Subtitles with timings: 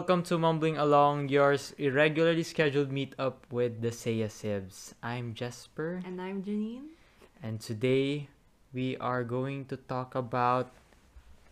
[0.00, 4.96] welcome to Mumbling Along, your s- irregularly scheduled meetup with the Seiya Sibs.
[5.04, 6.96] I'm Jesper, And I'm Janine.
[7.44, 8.32] and today
[8.72, 10.72] we are going to talk about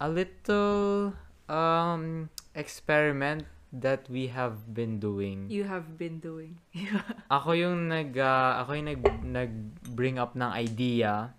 [0.00, 1.12] a little
[1.44, 5.52] um experiment that we have been doing.
[5.52, 6.56] You have been doing.
[7.28, 9.52] Ako yung nag ah, ako yung nag nag
[9.92, 11.36] bring up ng idea.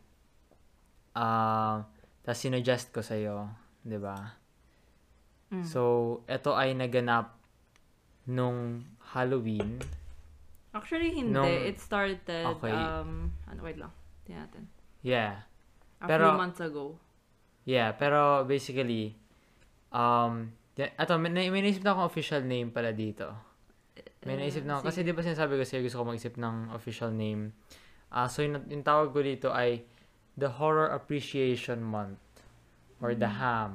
[1.18, 1.90] Ah,
[2.22, 4.39] tapos sinuggest ko sa 'di ba?
[5.50, 5.66] Mm.
[5.66, 5.82] So,
[6.26, 7.34] ito ay naganap
[8.26, 9.82] nung Halloween.
[10.70, 11.34] Actually, hindi.
[11.34, 12.22] Nung- It started,
[12.58, 12.70] Okay.
[12.70, 13.90] um, ano, wait lang.
[14.24, 14.64] Tingnan natin.
[15.02, 15.50] Yeah.
[16.00, 17.02] A Pero- few months ago.
[17.66, 19.18] Yeah, pero basically,
[19.90, 20.54] um,
[20.96, 23.30] ato, may, may naisip na akong official name pala dito.
[24.24, 24.90] May Eh, naisip na ako.
[24.90, 25.10] Kasi sige.
[25.10, 27.52] di ba sinasabi ko sa'yo, gusto ko mag-isip ng official name.
[28.10, 29.86] Ah, so, yung, yung tawag ko dito ay
[30.36, 32.22] The Horror Appreciation Month.
[33.00, 33.40] Or The Mm.
[33.40, 33.74] HAM.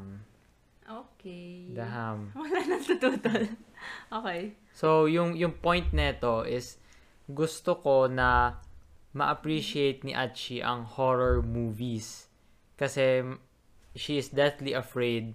[0.84, 1.72] Okay.
[1.72, 2.32] The HAM.
[2.36, 3.48] Wala nang tututol.
[4.12, 4.52] okay.
[4.77, 6.77] So, yung, yung point neto is,
[7.24, 8.60] gusto ko na
[9.16, 12.28] ma-appreciate ni Achi ang horror movies.
[12.77, 13.24] Kasi,
[13.96, 15.32] she is deathly afraid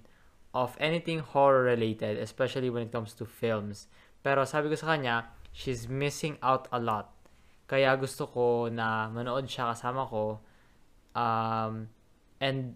[0.53, 3.87] of anything horror related, especially when it comes to films.
[4.21, 7.09] Pero sabi ko sa kanya, she's missing out a lot.
[7.69, 10.41] Kaya gusto ko na manood siya kasama ko.
[11.13, 11.89] Um,
[12.41, 12.75] and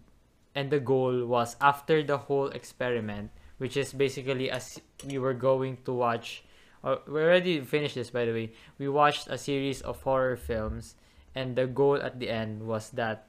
[0.56, 5.78] and the goal was after the whole experiment, which is basically as we were going
[5.86, 6.44] to watch
[6.84, 8.52] or we already finished this by the way.
[8.78, 10.96] We watched a series of horror films
[11.34, 13.28] and the goal at the end was that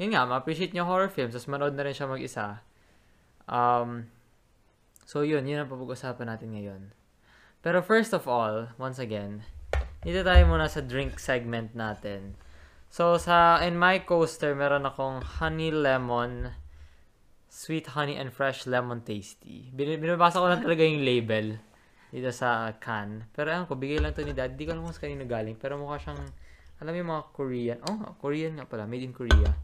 [0.00, 2.64] yun nga, ma-appreciate niya horror films, tapos manood na rin siya mag-isa.
[3.44, 4.08] Um,
[5.04, 6.82] so yun, yun ang papag-usapan natin ngayon.
[7.60, 9.44] Pero first of all, once again,
[10.00, 12.40] dito tayo muna sa drink segment natin.
[12.90, 16.58] So, sa, in my coaster, meron akong honey lemon,
[17.46, 19.70] sweet honey and fresh lemon tasty.
[19.70, 21.62] Bin- binabasa ko lang talaga yung label
[22.10, 23.30] dito sa can.
[23.30, 24.58] Pero alam ko, bigay lang to ni dad.
[24.58, 25.54] Di ko alam kung sa kanino galing.
[25.54, 26.18] Pero mukha siyang,
[26.82, 27.78] alam mo yung mga Korean.
[27.86, 28.90] Oh, Korean nga pala.
[28.90, 29.54] Made in Korea.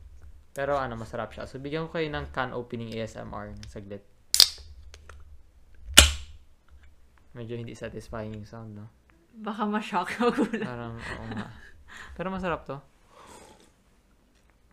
[0.54, 1.50] Pero ano, masarap siya.
[1.50, 4.06] So, bigyan ko kayo ng can opening ASMR ng saglit.
[7.34, 8.86] Medyo hindi satisfying yung sound, no?
[9.34, 10.62] Baka ma-shock ako gulat.
[10.62, 11.50] Parang, oo nga.
[12.16, 12.78] Pero masarap to.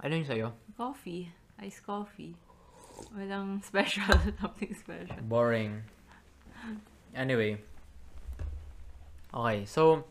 [0.03, 0.47] Ano yung sa'yo?
[0.75, 1.31] Coffee.
[1.63, 2.35] Iced coffee.
[3.15, 4.11] Walang special.
[4.35, 5.23] Something special.
[5.23, 5.79] Boring.
[7.15, 7.55] Anyway.
[9.31, 10.03] Okay, so,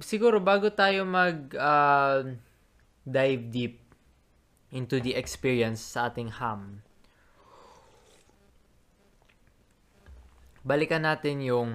[0.00, 2.32] siguro bago tayo mag uh,
[3.04, 3.76] dive deep
[4.72, 6.80] into the experience sa ating ham,
[10.66, 11.70] balikan natin yung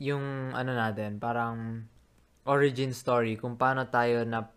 [0.00, 1.84] yung ano natin, parang
[2.48, 4.48] origin story kung paano tayo na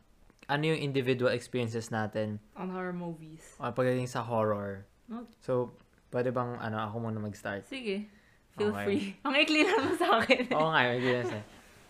[0.45, 3.43] ano yung individual experiences natin On horror movies.
[3.57, 4.83] uh, pagdating sa horror.
[5.05, 5.35] Okay.
[5.39, 5.71] So,
[6.09, 7.63] pwede bang ano ako muna mag-start?
[7.65, 8.07] Sige.
[8.53, 8.83] Feel Okay.
[8.85, 9.03] free.
[9.25, 10.43] Ang ikli naman sa akin.
[10.57, 11.43] Oo nga, goodness eh.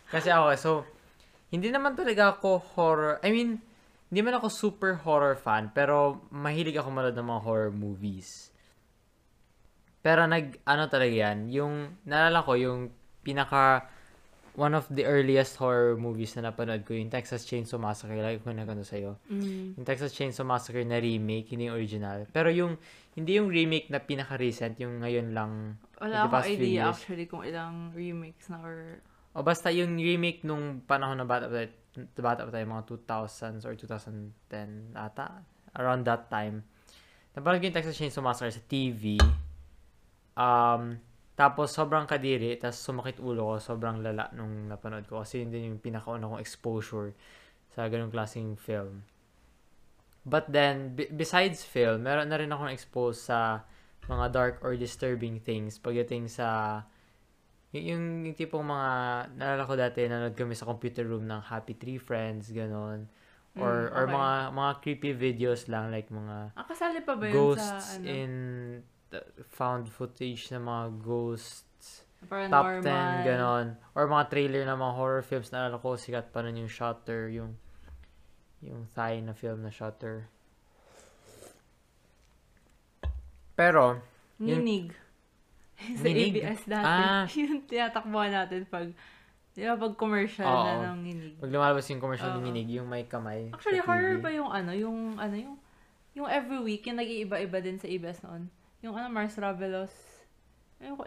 [0.08, 0.72] Kasi ako, so,
[1.50, 3.59] hindi naman talaga ako horror, I mean,
[4.08, 8.53] hindi man ako super horror fan, pero mahilig ako manood ng mga horror movies.
[10.03, 12.92] Pero nag, ano talaga yan, yung, naalala ko, yung
[13.24, 13.88] pinaka,
[14.53, 18.53] one of the earliest horror movies na napanood ko, yung Texas Chainsaw Massacre, like ko
[18.53, 19.18] na ganun sa'yo.
[19.25, 19.81] Mm.
[19.81, 22.30] Yung Texas Chainsaw Massacre na remake, hindi yung original.
[22.30, 22.78] Pero yung,
[23.18, 26.94] hindi yung remake na pinaka-recent, yung ngayon lang, Wala the past akong idea years.
[26.94, 29.02] actually kung ilang remakes na or...
[29.34, 31.69] O basta yung remake nung panahon na bata pa tayo,
[32.22, 35.42] bata pa tayo, mga 2000s or 2010 ata.
[35.74, 36.62] Around that time.
[37.34, 39.18] Napanood ko yung Texas Chainsaw Massacre sa TV.
[40.38, 41.02] Um,
[41.39, 45.16] tapos sobrang kadiri, tapos sumakit ulo ko, sobrang lala nung napanood ko.
[45.25, 47.09] Kasi yun din yung pinakauna kong exposure
[47.73, 49.01] sa ganung klaseng film.
[50.23, 53.67] But then, be- besides film, meron na rin akong expose sa
[54.07, 56.47] mga dark or disturbing things pagdating sa
[57.73, 58.91] Y- yung, yung tipong mga,
[59.35, 63.09] naalala ko dati, nanood kami sa computer room ng Happy Tree Friends, ganon.
[63.57, 64.13] Or, Mm, or okay.
[64.13, 68.06] mga, mga creepy videos lang, like mga Ah, kasali pa ba yun ghosts sa ano?
[68.13, 68.31] in
[69.50, 72.07] found footage ng mga ghosts.
[72.24, 73.24] Top paranormal?
[73.24, 73.65] 10, ganon.
[73.94, 77.60] Or mga trailer ng mga horror films, naalala ko, sikat pa nun yung Shutter, yung,
[78.63, 80.31] yung Thai na film na Shutter.
[83.54, 84.01] Pero,
[84.42, 84.88] Yung- Nginig.
[86.00, 86.33] sa Nginig?
[86.42, 86.88] ABS dati.
[86.88, 87.24] Ah.
[87.39, 88.89] yung tinatakbuhan natin pag,
[89.54, 90.65] di ba, pag commercial Oo.
[90.65, 91.33] na ng nginig.
[91.38, 92.42] pag lumalabas yung commercial Oo.
[92.42, 95.56] ng Minig, yung may kamay Actually, sa horror pa yung ano, yung, ano, yung,
[96.18, 98.50] yung every week, yung nag-iiba-iba din sa ABS noon.
[98.83, 99.94] Yung ano, Mars Ravelos.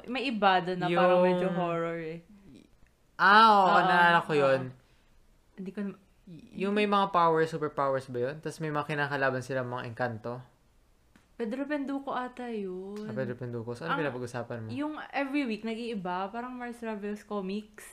[0.08, 2.25] May iba doon na parang Yung- medyo horror eh.
[3.17, 4.61] Ah, oo, Oo, naalala ko yun.
[5.55, 6.00] Hindi ko, na-
[6.56, 8.37] Yung may mga powers, superpowers ba yun?
[8.40, 10.40] Tapos may mga kinakalaban sila mga engkanto.
[11.37, 12.96] Pedro Penduko ata yun.
[12.99, 13.79] Sa Pedro Penducos.
[13.79, 14.69] Ano Ang- pinapag-usapan mo?
[14.72, 16.32] Yung every week, nag-iiba.
[16.32, 17.84] Parang Mars Ravelos Comics.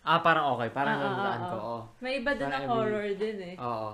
[0.00, 0.70] Ah, parang okay.
[0.70, 1.26] Parang Ah, ah, ah, ko.
[1.26, 1.50] ah.
[1.52, 1.76] Oo.
[1.98, 3.56] May iba din Parang na every horror din eh.
[3.58, 3.90] Oo.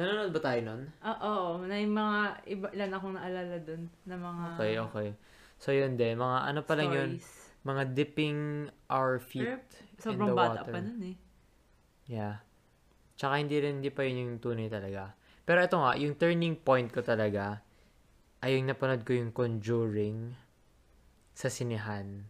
[0.00, 0.82] Nanonood ba tayo nun?
[1.04, 1.60] Ah, oo.
[1.68, 2.18] Na yung mga
[2.48, 5.08] iba, ilan akong naalala dun na mga Okay, okay.
[5.60, 6.16] So, yun din.
[6.16, 7.10] Mga ano pa lang yun?
[7.60, 8.40] Mga dipping
[8.88, 10.72] our feet Pero in Sobrang the bata water.
[10.72, 11.16] pa nun eh.
[12.08, 12.40] Yeah.
[13.20, 15.12] Tsaka hindi rin, hindi pa yun yung tunay talaga.
[15.44, 17.60] Pero ito nga, yung turning point ko talaga,
[18.40, 20.32] ay yung napanood ko yung Conjuring
[21.36, 22.24] sa sinehan.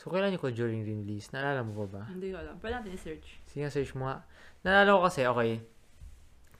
[0.00, 1.28] So, kailan yung Conjuring release?
[1.36, 2.02] Naalala mo pa ba?
[2.08, 2.56] Hindi ko alam.
[2.56, 3.44] Pwede natin i-search.
[3.44, 4.24] Sige, search mo nga.
[4.64, 5.60] Naalala ko kasi, okay,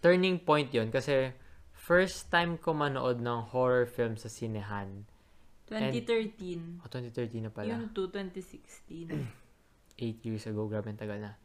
[0.01, 1.33] turning point yon kasi
[1.73, 5.09] first time ko manood ng horror film sa sinehan.
[5.71, 6.83] 2013.
[6.83, 7.79] O, 2013 na pala.
[7.79, 9.15] Yung 2, 2016.
[10.01, 10.67] 8 years ago.
[10.67, 11.39] Grabe tagal na.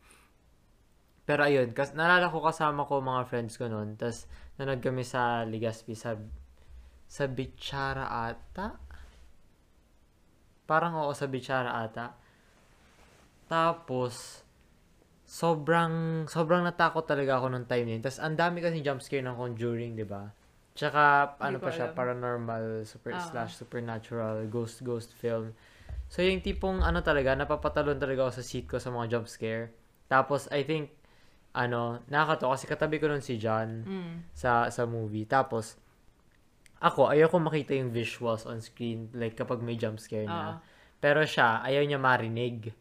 [1.26, 3.98] Pero ayun, kas naalala ko kasama ko mga friends ko noon.
[3.98, 4.30] Tapos,
[4.62, 6.14] nanood kami sa Legazpi sa
[7.06, 8.78] sa Bichara ata.
[10.66, 12.14] Parang oo, sa Bichara ata.
[13.46, 14.45] Tapos,
[15.26, 18.04] sobrang, sobrang natakot talaga ako nung time na yun.
[18.06, 20.30] Tapos, ang dami kasi jump scare ng Conjuring, di ba?
[20.78, 21.98] Tsaka, ano Hindi pa siya, alam.
[21.98, 23.26] paranormal, super Ah.
[23.26, 25.58] slash supernatural, ghost, ghost film.
[26.08, 29.74] So, yung tipong, ano talaga, napapatalon talaga ako sa seat ko sa mga jump scare.
[30.06, 30.94] Tapos, I think,
[31.56, 34.36] ano, nakakatawa kasi katabi ko nun si John mm.
[34.36, 35.24] sa sa movie.
[35.26, 35.80] Tapos,
[36.84, 40.38] ako, ayoko makita yung visuals on screen, like kapag may jump scare na.
[40.38, 40.56] Oo.
[41.00, 42.76] Pero siya, ayaw niya marinig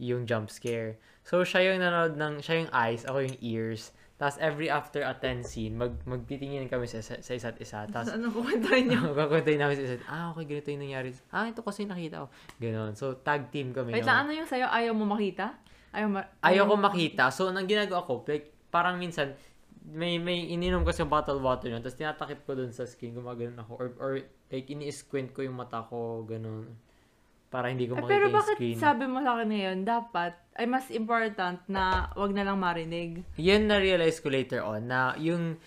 [0.00, 0.96] yung jump scare.
[1.22, 3.92] So, siya yung nanood ng, siya yung eyes, ako yung ears.
[4.16, 7.84] Tapos, every after a 10 scene, mag, magtitingin kami sa, sa, sa isa't isa.
[7.88, 9.12] Tapos, Ano kukwentahin niyo?
[9.20, 11.12] Kakuntayin namin sa isa't, ah, okay, ganito yung nangyari.
[11.28, 12.26] Ah, ito kasi nakita ko.
[12.56, 12.92] Ganon.
[12.96, 13.92] So, tag team kami.
[13.92, 14.68] Wait lang, ano yung sa'yo?
[14.68, 15.56] Ayaw mo makita?
[15.92, 17.28] Ayaw, ma- Ayaw ko makita.
[17.28, 19.36] So, nang ginagawa ko, like, parang minsan,
[19.80, 23.56] may may ininom kasi yung bottle water yun, tapos tinatakip ko dun sa screen, gumagano'n
[23.64, 23.72] ako.
[23.80, 24.10] Or, or
[24.52, 26.68] like, ini-squint ko yung mata ko, ganun.
[27.50, 28.78] Para hindi ko Eh, makita pero yung bakit screen.
[28.78, 33.26] sabi mo sa akin ngayon, dapat, ay mas important na wag na lang marinig.
[33.34, 35.58] Yun na-realize ko later on, na yung,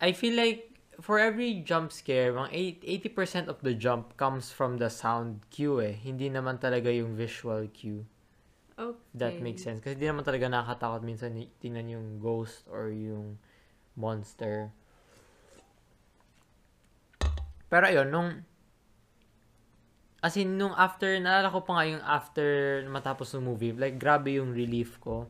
[0.00, 4.80] I feel like, for every jump scare, mga eight- 80% of the jump comes from
[4.80, 5.92] the sound cue eh.
[5.94, 8.08] Hindi naman talaga yung visual cue.
[8.80, 8.96] Okay.
[9.12, 9.84] That makes sense.
[9.84, 13.36] Kasi di naman talaga nakakatakot minsan tingnan yung ghost or yung
[13.92, 14.72] monster.
[17.68, 18.30] Pero ayun, nung
[20.20, 22.48] as in, nung after, naalala ko pa nga yung after
[22.88, 25.24] matapos ng movie, like, grabe yung relief ko.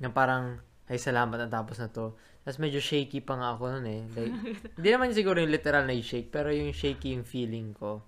[0.00, 2.16] Na parang, ay salamat natapos na to.
[2.40, 4.02] Tapos medyo shaky pa nga ako nun eh.
[4.16, 4.34] Like,
[4.80, 8.00] hindi naman siguro yung literal na shake, pero yung shaky yung feeling ko.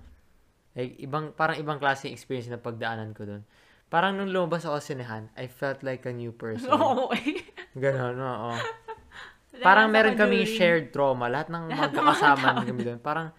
[0.72, 3.44] Like, ibang, parang ibang klase yung experience na pagdaanan ko dun.
[3.92, 6.72] Parang nung lumabas ako sa sinehan, I felt like a new person.
[6.74, 7.44] Oo, okay.
[7.76, 8.56] Ganon, oo.
[9.66, 11.28] Parang meron kaming shared trauma.
[11.28, 13.00] Lahat ng magkakasama kami doon.
[13.04, 13.36] Parang,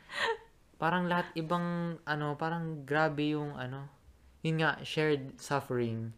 [0.76, 3.88] parang lahat ibang, ano, parang grabe yung, ano,
[4.42, 6.12] yun nga, shared suffering.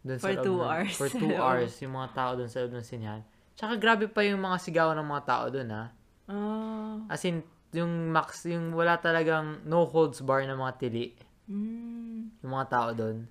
[0.00, 0.92] Dun For loob two ng- hours.
[0.94, 3.22] For two hours, yung mga tao doon sa loob ng sinyahan.
[3.52, 5.84] Tsaka grabe pa yung mga sigaw ng mga tao doon, ha.
[6.28, 7.02] Oh.
[7.08, 11.12] As in, yung max, yung wala talagang no holds bar na mga tili.
[11.48, 12.32] Mm.
[12.40, 13.28] Yung mga tao doon.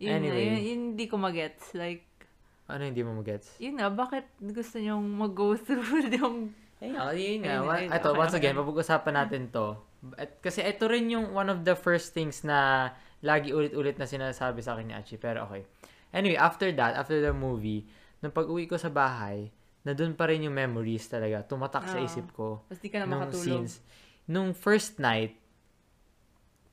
[0.00, 0.32] Yun Anyway.
[0.32, 1.76] na, yun, yun hindi ko magets.
[1.76, 2.06] Like,
[2.66, 3.52] Ano hindi mo magets?
[3.58, 5.84] yun na, bakit gusto nyong mag-go through
[6.18, 6.50] yung...
[6.80, 7.54] Ayun nga, yun nga.
[7.60, 8.40] Ayun, ayun, Ito, okay, once okay.
[8.40, 9.76] again, papag-usapan natin to.
[10.16, 14.64] At, kasi ito rin yung one of the first things na lagi ulit-ulit na sinasabi
[14.64, 15.20] sa akin ni Achi.
[15.20, 15.68] Pero okay.
[16.16, 17.84] Anyway, after that, after the movie,
[18.24, 19.52] nung pag-uwi ko sa bahay,
[19.84, 21.44] na doon pa rin yung memories talaga.
[21.44, 22.04] Tumatak sa Oo.
[22.04, 22.64] isip ko.
[22.68, 23.44] Tapos di ka na nung makatulog.
[23.44, 23.72] scenes.
[24.28, 25.36] Nung first night,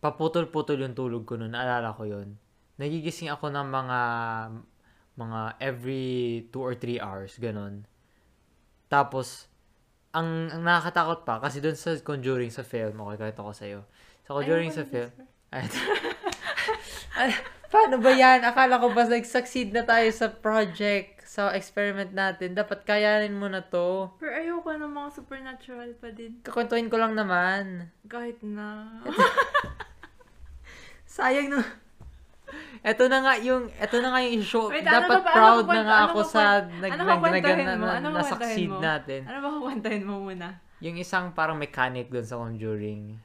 [0.03, 1.55] paputol-putol yung tulog ko noon.
[1.55, 2.35] Naalala ko yun.
[2.77, 3.99] Nagigising ako ng mga
[5.17, 7.89] mga every 2 or 3 hours, ganun.
[8.85, 9.49] Tapos,
[10.17, 13.79] ang, ang nakakatakot pa, kasi doon sa Conjuring sa film, okay, kahit ako sa'yo.
[14.25, 15.13] Sa Conjuring sa film,
[17.19, 17.31] Ay,
[17.71, 18.43] paano ba yan?
[18.43, 22.55] Akala ko ba like succeed na tayo sa project, sa experiment natin.
[22.57, 24.11] Dapat kayanin mo na to.
[24.19, 26.41] Pero ayoko ng mga supernatural pa din.
[26.43, 27.91] Kakwentuhin ko lang naman.
[28.07, 28.97] Kahit na...
[31.17, 31.61] Sayang no.
[32.79, 34.71] Ito na nga yung, ito na nga yung show.
[34.71, 36.91] Wait, ano Dapat ba ba- ano proud ba na nga ano ako sa kwent- nag,
[36.91, 38.77] ano nag, nag, na, Ano mo?
[38.79, 39.19] natin.
[39.25, 40.47] ano ba kukwentahin mo muna?
[40.79, 43.17] Yung isang parang mechanic doon sa Conjuring.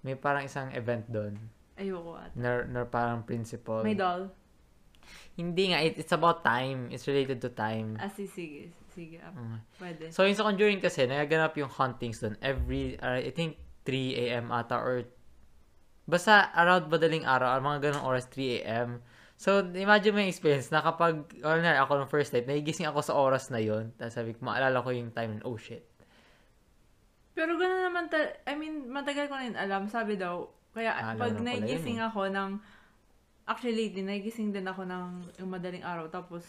[0.00, 1.34] May parang isang event doon.
[1.74, 2.30] Ayoko at.
[2.32, 3.82] Na, na parang principal.
[3.82, 4.30] May doll.
[5.34, 6.88] Hindi nga, it, it's about time.
[6.88, 7.98] It's related to time.
[7.98, 8.62] Ah, sige, sige.
[8.88, 9.58] Sige, ah, Mm.
[9.76, 10.04] pwede.
[10.08, 14.48] So, yung sa Conjuring kasi, nagaganap yung huntings doon every, uh, I think, 3 a.m.
[14.48, 15.04] ata or
[16.06, 19.02] basta around madaling araw, mga ganong oras, 3 a.m.
[19.36, 23.04] So, imagine mo yung experience na kapag, or na, ako ng first night, nagigising ako
[23.04, 25.84] sa oras na yon Tapos sabi ko, maalala ko yung time and oh shit.
[27.36, 29.82] Pero gano'n naman, ta- I mean, matagal ko na yun alam.
[29.92, 32.08] Sabi daw, kaya Ah, pag na yun nagising eh.
[32.08, 32.50] ako ng,
[33.44, 36.08] actually lately, nagising din ako ng yung madaling araw.
[36.08, 36.40] Tapos,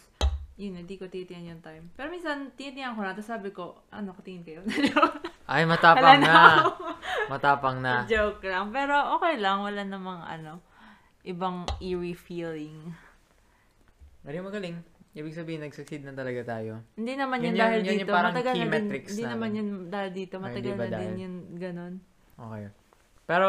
[0.56, 1.92] yun, hindi ko titiyan yung time.
[1.92, 3.12] Pero minsan, titiyan ko na.
[3.12, 4.64] Tapos sabi ko, ano, tingin kayo?
[5.48, 6.60] Ay, matapang na.
[7.26, 8.04] Matapang na.
[8.04, 8.68] Joke lang.
[8.68, 9.64] Pero okay lang.
[9.64, 10.60] Wala namang, ano,
[11.22, 12.92] ibang eerie feeling.
[14.20, 14.76] Mali magaling.
[15.10, 16.84] Ibig sabihin, nag-succeed na talaga tayo.
[16.94, 18.12] Hindi naman yun, Yun yung- dahil yun yung dito.
[18.12, 18.72] parang Matagal key na din.
[18.76, 20.34] metrics Hindi naman yun dahil dito.
[20.36, 21.12] Matagal na din dahil?
[21.16, 21.94] yun ganun.
[22.38, 22.64] Okay.
[23.24, 23.48] Pero,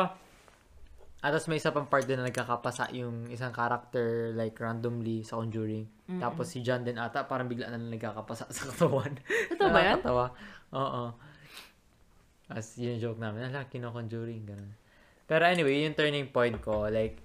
[1.20, 5.84] atas may isa pang part din na nagkakapasa yung isang character like randomly sa Conjuring.
[6.08, 6.18] Mm-mm.
[6.18, 9.20] Tapos si John din ata parang bigla na lang nagkakapasa sa katawan.
[9.52, 10.00] Totoo ba yan?
[10.00, 10.26] Nakakatawa.
[10.74, 11.04] Oo.
[12.50, 14.50] As yung joke namin, ala, kino-conjuring.
[15.30, 17.22] Pero anyway, yung turning point ko, like,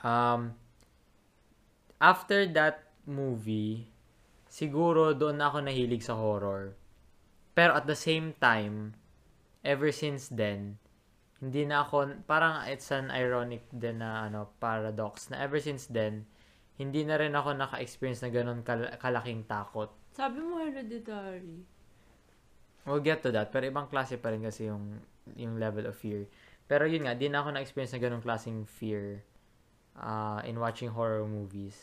[0.00, 0.56] um,
[2.00, 3.92] after that movie,
[4.48, 6.72] siguro doon ako nahilig sa horror.
[7.52, 8.96] Pero at the same time,
[9.60, 10.80] ever since then,
[11.40, 16.24] hindi na ako, parang it's an ironic din na ano, paradox, na ever since then,
[16.80, 19.92] hindi na rin ako naka-experience na ganun kal- kalaking takot.
[20.16, 21.60] Sabi mo hereditary.
[22.84, 23.50] We'll get to that.
[23.50, 24.98] Pero ibang klase pa rin kasi yung,
[25.36, 26.24] yung level of fear.
[26.64, 29.20] Pero yun nga, di na ako na-experience na ganung klaseng fear
[29.98, 31.76] uh, in watching horror movies.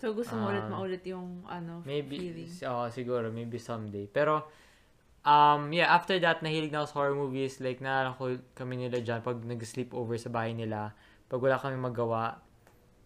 [0.00, 0.72] So, gusto mo ulit Ah.
[0.72, 2.48] maulit yung, ano, Maybe, feeling.
[2.64, 4.08] oh, siguro, maybe someday.
[4.08, 4.48] Pero,
[5.22, 7.60] um, yeah, after that, nahilig na ako sa horror movies.
[7.60, 10.96] Like, naalala ko kami nila dyan, pag nag-sleep over sa bahay nila,
[11.28, 12.40] pag wala kami magawa,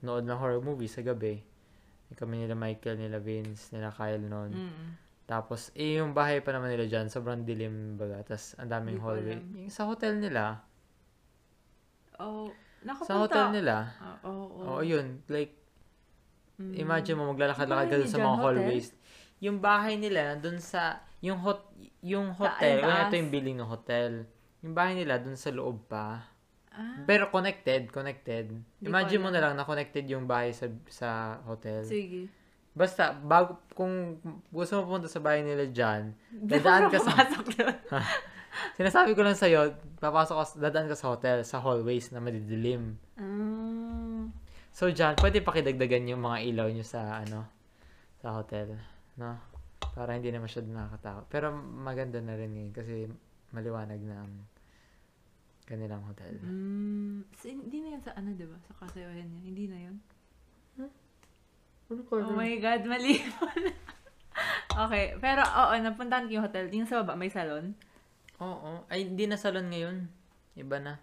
[0.00, 1.42] nood ng horror movies sa gabi.
[2.14, 4.54] Kami nila Michael, nila Vince, nila Kyle noon.
[4.54, 4.88] Mm.
[5.24, 8.20] Tapos, eh, yung bahay pa naman nila dyan, sobrang dilim, baga.
[8.22, 9.40] Tapos, ang daming ko hallway.
[9.56, 10.60] Yung sa hotel nila.
[12.16, 13.08] Oh, nakapunta.
[13.08, 13.76] Sa hotel nila.
[13.96, 14.64] Ah, oo, oo.
[14.70, 15.24] Oo, yun.
[15.26, 15.56] Like,
[16.54, 16.70] Mm.
[16.78, 18.44] imagine mo, maglalakad-lakad ka dun sa mga Hotel?
[18.62, 18.86] hallways.
[19.42, 21.66] Yung bahay nila, dun sa, yung hot,
[21.98, 22.86] yung hotel, taas.
[22.86, 24.10] wala ito yung building ng hotel.
[24.62, 26.30] Yung bahay nila, dun sa loob pa.
[26.70, 28.54] Ah, Pero connected, connected.
[28.78, 31.08] Di Imagine mo na lang na connected yung bahay sa sa
[31.42, 31.82] hotel.
[31.82, 32.30] sige.
[32.74, 34.18] Basta, bago, kung
[34.50, 37.14] gusto mo pumunta sa bahay nila dyan, Dadaan ka sa-.
[38.78, 42.98] Sinasabi ko lang sa'yo, papasok ka, dadaan ka sa hotel, sa hallways na madidilim.
[43.14, 44.26] Ah.
[44.74, 47.46] So, dyan, pwede pakidagdagan yung mga ilaw nyo sa, ano,
[48.18, 48.74] sa hotel.
[49.14, 49.38] No?
[49.94, 51.30] Para hindi na masyado nakakatakot.
[51.30, 53.06] Pero maganda na rin ngayon kasi
[53.54, 54.34] maliwanag na ang
[55.62, 56.34] kanilang hotel.
[56.42, 58.58] Mm, so, hindi na yan sa ano, di ba?
[58.66, 59.42] Sa kasayahan niya.
[59.46, 59.96] Hindi na yun.
[61.90, 63.20] Oh my God, mali.
[64.86, 66.66] okay, pero oo, napuntahan ko yung hotel.
[66.70, 67.76] Yung sa baba, may salon.
[68.40, 68.82] Oo.
[68.88, 70.08] Ay, hindi na salon ngayon.
[70.54, 70.98] Iba na.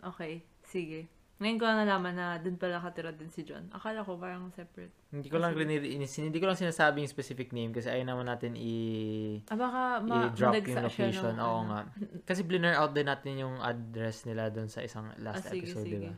[0.00, 1.08] Okay, sige.
[1.34, 3.66] Ngayon ko lang nalaman na dun pala katira din si John.
[3.74, 4.94] Akala ko parang separate.
[5.10, 8.54] Hindi ko lang rin, hindi ko lang sinasabi yung specific name kasi ayaw naman natin
[8.54, 11.34] i- Ah, baka ma- i-drop yung location.
[11.34, 11.68] Oo ano.
[11.68, 11.80] nga.
[12.28, 15.84] Kasi blur out din natin yung address nila doon sa isang last Ah, sige, episode,
[15.84, 15.96] sige.
[16.06, 16.14] diba?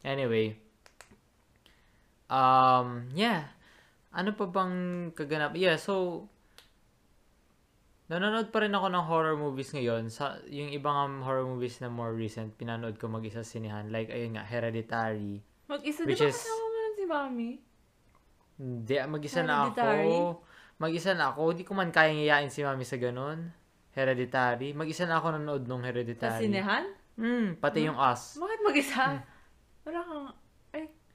[0.00, 0.56] Anyway.
[2.28, 3.48] Um, yeah.
[4.12, 4.74] Ano pa bang
[5.12, 5.56] kaganap?
[5.56, 6.24] Yeah, so,
[8.08, 10.08] nanonood pa rin ako ng horror movies ngayon.
[10.08, 13.88] Sa, yung ibang horror movies na more recent, pinanood ko mag-isa sa sinihan.
[13.92, 15.40] Like, ayun nga, Hereditary.
[15.68, 17.50] Mag-isa, di ba is- kasama mo lang si Mami?
[18.58, 20.42] Hindi, mag-isa na ako.
[20.78, 21.40] Mag-isa na ako.
[21.54, 23.50] Hindi ko man kayang iyain si mami sa ganun.
[23.94, 24.74] Hereditary.
[24.74, 26.42] Mag-isa na ako nanood nung Sa Hereditary.
[26.42, 26.84] sinehan?
[27.18, 28.38] Hmm, pati yung Us.
[28.38, 29.04] Bakit mag-isa?
[29.86, 30.26] Wala kang...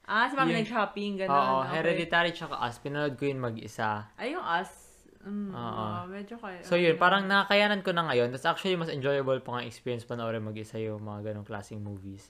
[0.04, 1.32] Ah, si Mami Yung- nag-shopping, gano'n.
[1.32, 1.80] Oo, okay.
[1.80, 2.76] Hereditary tsaka Us.
[2.76, 4.12] Pinanood ko yun mag-isa.
[4.20, 4.84] Ay, yung us.
[5.24, 5.84] Mm, Oo.
[6.12, 6.60] medyo kaya.
[6.60, 8.28] So yun, parang nakakayanan ko na ngayon.
[8.28, 12.28] Tapos actually, mas enjoyable pa nga experience panoorin mag-isa yung mga ganong klaseng movies.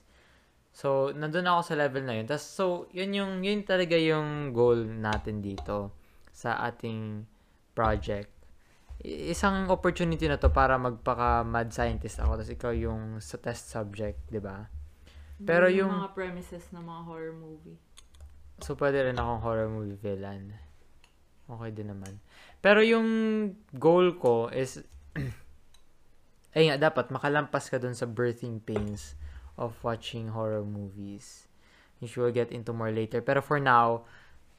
[0.75, 2.27] So, nandun ako sa level na yun.
[2.27, 5.91] Tapos, so, yun yung, yun talaga yung goal natin dito
[6.35, 7.23] sa ating
[7.75, 8.31] project.
[9.03, 12.39] Isang opportunity na to para magpaka-mad scientist ako.
[12.39, 14.67] Tapos ikaw yung sa test subject, di ba?
[15.43, 17.79] Pero Yun yung- mga premises ng mga horror movie.
[18.63, 20.55] So, pwede rin akong horror movie villain.
[21.45, 22.23] Okay din naman.
[22.63, 23.07] Pero yung
[23.75, 24.79] goal ko is,
[26.55, 29.19] ay nga, dapat makalampas ka dun sa birthing pains
[29.59, 31.51] of watching horror movies.
[31.99, 33.19] Which we'll get into more later.
[33.19, 34.07] Pero for now,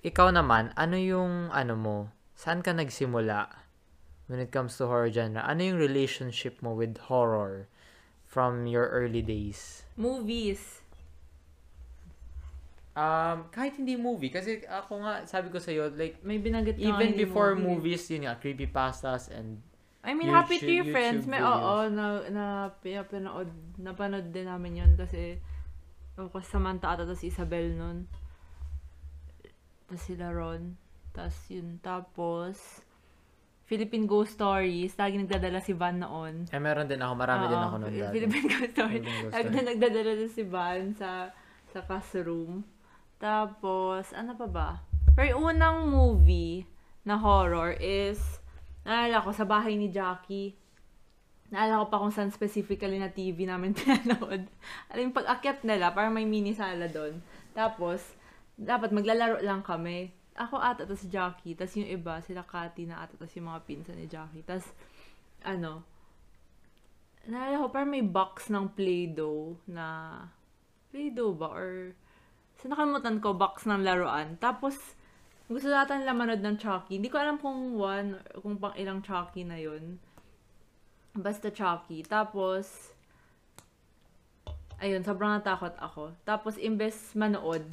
[0.04, 1.96] ikaw naman, ano yung, ano mo,
[2.36, 3.48] saan ka nagsimula
[4.28, 5.40] when it comes to horror genre?
[5.40, 7.66] Ano yung relationship mo with horror
[8.36, 9.88] from your early days?
[9.96, 10.84] Movies.
[12.92, 17.00] Um, kahit hindi movie, kasi ako nga, sabi ko sa'yo, like, May binanggit ka nga
[17.00, 17.96] even hindi before movie.
[17.96, 19.60] movies, yun nga, creepypastas and
[20.04, 21.60] I mean, YouTube- Happy Tree YouTube Friends, may videos.
[21.60, 23.50] oo, na, na, na pinanood,
[23.80, 25.40] napanood din namin yun kasi,
[26.16, 28.04] o kasi Samantha ata, tapos Isabel nun.
[29.88, 30.76] Tapos sila Ron.
[31.12, 32.80] Tapos yun, tapos,
[33.66, 34.94] Philippine Ghost Stories.
[34.94, 36.46] Lagi nagdadala si Van noon.
[36.54, 37.12] Eh, meron din ako.
[37.18, 38.14] Marami din Oo, ako nun dati.
[38.14, 39.02] Philippine Ghost Stories.
[39.02, 41.10] Philippine Ghost Lagi na nagdadala din si Van sa
[41.74, 42.62] sa classroom.
[43.18, 44.68] Tapos, ano pa ba?
[45.18, 46.62] Pero yung unang movie
[47.02, 48.20] na horror is,
[48.86, 50.54] naalala ko, sa bahay ni Jackie.
[51.50, 54.46] Naalala ko pa kung saan specifically na TV namin pinanood.
[54.92, 57.18] Alam yung pag-akyat nila, parang may mini sala doon.
[57.50, 58.14] Tapos,
[58.54, 60.12] dapat maglalaro lang kami.
[60.36, 61.56] Ako ata, si Jackie.
[61.56, 64.44] Tapos yung iba, sila Cathy na ata, tapos yung mga pinsan ni Jackie.
[64.44, 64.68] Tapos,
[65.40, 65.80] ano,
[67.24, 69.86] naalala ko, parang may box ng Play-Doh na,
[70.92, 71.48] Play-Doh ba?
[71.50, 71.96] Or,
[72.60, 74.36] sa nakalimutan ko, box ng laruan.
[74.36, 74.76] Tapos,
[75.46, 76.98] gusto natin nila manood ng Chucky.
[76.98, 79.96] Hindi ko alam kung one, kung pang ilang Chucky na yun.
[81.16, 82.04] Basta Chucky.
[82.04, 82.92] Tapos,
[84.82, 86.12] ayun, sobrang natakot ako.
[86.26, 87.64] Tapos, imbes manood,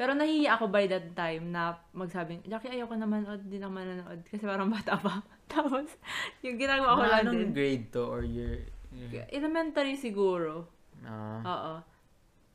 [0.00, 3.74] pero nahihiya ako by that time na magsabing, Jackie, ayoko na manood, di na ako
[3.76, 4.20] manonood.
[4.24, 5.20] Kasi parang bata pa.
[5.52, 5.92] Tapos,
[6.40, 7.52] yung ginagawa ko lang anong din.
[7.52, 8.64] grade to or year?
[8.96, 10.72] year- Elementary siguro.
[11.04, 11.44] Ah.
[11.44, 11.74] Oo.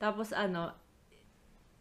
[0.01, 0.73] Tapos ano,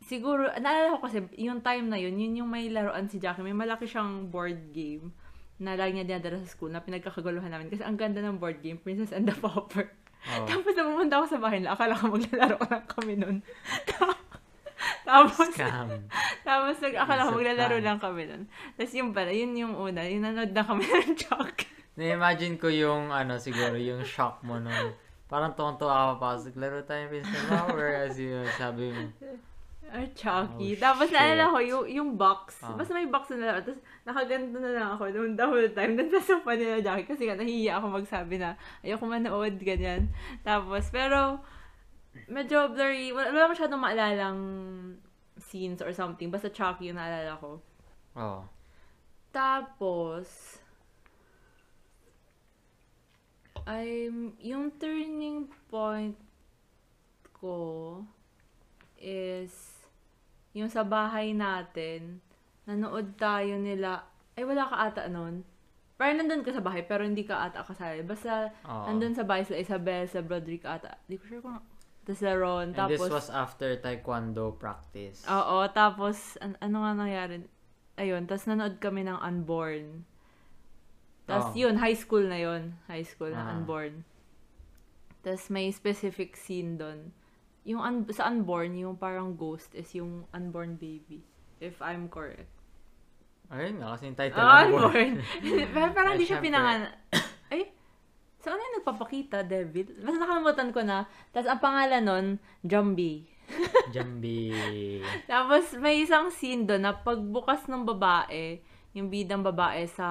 [0.05, 3.41] siguro, naalala ko kasi, yung time na yun, yun yung may laruan si Jackie.
[3.41, 5.17] May malaki siyang board game
[5.57, 7.73] na lagi niya dinadala sa school na pinagkakaguluhan namin.
[7.73, 9.89] Kasi ang ganda ng board game, Princess and the Pauper.
[10.29, 10.45] Oo.
[10.53, 13.37] Tapos na pumunta ako sa bahay nila, akala ko maglalaro lang kami nun.
[15.09, 15.89] Tapos, Scam.
[16.43, 18.43] tapos nag, akala ko maglalaro lang kami nun.
[18.77, 21.69] Tapos yung pala, yun yung una, yung nanood na kami ng Chuck.
[21.95, 24.97] Na-imagine ko yung, ano, siguro, yung shock mo nun.
[25.31, 26.55] Parang tuwang-tuwa ka papasok.
[26.59, 28.07] Laro tayo Pistol Power.
[28.07, 29.09] As yung sabi mo.
[29.95, 30.75] Or Chucky.
[30.75, 31.15] Oh, Tapos shit.
[31.15, 32.59] naalala ko, yung, yung box.
[32.67, 32.75] Ah.
[32.75, 33.63] Basta may box na lang.
[33.63, 35.95] Tapos nakaganto na lang ako noon the whole time.
[35.95, 37.07] Doon sa sofa nila Jackie.
[37.07, 40.11] Kasi nga nahihiya ako magsabi na ayoko manood, ganyan.
[40.43, 41.39] Tapos, pero,
[42.29, 43.11] medyo blurry.
[43.11, 44.41] Wala, wala masyadong maalalang
[45.39, 46.31] scenes or something.
[46.31, 47.61] Basta Chucky yung naalala ko.
[48.19, 48.43] Oo.
[49.35, 50.59] Tapos,
[53.67, 56.15] I'm, yung turning point
[57.35, 58.03] ko
[59.01, 59.53] is
[60.55, 62.23] yung sa bahay natin,
[62.65, 64.07] nanood tayo nila,
[64.39, 65.43] ay wala ka ata nun.
[65.99, 68.07] Parang nandun ka sa bahay, pero hindi ka ata kasali.
[68.07, 68.87] Basta, Oo.
[68.87, 70.95] nandun sa bahay sila Isabel, sa Broderick ata.
[71.11, 71.59] Di ko sure kung,
[72.05, 75.25] tapos sa Ron, And tapos, this was after taekwondo practice.
[75.25, 77.43] Oo, tapos, an- ano nga nangyari?
[77.97, 80.05] Ayun, tapos nanood kami ng Unborn.
[81.25, 81.65] Tapos Oo.
[81.65, 82.77] yun, high school na yun.
[82.85, 83.53] High school na Ah.
[83.57, 84.05] Unborn.
[85.25, 87.09] Tapos may specific scene doon.
[87.65, 91.25] Yung un- sa Unborn, yung parang ghost is yung unborn baby.
[91.65, 92.53] If I'm correct.
[93.49, 95.13] Ayun nga, kasi yung title ng unborn.
[95.73, 96.53] Pero parang Ay, di siya syempre.
[98.45, 99.97] so ano yung nagpapakita, Devil?
[100.05, 101.09] Mas nakalimutan ko na.
[101.33, 102.27] Tapos ang pangalan nun,
[102.61, 103.25] Jumbie.
[103.95, 104.53] Jambi.
[105.29, 108.61] Tapos may isang scene doon na pagbukas ng babae,
[108.93, 110.09] yung bidang babae sa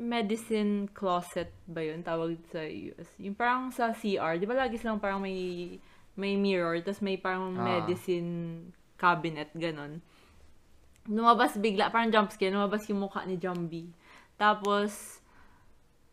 [0.00, 3.08] medicine closet ba yun tawag sa US?
[3.20, 5.76] Yung parang sa CR, di ba lagi silang parang may
[6.18, 7.62] may mirror, tapos may parang Ah.
[7.62, 8.64] medicine
[8.98, 10.02] cabinet, ganon.
[11.06, 13.94] Lumabas bigla, parang jump scare, lumabas yung mukha ni Jumbie.
[14.34, 15.22] Tapos,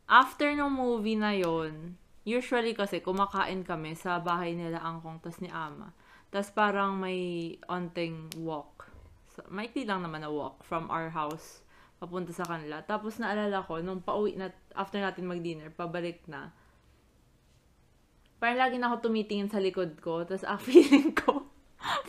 [0.06, 5.48] after ng movie na yon usually kasi kumakain kami sa bahay nila Angkong tas ni
[5.54, 5.94] Ama.
[6.34, 8.89] Tas parang may onting walk.
[9.32, 11.62] So, maikli lang naman na walk from our house
[12.02, 12.84] papunta sa kanila.
[12.84, 16.52] Tapos naalala ko, nung pauwi na, after natin mag-dinner, pabalik na,
[18.41, 20.26] parang lagi na ako tumitingin sa likod ko.
[20.28, 21.48] Tapos ah, feeling ko,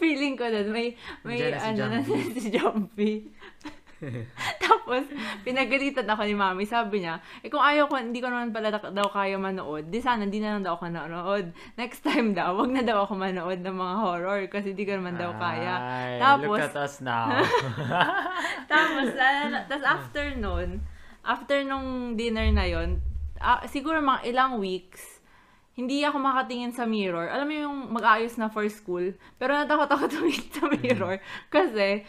[0.00, 2.34] feeling ko doon, may, may, Nandiyan na si ano, na Jumbie.
[2.34, 3.20] si Jumbie.
[4.64, 5.08] Tapos,
[5.42, 6.64] pinagalitan ako ni mami.
[6.68, 10.00] Sabi niya, eh kung ayaw ko, hindi ko naman pala da- daw kaya manood, di
[10.04, 11.46] sana, hindi na lang daw ako manood.
[11.80, 15.16] Next time daw, wag na daw ako manood ng mga horror kasi di ko naman
[15.16, 15.74] daw kaya.
[15.80, 17.32] Ay, Tapos- look at us now.
[18.72, 20.82] Tapos, uh, tapos after nun,
[21.24, 22.98] after nung dinner na yon
[23.40, 25.16] ah, siguro mga ilang weeks,
[25.76, 27.28] hindi ako makatingin sa mirror.
[27.28, 31.16] Alam mo yung mag-ayos na for school, pero natakot ako tumingin sa mirror
[31.52, 32.08] kasi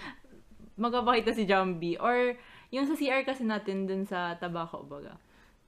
[0.77, 1.97] magpapakita si Jumbie.
[1.97, 2.37] Or
[2.69, 5.17] yung sa CR kasi natin dun sa tabako, baga.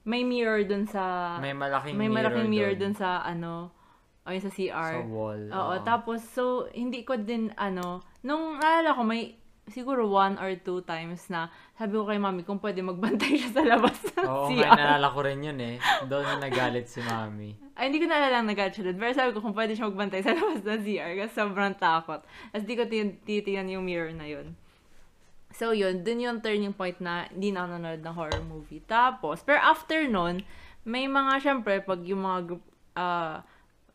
[0.07, 1.35] May mirror dun sa...
[1.43, 2.93] may malaking may mirror malaking mirror doon.
[2.93, 3.75] dun sa ano,
[4.23, 4.93] o yung sa CR.
[5.03, 5.43] Sa wall.
[5.49, 10.85] Oo, tapos, so, hindi ko din, ano, nung naalala ko, may, siguro one or two
[10.85, 14.61] times na, sabi ko kay mami, kung pwede magbantay siya sa labas ng Oo CR.
[14.61, 15.75] nga, naalala ko rin yun eh.
[16.05, 17.57] Doon na nagalit si mami.
[17.79, 18.97] Ay, hindi ko naalala ang nag siya doon.
[18.99, 22.21] Pero sabi ko, kung pwede siya magbantay sa labas ng CR, kasi sobrang takot.
[22.51, 24.53] Tapos di ko tin- titiyan yung mirror na yun.
[25.59, 28.79] So, yun, dun yung turning point na hindi na nanonood ng horror movie.
[28.87, 30.47] Tapos, pero after nun,
[30.87, 32.39] may mga, syempre, pag yung mga
[32.95, 33.43] ah,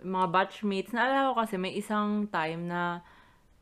[0.05, 3.01] mga batchmates, naalala ko kasi may isang time na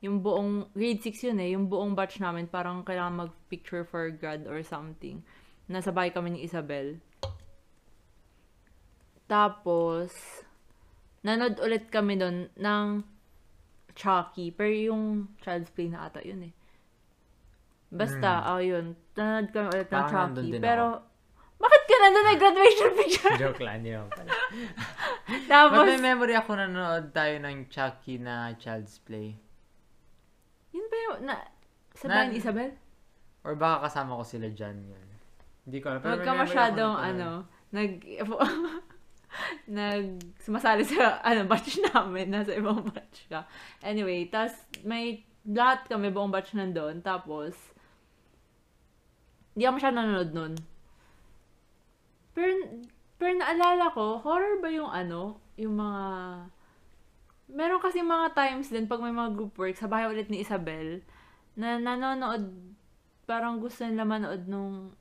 [0.03, 4.51] yung buong, grade 6 yun eh, yung buong batch namin parang kailangan mag-picture for grad
[4.51, 5.23] or something.
[5.71, 6.99] nasa bahay kami ni Isabel.
[9.31, 10.11] Tapos,
[11.23, 13.07] nanood ulit kami doon ng
[13.95, 14.51] Chucky.
[14.51, 16.53] Pero yung Child's Play na ata yun eh.
[17.93, 18.97] Basta, oh yun.
[19.13, 20.09] Nanood kami ulit ng Hmm.
[20.09, 20.53] Parang nandun Chucky.
[20.57, 20.85] din Pero,
[21.61, 23.37] bakit ka nandun na graduation picture?
[23.45, 24.31] Joke lang, naman pala.
[25.53, 29.37] Tapos, But may memory ako na nanood tayo ng Chucky na Child's Play.
[30.73, 31.37] yun ba yung, na,
[31.93, 32.73] sa Na- Isabel?
[33.45, 35.07] Or baka kasama ko sila dyan yun.
[35.69, 36.01] Hindi ko alam.
[36.01, 37.29] Pero Huwag may ka memory ako masyadong, na ano,
[37.71, 37.91] nag,
[39.69, 40.05] nag,
[40.41, 43.45] sumasali sa, ano, batch namin, nasa ibang batch ka.
[43.83, 44.53] Anyway, tas
[44.83, 47.55] may, lahat kami, buong batch nandun, tapos,
[49.53, 50.53] hindi ako masyadong nanonood nun.
[52.33, 52.53] Pero,
[53.21, 56.05] pero naalala ko, horror ba yung ano, yung mga,
[57.53, 61.05] meron kasi mga times din, pag may mga group work, sa bahay ulit ni Isabel,
[61.53, 62.49] na nanonood,
[63.29, 64.97] parang gusto nila manood nung,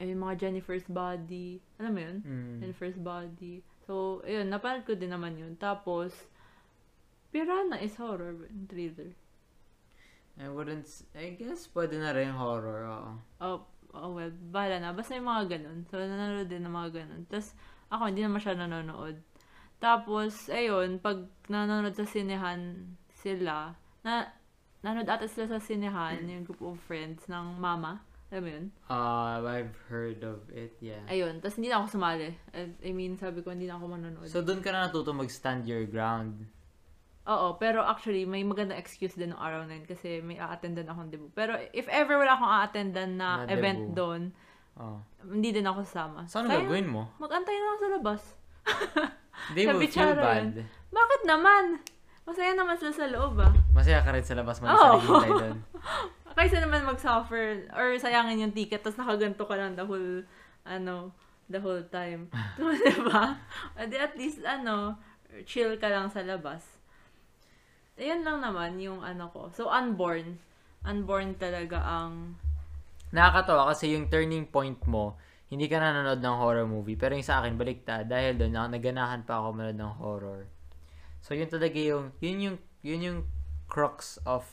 [0.00, 1.60] eh, mga Jennifer's Body.
[1.80, 2.16] Alam mo yun?
[2.24, 2.56] Mm.
[2.64, 3.64] Jennifer's Body.
[3.84, 5.56] So, ayun, napanood ko din naman yun.
[5.56, 6.12] Tapos,
[7.32, 9.12] Piranha is horror, thriller.
[10.36, 10.84] I wouldn't,
[11.16, 13.12] I guess pwede na rin horror, oo.
[13.40, 13.58] Oh,
[13.96, 14.92] oh well, bahala na.
[14.92, 15.88] Basta yung mga ganun.
[15.88, 17.22] So, nanonood din ng mga ganun.
[17.24, 17.56] Tapos,
[17.88, 19.16] ako, hindi na masyado nanonood.
[19.80, 22.84] Tapos, ayun, pag nanonood sa sinehan
[23.16, 23.72] sila,
[24.04, 24.28] na,
[24.84, 28.04] nanonood ata sila sa sinehan, yung group of friends ng mama.
[28.28, 28.66] Alam mo yun?
[28.90, 31.00] Uh, I've heard of it, yeah.
[31.08, 31.40] Ayun.
[31.40, 32.36] Tapos, hindi na ako sumali.
[32.52, 34.28] I, I mean, sabi ko, hindi na ako manonood.
[34.28, 36.44] So, doon ka na natuto mag-stand your ground.
[37.26, 41.10] Oo, pero actually, may magandang excuse din ng araw na yun kasi may a-attendan akong
[41.10, 41.32] debut.
[41.34, 43.98] Pero if ever wala akong a-attendan na, Na event debut.
[43.98, 44.22] doon,
[44.76, 45.00] Oh.
[45.24, 46.28] hindi din ako sasama.
[46.28, 47.08] So, ano Kaya, gagawin mo?
[47.16, 48.20] Mag-antay na lang sa labas.
[49.56, 50.52] They will feel bad.
[50.92, 51.80] Bakit naman?
[52.28, 53.54] Masaya naman sila sa loob ah.
[53.72, 54.98] Masaya ka rin sa labas mo Oo.
[55.00, 55.56] sa doon.
[56.36, 60.20] Kaysa naman mag-suffer or sayangin yung ticket tapos nakaganto ka lang the whole,
[60.68, 61.08] ano,
[61.48, 62.28] the whole time.
[62.60, 63.40] diba?
[63.80, 65.00] At least, ano,
[65.48, 66.75] chill ka lang sa labas.
[67.96, 69.48] Ayan lang naman yung ano ko.
[69.56, 70.36] So, unborn.
[70.84, 72.36] Unborn talaga ang...
[73.08, 75.16] Nakakatawa kasi yung turning point mo,
[75.48, 77.00] hindi ka na nanonood ng horror movie.
[77.00, 78.04] Pero yung sa akin, baliktad.
[78.04, 80.44] Dahil doon, na- naganahan pa ako manood ng horror.
[81.24, 83.20] So, yun talaga yung, yun yung, yun yung
[83.64, 84.44] crux of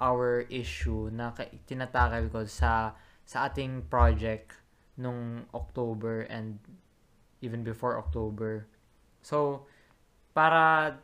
[0.00, 2.96] our issue na ka- tinatakal ko sa,
[3.28, 4.56] sa ating project
[4.96, 6.56] nung October and
[7.44, 8.64] even before October.
[9.20, 9.68] So,
[10.32, 10.96] para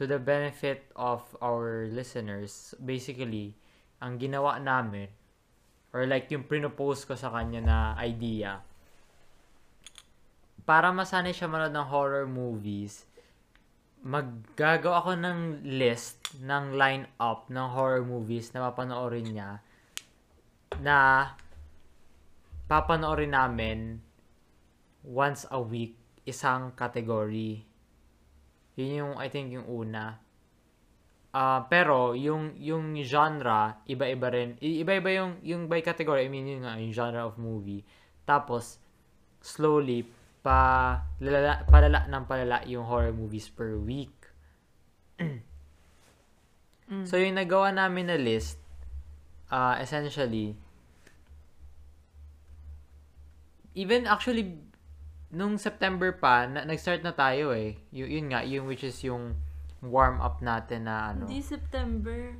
[0.00, 3.52] to the benefit of our listeners, basically,
[4.00, 5.12] ang ginawa namin,
[5.92, 8.64] or like yung pinopose ko sa kanya na idea,
[10.64, 13.04] para masanay siya manood ng horror movies,
[14.00, 19.60] maggagawa ako ng list ng line-up ng horror movies na papanoorin niya
[20.80, 21.28] na
[22.64, 24.00] papanoorin namin
[25.04, 27.68] once a week isang category.
[28.80, 30.16] Yun yung, I think, yung una.
[31.36, 34.56] Ah, pero, yung, yung genre, iba-iba rin.
[34.58, 37.84] Iba-iba yung, yung by category, I mean, yun nga, yung genre of movie.
[38.24, 38.80] Tapos,
[39.44, 40.08] slowly,
[40.40, 44.16] pa, lalala, palala ng palala yung horror movies per week.
[46.90, 47.06] Mm.
[47.06, 48.58] So, yung nagawa namin na list,
[49.46, 50.58] ah essentially,
[53.78, 54.58] even actually,
[55.30, 57.78] nung September pa, na, nag-start na tayo eh.
[57.90, 59.34] Y- yun nga, yung which is yung
[59.80, 61.24] warm up natin na ano.
[61.24, 62.34] Hindi September.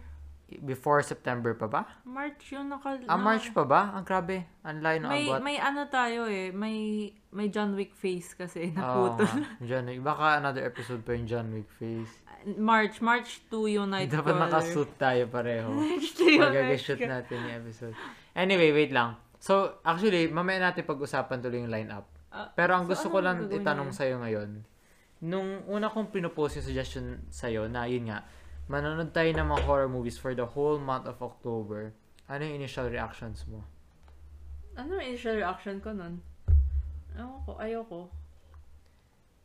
[0.51, 1.83] Before September pa ba?
[2.03, 2.99] March yung naka...
[3.07, 3.95] Ah, March pa ba?
[3.95, 4.43] Ang grabe.
[4.67, 5.39] Ang layo ng May, abot.
[5.39, 6.51] may ano tayo eh.
[6.51, 6.77] May,
[7.31, 9.31] may John Wick face kasi na Oo puto.
[9.31, 9.47] nga.
[9.71, 10.03] John Wick.
[10.03, 12.11] Baka another episode pa yung John Wick face.
[12.59, 12.99] March.
[12.99, 14.43] March 2 yung Dapat Nightcrawler.
[14.43, 15.71] nakasuit tayo pareho.
[15.87, 17.07] March 2 yung Nightcrawler.
[17.07, 17.95] natin yung episode.
[18.35, 19.15] Anyway, wait lang.
[19.39, 22.11] So, actually, mamaya natin pag-usapan tuloy yung lineup.
[22.31, 23.99] Ah, Pero ang so gusto ano ko lang itanong niya?
[23.99, 24.51] sa'yo ngayon,
[25.27, 28.23] nung una kong pinopost yung suggestion sa'yo na yun nga,
[28.71, 31.91] manonood tayo ng mga horror movies for the whole month of October,
[32.31, 33.67] ano yung initial reactions mo?
[34.79, 36.23] Ano yung initial reaction ko nun?
[37.19, 38.01] Ewan ko, ayoko.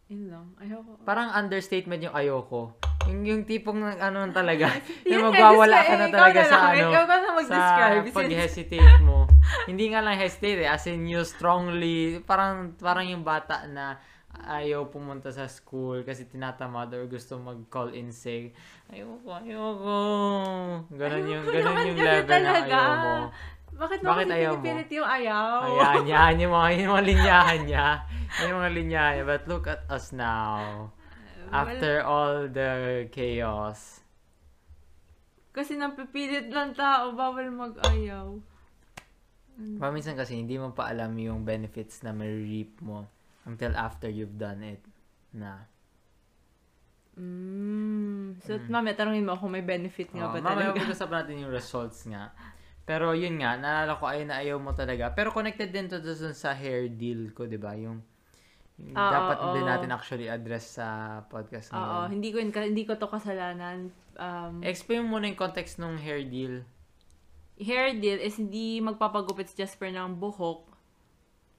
[0.05, 1.01] Yun lang, ayoko.
[1.01, 2.77] Parang understatement yung ayoko.
[3.09, 4.69] Yung, yung tipong ano talaga,
[5.01, 6.89] Yun yung magwawala ka na talaga sa ano,
[7.49, 7.61] sa
[8.13, 9.24] pag-hesitate mo.
[9.65, 13.97] Hindi nga lang hesitate eh, as in you strongly, parang, parang yung bata na
[14.35, 18.51] ayaw pumunta sa school kasi tinatamad or gusto mag-call in sick.
[18.91, 19.99] Ayoko, ayoko.
[20.91, 23.13] Ganon yung, Ayoko naman yung level ng ayaw mo.
[23.75, 24.63] Bakit mo Bakit kasi ayaw mo?
[24.63, 25.47] pinipilit yung ayaw?
[25.67, 27.87] Ayan, yan, yung mga, yung mga linyahan niya.
[28.43, 29.25] Yung mga linyahan niya.
[29.27, 30.91] But look at us now.
[31.51, 34.01] After all the chaos.
[35.55, 38.35] Kasi napipilit lang tao, bawal mag-ayaw.
[39.55, 43.07] Paminsan kasi hindi mo pa alam yung benefits na may reap mo
[43.43, 44.83] until after you've done it
[45.31, 45.63] na.
[47.15, 48.35] Mm.
[48.43, 50.83] So, mamaya tanongin mo kung may benefit nga Oh, ba mamaya talaga.
[50.83, 52.35] pag-usapan natin yung results nga.
[52.83, 55.15] Pero yun nga, naalala ko ayaw na ayaw mo talaga.
[55.15, 57.73] Pero connected din to dun sa hair deal ko, di ba?
[57.73, 58.03] Yung,
[58.77, 59.53] yung Ah, dapat oo.
[59.55, 60.87] din natin actually address sa
[61.25, 62.07] podcast Oo, ngayon.
[62.11, 63.89] hindi ko hindi ko to kasalanan.
[64.19, 66.67] Um, Explain mo muna yung context ng hair deal.
[67.57, 70.67] Hair deal is hindi magpapagupit si Jasper ng buhok.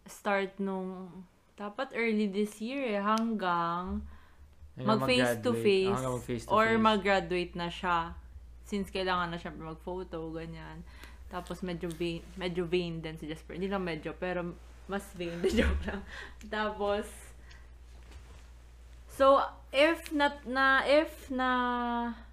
[0.07, 1.09] Start nung,
[1.57, 4.05] dapat early this year eh, hanggang
[4.77, 6.21] mag face to face Ah, to
[6.53, 6.81] or face.
[6.81, 8.13] mag-graduate na siya.
[8.69, 10.85] Since kailangan na syempre mag-photo, ganyan.
[11.27, 13.57] Tapos medyo vain, medyo vain din si Jasper.
[13.57, 14.55] Hindi lang medyo, pero
[14.87, 15.41] mas vain.
[15.43, 16.03] The joke lang.
[16.47, 17.09] Tapos,
[19.09, 19.41] so,
[19.73, 21.51] if na, na if na,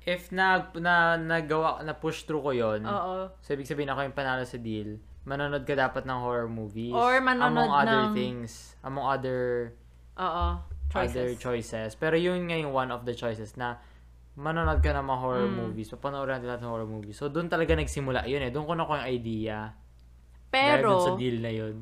[0.04, 4.12] If na, na nagawa, na push through ko yon oo, so ibig sabihin ako yung
[4.14, 6.92] panalo sa deal, manonood ka dapat ng horror movies.
[6.92, 8.76] Or manonood among other ng- things.
[8.82, 9.72] Among other
[10.14, 10.46] oo,
[10.92, 11.40] other choices.
[11.40, 11.90] choices.
[11.94, 13.80] Pero yun nga yung one of the choices na
[14.36, 15.58] manonood ka ng mga horror Mm.
[15.64, 15.88] movies.
[15.88, 17.16] Papanoorin natin lahat ng horror movies.
[17.16, 18.50] So, doon talaga nagsimula yun eh.
[18.50, 19.72] Doon ko nakuha yung idea.
[20.50, 21.78] Dahil dun sa Pero, deal na yun.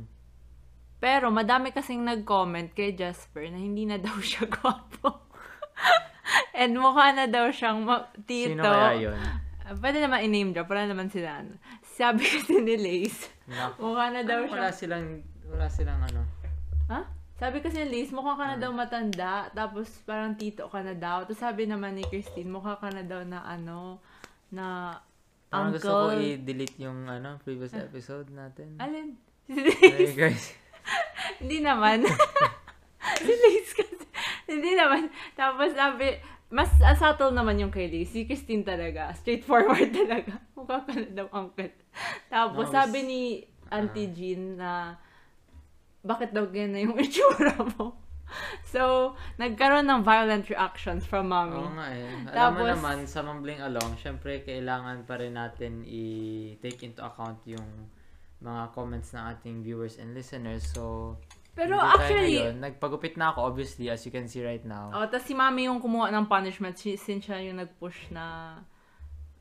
[0.98, 5.10] pero madami kasing nag-comment kay Jasper na hindi na daw siya gwapo.
[6.56, 8.54] And mukha na daw siyang ma- tito.
[8.54, 9.16] Sino kaya yun?
[9.16, 9.40] Ah,
[9.74, 11.40] Pwede naman i-name drop, wala naman sila.
[11.40, 11.56] ano.
[11.92, 13.78] Sabi kasi ni Lace, Naku.
[13.86, 14.56] mukha na daw Ano, siya.
[14.58, 15.08] wala silang,
[15.46, 16.22] wala silang ano.
[16.88, 17.00] Ha?
[17.34, 18.64] Sabi kasi ni Lace, mukha ka na Hmm.
[18.64, 21.24] daw matanda, tapos parang tito ka na daw.
[21.24, 23.98] Tapos sabi naman ni Christine, mukha ka na daw na ano,
[24.50, 24.94] na
[25.48, 26.24] Parang gusto ko uncle.
[26.38, 28.76] i-delete yung ano, previous episode natin.
[28.78, 29.16] Alin?
[29.48, 30.56] Hey guys.
[31.40, 32.08] Hindi naman.
[33.18, 34.06] si Lace kasi.
[34.46, 35.10] Hindi naman.
[35.34, 36.18] Tapos sabi,
[36.52, 38.12] mas uh, subtle naman yung kay Lace.
[38.12, 39.16] Si Christine talaga.
[39.16, 40.38] Straightforward talaga.
[40.54, 41.72] Mukha ka na daw uncle.
[42.28, 43.22] Tapos No, sabi ni
[43.68, 45.00] Auntie Jean na
[46.02, 47.96] bakit daw ganyan yung itsura mo?
[48.64, 51.60] So, nagkaroon ng violent reactions from mommy.
[51.60, 52.08] Oo nga eh.
[52.32, 57.44] Alam mo Tapos- naman, sa Mumbling Along, syempre kailangan pa rin natin i-take into account
[57.44, 57.92] yung
[58.40, 60.64] mga comments ng ating viewers and listeners.
[60.64, 61.16] So,
[61.52, 62.58] Pero hindi actually, ngayon.
[62.64, 64.88] nagpagupit na ako obviously as you can see right now.
[64.96, 68.56] oh, tas si mami yung kumuha ng punishment si- since siya yung nag-push na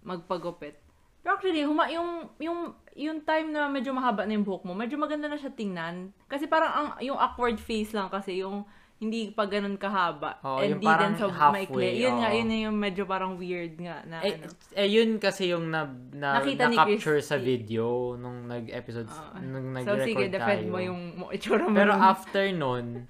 [0.02, 0.74] magpagupit.
[1.20, 4.96] Pero actually, huma, yung, yung, yung time na medyo mahaba na yung buhok mo, medyo
[4.96, 6.16] maganda na siya tingnan.
[6.24, 8.64] Kasi parang ang, yung awkward face lang kasi yung
[9.00, 10.36] hindi pa ganun kahaba.
[10.44, 12.04] Oo, and yung parang so halfway, maikli.
[12.04, 12.36] Yun nga, oo.
[12.36, 14.52] yun na yung medyo parang weird nga na Eh, ano.
[14.76, 17.24] eh, yun kasi yung na, na, Nakita ni na-capture Christy.
[17.26, 19.40] sa video nung nag-episodes, Oo.
[19.40, 20.70] nung So nag-record sige, defend tayo.
[20.70, 21.00] mo yung
[21.32, 21.72] itsura mo.
[21.72, 23.08] Pero after nun,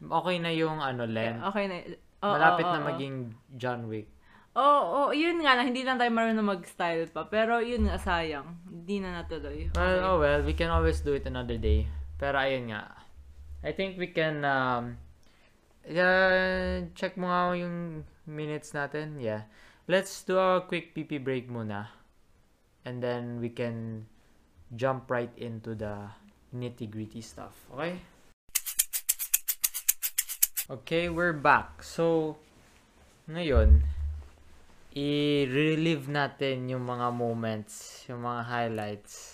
[0.00, 1.42] okay na yung ano, length.
[1.44, 1.74] Okay na.
[2.20, 2.86] Oo, Malapit oo, na oo.
[2.86, 3.14] maging
[3.58, 4.06] John Wick.
[4.52, 7.22] Oo, oh, yun nga lang, hindi lang tayo marunong mag-style pa.
[7.24, 8.46] Pero yun nga, sayang.
[8.64, 9.70] Hindi na natuloy.
[9.72, 10.06] Well, Okay.
[10.06, 11.86] oh well, we can always do it another day.
[12.14, 12.94] Pero ayun nga.
[13.60, 14.96] I think we can um
[15.84, 19.20] yeah, check mo nga yung minutes natin.
[19.20, 19.48] Yeah.
[19.88, 21.92] Let's do a quick PP break muna.
[22.84, 24.06] And then we can
[24.76, 26.08] jump right into the
[26.54, 27.52] nitty-gritty stuff.
[27.74, 28.00] Okay?
[30.70, 31.82] Okay, we're back.
[31.82, 32.38] So,
[33.28, 33.82] ngayon,
[34.94, 39.29] i-relive natin yung mga moments, yung mga highlights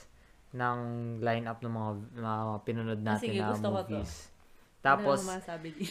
[0.57, 0.79] ng
[1.21, 3.93] lineup ng mga, mga pinanood Ah, natin sige, na gusto ko to.
[3.93, 4.13] movies.
[4.81, 5.43] Tapos, Ano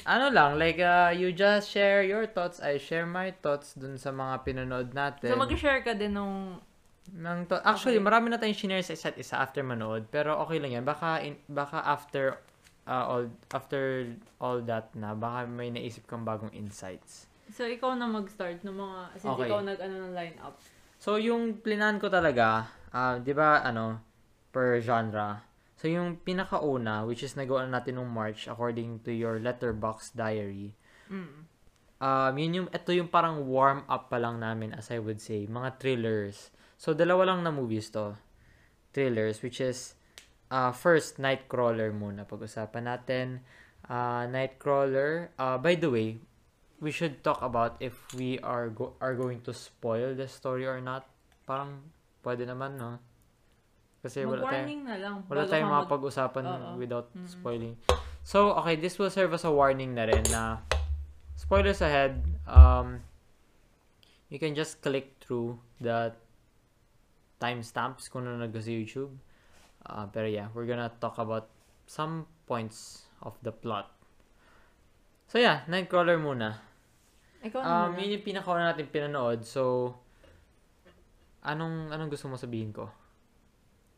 [0.15, 4.09] ano lang, like, uh, you just share your thoughts, I share my thoughts dun sa
[4.09, 5.29] mga pinanood natin.
[5.29, 6.57] So, mag-share ka din nung...
[7.05, 8.07] Ng to- Actually, Okay.
[8.07, 10.81] marami na tayong shinare sa isa't isa after manood, pero okay lang yan.
[10.81, 12.41] Baka, in- baka after
[12.87, 17.29] uh, all after all that na, baka may naisip kang bagong insights.
[17.53, 18.99] So, ikaw na mag-start ng mga...
[19.21, 19.45] Since Okay.
[19.45, 20.55] ikaw nag-ano ng lineup.
[20.97, 24.01] So, yung plinan ko talaga, ah, di ba, ano,
[24.55, 25.43] per genre.
[25.75, 30.71] So, yung pinakauna, which is nagawa na natin nung March, according to your letterbox diary,
[31.11, 31.45] Mm.
[31.99, 35.43] um, yun yung, ito yung parang warm up pa lang namin, as I would say,
[35.43, 36.55] mga thrillers.
[36.79, 38.15] So, dalawa lang na movies to.
[38.95, 39.99] Thrillers, which is,
[40.49, 42.23] uh, first, Nightcrawler muna.
[42.23, 43.43] Pag-usapan natin.
[43.85, 46.17] Uh, Nightcrawler, uh, by the way,
[46.81, 50.81] we should talk about if we are go- are going to spoil the story or
[50.81, 51.05] not.
[51.45, 51.93] Parang,
[52.25, 52.97] pwede naman, no?
[54.05, 55.15] Kasi wala tayong, na lang.
[55.25, 56.69] wala tayong mapag-usapan Oo.
[56.77, 57.25] without Mhm.
[57.25, 57.73] spoiling.
[58.21, 60.61] So, okay, this will serve as a warning na rin na
[61.33, 62.21] spoilers ahead.
[62.45, 63.01] Um,
[64.29, 66.13] you can just click through the
[67.41, 69.13] timestamps kung nanonood ka sa YouTube.
[69.85, 71.49] Uh, pero yeah, we're gonna talk about
[71.85, 73.89] some points of the plot.
[75.25, 76.61] So yeah, Nightcrawler muna.
[77.41, 78.01] Ikaw na Um, muna.
[78.01, 79.45] yun yung pinakauna natin pinanood.
[79.45, 79.93] So,
[81.41, 82.89] anong anong gusto mo sabihin ko?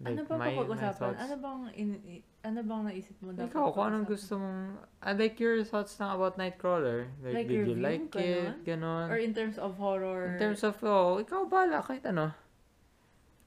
[0.05, 1.13] Ano ba my- pag-usapan?
[1.17, 1.89] Ano bang, in,
[2.45, 4.77] ano bang naisip mo dapat Ikaw, kung anong gusto mong...
[5.01, 7.09] I like your thoughts lang about Nightcrawler.
[7.25, 8.61] Like, Like did you like it?
[8.61, 9.09] Ganon.
[9.09, 10.37] Or in terms of horror?
[10.37, 12.29] In terms of, oh, ikaw bala, kahit ano.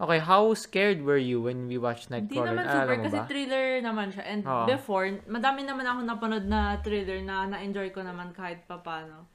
[0.01, 2.57] Okay, how scared were you when we watched Hindi Nightcrawler?
[2.57, 3.27] naman Naalala super mo kasi ba?
[3.29, 4.25] thriller naman siya.
[4.27, 4.65] And Oo.
[4.67, 9.29] before, madami naman ako napanood na thriller na na-enjoy ko naman kahit papano.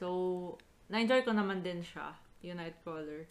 [0.00, 0.56] So,
[0.88, 3.28] na-enjoy ko naman din siya, yung Nightcrawler.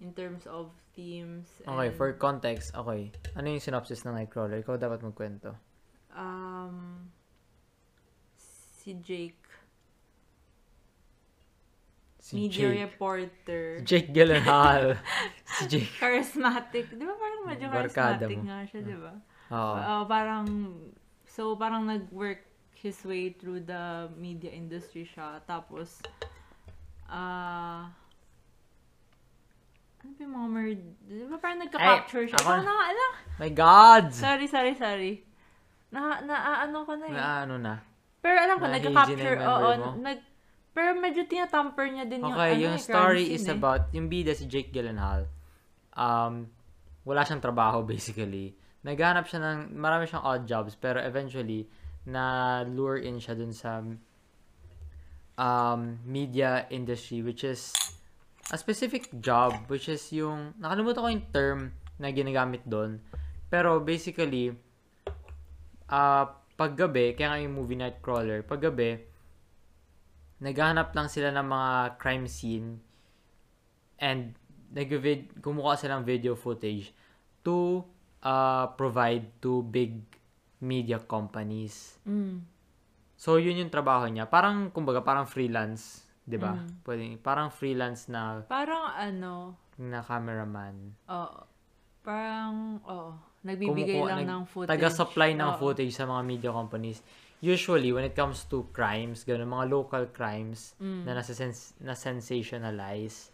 [0.00, 1.48] In terms of themes.
[1.64, 3.08] Okay, and, for context, okay.
[3.32, 4.60] Ano yung synopsis ng Nightcrawler?
[4.60, 5.56] Ikaw dapat magkwento.
[6.12, 7.08] Um,
[8.36, 9.40] si Jake,
[12.26, 12.82] Si media Jake.
[12.90, 13.62] reporter.
[13.86, 14.98] Jake Gyllenhaal.
[15.56, 15.86] si Jake.
[16.02, 16.90] charismatic.
[16.90, 18.50] Di ba parang medyo Barkada charismatic mo.
[18.50, 19.12] nga siya, di ba?
[19.54, 19.74] Oo.
[19.78, 20.46] Uh, parang,
[21.22, 22.42] so parang nag-work
[22.74, 25.38] his way through the media industry siya.
[25.46, 26.02] Tapos,
[27.06, 27.94] ah,
[30.06, 30.90] ano ba yung mga murder?
[31.02, 32.38] Di ba parang nagka-capture siya?
[32.38, 33.10] ako na- na nga, alam.
[33.42, 34.04] My God!
[34.14, 35.12] Sorry, sorry, sorry.
[35.90, 37.14] Na, na, ano ko na eh.
[37.18, 37.74] Na ano na?
[38.22, 39.70] Pero alam ko, na nagka-capture, na oo.
[39.74, 39.88] mo?
[39.98, 40.18] Nag,
[40.70, 43.56] pero medyo tinatamper niya din yung, Okay, ano, yung eh, story scene is eh.
[43.58, 45.26] about, yung bida si Jake Gyllenhaal,
[45.98, 46.46] um,
[47.02, 48.54] wala siyang trabaho basically.
[48.86, 51.66] Naghanap siya ng, marami siyang odd jobs, pero eventually,
[52.06, 53.82] na-lure in siya dun sa
[55.34, 57.74] um, media industry, which is
[58.50, 61.60] a specific job, which is yung, nakalimutan ko yung term
[61.98, 63.02] na ginagamit doon.
[63.50, 64.54] Pero basically,
[65.90, 68.96] ah paggabi, kaya nga yung movie Nightcrawler, paggabi,
[70.40, 72.80] naghahanap lang sila ng mga crime scene
[74.00, 74.36] and
[74.72, 74.88] nag
[75.40, 76.92] kumuha sila ng video footage
[77.44, 77.84] to
[78.24, 80.00] uh, provide to big
[80.60, 82.00] media companies.
[82.08, 82.42] Mm.
[83.16, 84.28] So, yun yung trabaho niya.
[84.28, 86.04] Parang, kumbaga, parang freelance.
[86.26, 86.82] 'Di ba Mm.
[86.82, 90.74] Pwede, parang freelance na, Parang ano, na cameraman.
[91.06, 91.40] oo.
[92.02, 93.10] parang, oo.
[93.42, 94.70] Nagbibigay Kumukuha- lang nag- ng footage.
[94.70, 95.58] Taga-supply ng Oo.
[95.60, 96.98] footage sa mga media companies.
[97.38, 101.02] Usually, when it comes to crimes, ganun, mga local crimes Mm.
[101.02, 103.30] na nasa-sens- na-sensationalize.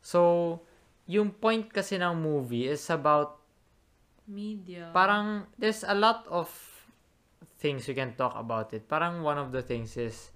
[0.00, 0.60] So,
[1.06, 3.40] yung point kasi ng movie is about
[4.26, 4.92] Media.
[4.92, 6.52] parang there's a lot of
[7.56, 8.84] things we can talk about it.
[8.84, 10.28] Parang one of the things is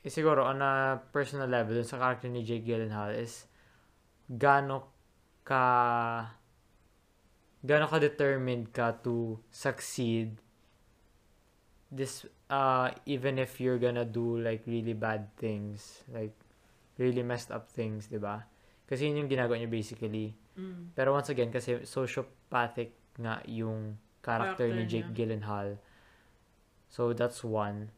[0.00, 3.44] is siguro on a personal level dun sa character ni Jake Gyllenhaal is
[4.30, 4.88] gaano
[5.44, 5.64] ka
[7.60, 10.40] gaano ka determined ka to succeed
[11.90, 16.32] this uh even if you're gonna do like really bad things like
[16.96, 18.46] really messed up things 'di ba
[18.88, 20.92] kasi yun yung ginagawa niya basically Mm.
[20.92, 25.16] pero once again, kasi sociopathic nga yung character, Character ni Jake niya.
[25.16, 25.68] Gyllenhaal.
[26.92, 27.94] So, that's one.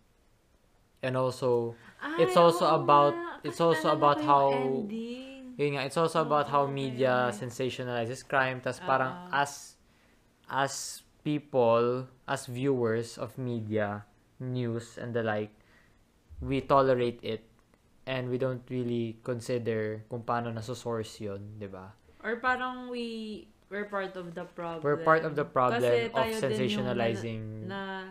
[1.02, 3.14] And also, Ay, It's also oo about-
[3.46, 5.54] it's also about how- ending.
[5.54, 6.74] yun nga, it's also about how Okay.
[6.74, 8.58] media sensationalizes crime.
[8.58, 9.42] tas parang Ah.
[9.46, 9.78] as,
[10.50, 14.02] as people, as viewers of media,
[14.42, 15.54] news, and the like,
[16.42, 17.46] we tolerate it
[18.02, 21.94] and we don't really consider kung paano nasosource yun, di ba?
[22.18, 24.82] Or parang we, we're part of the problem.
[24.82, 28.10] We're part of the problem Kasi of sensationalizing na,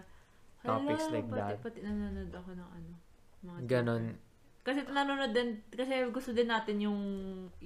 [0.63, 1.55] topics hala, like pati, that.
[1.59, 2.91] Pati nanonood ako ng ano.
[3.41, 4.05] Mga Ganon.
[4.61, 7.01] Kasi nanonood din, kasi gusto din natin yung,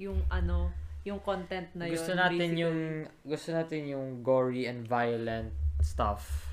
[0.00, 0.72] yung ano,
[1.04, 1.94] yung content na yun.
[1.94, 2.64] gusto natin basically.
[2.64, 2.78] yung
[3.22, 5.52] gusto natin yung gory and violent
[5.84, 6.50] stuff.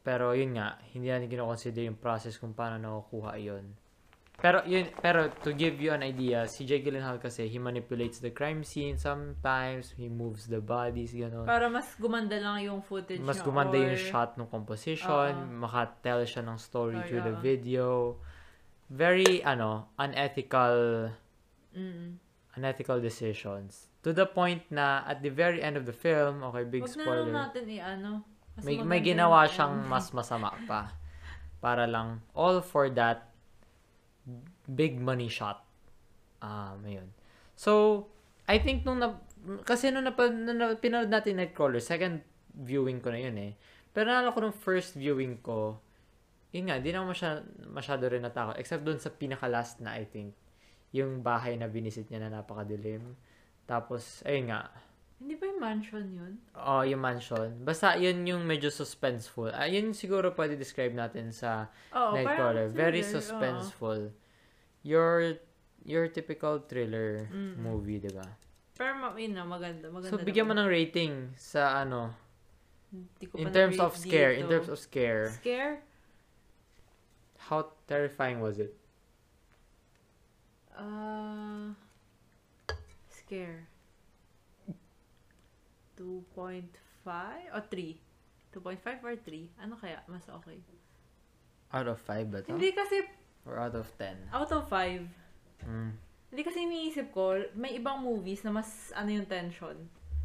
[0.00, 3.76] Pero yun nga, hindi natin kinoconsider yung process kung paano nakukuha yun.
[4.40, 8.32] Pero yun, pero to give you an idea, si Jake Gyllenhaal kasi, he manipulates the
[8.32, 11.44] crime scene sometimes, he moves the bodies, gano'n.
[11.44, 15.60] Para mas gumanda lang yung footage Mas gumanda or, yung shot ng composition, Oo.
[15.60, 17.44] makatell siya ng story Or, through the oo.
[17.44, 17.86] video.
[18.88, 21.12] Very, ano, unethical
[21.70, 22.18] Mm.
[22.58, 23.86] unethical decisions.
[24.02, 27.04] To the point na at the very end of the film, okay, big Huwag na
[27.04, 27.34] lang spoiler.
[27.46, 28.10] natin i-ano.
[28.66, 30.90] May, may ginawa siyang mas masama pa.
[31.62, 33.29] Para lang, all for that
[34.70, 35.66] big money shot.
[36.40, 37.10] Ah, ayun.
[37.58, 38.06] So,
[38.48, 39.20] I think nung na,
[39.66, 43.52] kasi nung, napa, nung na, pinanood natin Nightcrawler, second viewing ko na yun eh.
[43.90, 45.82] Pero naalala ko nung first viewing ko,
[46.50, 47.30] yun nga, di na ako masya,
[47.70, 48.56] masyado rin natakot.
[48.58, 50.34] Except dun sa pinaka-last na, I think.
[50.90, 53.14] Yung bahay na binisit niya na napakadilim.
[53.68, 54.70] Tapos, ayun nga,
[55.20, 56.32] Hindi ba yung mansion yun?
[56.56, 57.60] Oh, yung mansion.
[57.60, 59.52] Basta yun yung medyo suspenseful.
[59.52, 62.72] Ah, yun siguro pwede describe natin sa Oo, Nightcrawler.
[62.72, 64.16] Very suspenseful.
[64.82, 65.36] Your
[65.84, 67.56] your typical thriller Mm.
[67.60, 68.26] movie, 'di ba?
[68.76, 69.92] Pero yun na, maganda.
[69.92, 72.16] maganda So bigyan mo ng rating sa ano,
[72.88, 74.56] Hindi ko in terms of scare, in dito.
[74.56, 75.28] terms of scare.
[75.36, 75.84] Scare?
[77.52, 78.72] How terrifying was it?
[80.72, 81.76] Uh,
[83.12, 83.68] scare.
[86.00, 86.64] 2.5
[87.52, 88.00] o 3?
[88.56, 89.44] 2.5 or 3?
[89.60, 90.00] Ano kaya?
[90.08, 90.56] Mas okay.
[91.70, 92.56] Out of 5 ba to?
[92.56, 93.04] Hindi kasi
[93.46, 94.30] Or out of 10?
[94.32, 95.06] out of 5.
[95.64, 95.92] Mm.
[96.30, 99.74] Hindi kasi iniisip ko, may ibang movies na mas ano yung tension.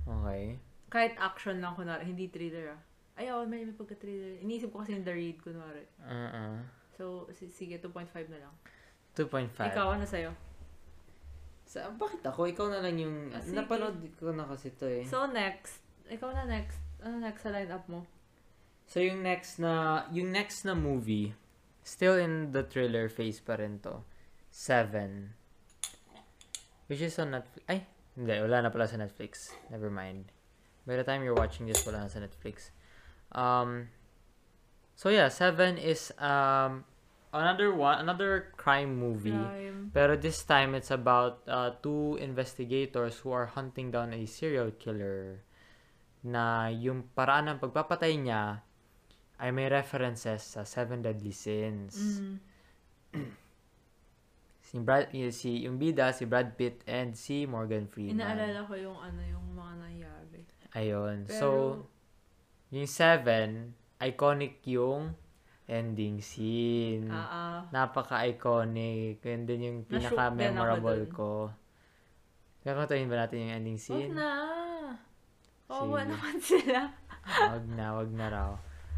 [0.06, 0.62] Okay.
[0.92, 2.06] Kahit action lang, kunwari.
[2.06, 2.82] Hindi thriller ah.
[3.16, 4.44] Ay, oh, may, may pagka-thriller.
[4.44, 5.88] Iniisip ko kasi yung The Raid, kunwari.
[6.04, 6.62] Uh-uh.
[7.00, 8.54] So, si- sige, 2.5 na lang.
[9.16, 9.72] 2.5.
[9.72, 10.32] Ikaw, ano sa'yo?
[11.66, 12.46] Sa, bakit ako?
[12.52, 13.32] Ikaw na lang yung...
[13.32, 13.56] Ah, sige.
[13.56, 15.08] napanood ko na kasi to eh.
[15.08, 15.82] So, next.
[16.12, 16.78] Ikaw na next.
[17.02, 18.06] Ano next sa lineup mo?
[18.86, 21.34] So yung next na yung next na movie,
[21.86, 24.02] still in the thriller phase pa rin to.
[24.50, 25.38] Seven.
[26.90, 27.64] Which is on Netflix.
[27.70, 27.86] Ay,
[28.18, 28.36] hindi.
[28.42, 29.54] Wala na pala sa Netflix.
[29.70, 30.34] Never mind.
[30.90, 32.74] By the time you're watching this, wala na sa Netflix.
[33.32, 33.94] Um,
[34.98, 36.86] so yeah, Seven is um
[37.30, 39.36] another one, another crime movie.
[39.36, 39.92] Crime.
[39.94, 45.46] Pero this time, it's about uh, two investigators who are hunting down a serial killer
[46.26, 48.65] na yung paraan ng pagpapatay niya
[49.40, 52.20] ay may references sa Seven Deadly Sins.
[52.20, 52.36] Mm.
[54.66, 58.18] Si Brad, si, yung bida, si Brad Pitt and si Morgan Freeman.
[58.18, 60.40] Inaalala ko yung ano, yung mga nangyari.
[60.74, 61.30] Ayun.
[61.30, 61.48] Pero, so,
[62.74, 63.72] yung Seven,
[64.02, 65.16] iconic yung
[65.70, 67.08] ending scene.
[67.10, 67.66] ah.
[67.72, 69.22] Napaka-iconic.
[69.22, 71.54] Yun din yung pinaka-memorable ko.
[72.66, 74.12] Kakantayin ba natin yung ending scene?
[74.12, 74.30] na.
[75.70, 76.10] Kawawa Sige.
[76.10, 76.80] naman sila.
[77.26, 78.52] wag na, wag na raw.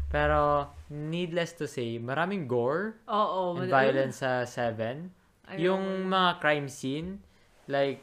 [0.08, 3.60] Pero, needless to say, maraming gore Oo.
[3.60, 5.12] and mal- violence sa Seven.
[5.48, 5.60] Ayoko.
[5.60, 7.20] Yung mga crime scene,
[7.68, 8.00] like,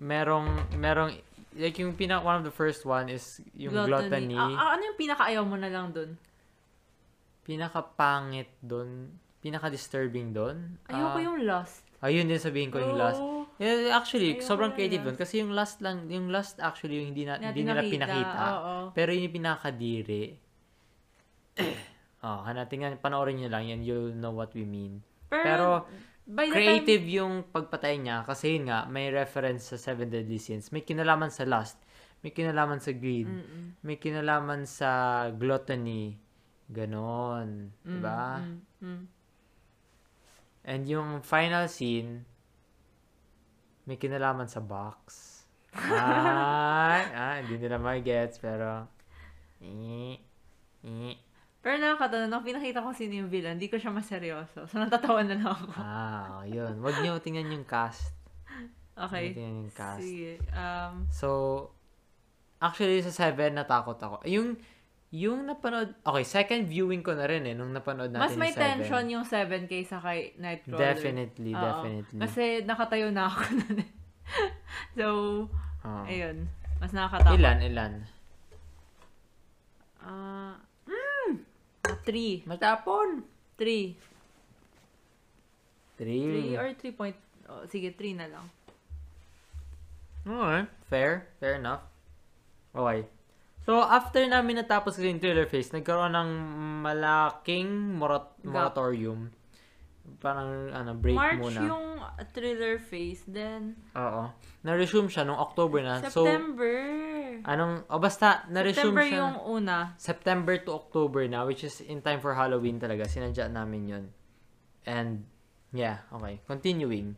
[0.00, 0.48] merong,
[0.80, 1.12] merong,
[1.56, 4.36] like yung pinaka, one of the first one is yung gluttony.
[4.36, 6.16] Ah, ah, ano yung pinakaayaw mo na lang dun?
[7.44, 9.12] Pinaka-pangit dun,
[9.44, 10.80] pinaka-disturbing dun.
[10.88, 11.84] Ayoko Ah, yung last.
[12.00, 13.20] Ayun din sabihin ko yung last.
[13.20, 13.44] Oo.
[13.60, 15.20] Yeah, actually, Ayoko sobrang creative dun.
[15.20, 18.40] Kasi yung last lang, yung last actually yung hindi, na, hindi nila nakita, pinakita.
[18.56, 18.74] Oo.
[18.96, 20.24] Pero yun yung pinakadiri.
[22.24, 25.00] Oh, hanating nga, panoorin nyo lang yan, you'll know what we mean.
[25.30, 25.66] Pero, Pero,
[26.26, 30.70] by the Creative yung pagpatay niya kasi yun nga, may reference sa Seven Deadly Sins.
[30.70, 31.80] May kinalaman sa lust,
[32.20, 33.40] may kinalaman sa greed, time...
[33.40, 33.66] Mm-mm.
[33.86, 36.20] may kinalaman sa gluttony.
[36.70, 37.74] Ganon.
[37.82, 38.22] Mm, Diba?
[38.38, 39.02] mm, mm.
[40.60, 42.22] And yung final scene,
[43.88, 45.26] may kinalaman sa box.
[45.74, 48.86] Ay, ah, hindi nila mag-gets, pero...
[49.58, 50.14] Eh,
[50.84, 51.16] eh.
[51.60, 54.64] Pero nakakatawa, nung pinakita ko sino yung villain, hindi ko siya maseryoso.
[54.64, 55.64] So, natatawa na lang ako.
[55.76, 56.80] Ah, yun.
[56.80, 58.16] Wag niyo tingnan yung cast.
[58.96, 59.32] Okay.
[59.32, 60.00] Huwag tingnan yung cast.
[60.00, 60.40] Sige.
[60.50, 61.28] Um, So,
[62.60, 64.24] actually sa 7 natakot ako.
[64.24, 64.56] Yung
[65.10, 68.62] yung napanood, okay, second viewing ko na rin eh nung napanood natin mas may yung
[68.62, 68.62] 7.
[68.62, 70.80] tension yung 7 kaysa kay Nightcrawler.
[70.94, 71.60] Definitely, Oo.
[71.60, 72.20] definitely.
[72.22, 73.90] Kasi nakatayo na ako nun eh.
[74.94, 75.06] so,
[75.82, 76.02] Oo.
[76.06, 76.46] ayun.
[76.78, 77.36] Mas nakakatakot.
[77.36, 77.92] Ilan, ilan?
[80.00, 80.56] Ah,
[82.04, 82.44] 3.
[82.46, 83.22] Matapon.
[83.56, 83.96] 3.
[85.98, 86.56] 3 3.
[86.56, 87.16] or 3 point...
[87.50, 88.46] Oh, sige, 3 na lang.
[90.24, 90.60] Okay.
[90.88, 91.10] Fair.
[91.40, 91.82] Fair enough.
[92.70, 93.04] Okay.
[93.66, 96.30] So, after namin natapos yung thriller phase, nagkaroon ng
[96.80, 98.48] malaking morat- Gap.
[98.48, 99.28] moratorium.
[100.18, 101.60] Parang, ano, break March muna.
[101.62, 101.86] yung
[102.34, 104.32] thriller phase, then Oo.
[104.66, 106.02] Na-resume siya nung October na.
[106.10, 106.76] So, September.
[107.46, 109.18] anong, o basta, na-resume September siya.
[109.22, 109.76] yung una.
[109.96, 113.06] September to October na, which is in time for Halloween talaga.
[113.06, 114.04] Sinadya namin yun.
[114.84, 115.24] And,
[115.70, 116.40] yeah, okay.
[116.48, 117.14] Continuing.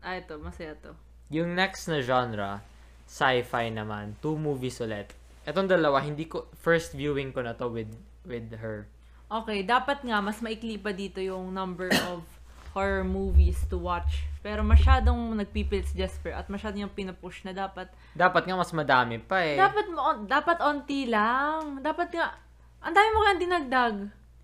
[0.00, 0.96] Ah, ito, masaya to.
[1.28, 2.64] Yung next na genre,
[3.04, 4.16] sci-fi naman.
[4.24, 5.12] Two movies ulit.
[5.44, 7.92] Etong dalawa, hindi ko, first viewing ko na to with,
[8.24, 8.88] with her.
[9.30, 12.26] Okay, dapat nga, mas maikli pa dito yung number of
[12.74, 14.26] horror movies to watch.
[14.42, 19.22] Pero masyadong nagpipil si Jasper at masyadong yung pinupush na dapat Dapat nga mas madami
[19.22, 19.54] pa eh.
[19.54, 21.78] Dapat mo, dapat onti lang.
[21.78, 22.34] Dapat nga,
[22.82, 23.94] ang dami mo kaya dinagdag.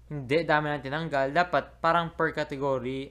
[0.07, 1.35] Hindi, dami na tinanggal.
[1.35, 3.11] Dapat parang per category.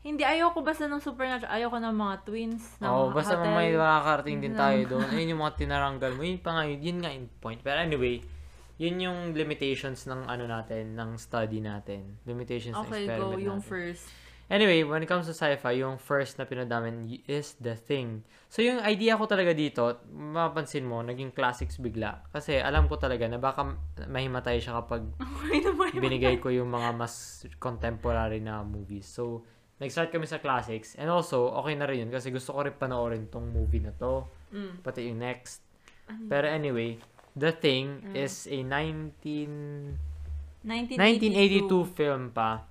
[0.00, 1.52] Hindi, ayoko basta ng supernatural.
[1.52, 2.64] Ayoko ng mga twins.
[2.80, 3.52] Ng Oo, basta hotel.
[3.52, 5.04] may makakarating din tayo doon.
[5.12, 6.24] Ayun yung mga tinaranggal mo.
[6.24, 6.80] Yun pa nga yun.
[6.80, 7.60] Yun nga yung point.
[7.60, 8.24] Pero anyway,
[8.76, 12.18] yun yung limitations ng ano natin, ng study natin.
[12.26, 13.38] Limitations ng Okay, experiment go.
[13.38, 13.70] Yung natin.
[13.70, 14.06] first.
[14.44, 16.44] Anyway, when it comes to sci-fi, yung first na
[17.08, 18.20] y- is The Thing.
[18.52, 22.28] So, yung idea ko talaga dito, mapapansin mo, naging classics bigla.
[22.28, 23.72] Kasi alam ko talaga na baka
[24.04, 25.08] mahimatay siya kapag
[25.48, 29.08] Okay binigay ko yung mga mas contemporary na movies.
[29.08, 29.48] So,
[29.80, 30.92] nag-start kami sa classics.
[31.00, 34.28] And also, okay na rin yun kasi gusto ko rin panoorin tong movie na to.
[34.52, 34.84] Mm.
[34.84, 35.64] Pati yung next.
[36.04, 36.28] Ano?
[36.28, 37.00] Pero anyway,
[37.34, 38.16] The Thing Mm.
[38.16, 39.98] is a 19...
[40.64, 41.68] 1982.
[41.68, 42.62] 1982 film pa.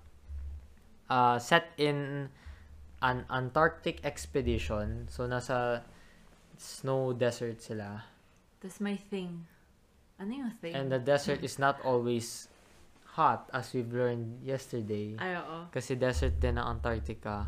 [1.11, 2.30] Uh, set in
[3.03, 5.05] an Antarctic expedition.
[5.11, 5.84] So, nasa
[6.57, 8.07] snow desert sila.
[8.64, 9.45] That's my thing.
[10.18, 10.74] Ano yung thing?
[10.74, 12.47] And the desert is not always
[13.20, 15.20] hot as we've learned yesterday.
[15.20, 15.68] Ay, oo.
[15.70, 17.45] Kasi desert din ang Antarctica.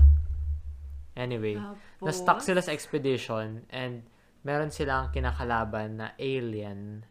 [1.15, 4.03] Anyway, Tapos, na-stuck sila sa expedition and
[4.45, 7.01] meron silang kinakalaban na alien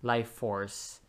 [0.00, 1.02] life force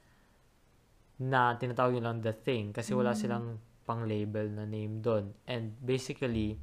[1.18, 3.20] na tinatawag nilang The Thing kasi wala Mm.
[3.20, 3.46] silang
[3.84, 5.38] pang-label na name doon.
[5.46, 6.58] And basically,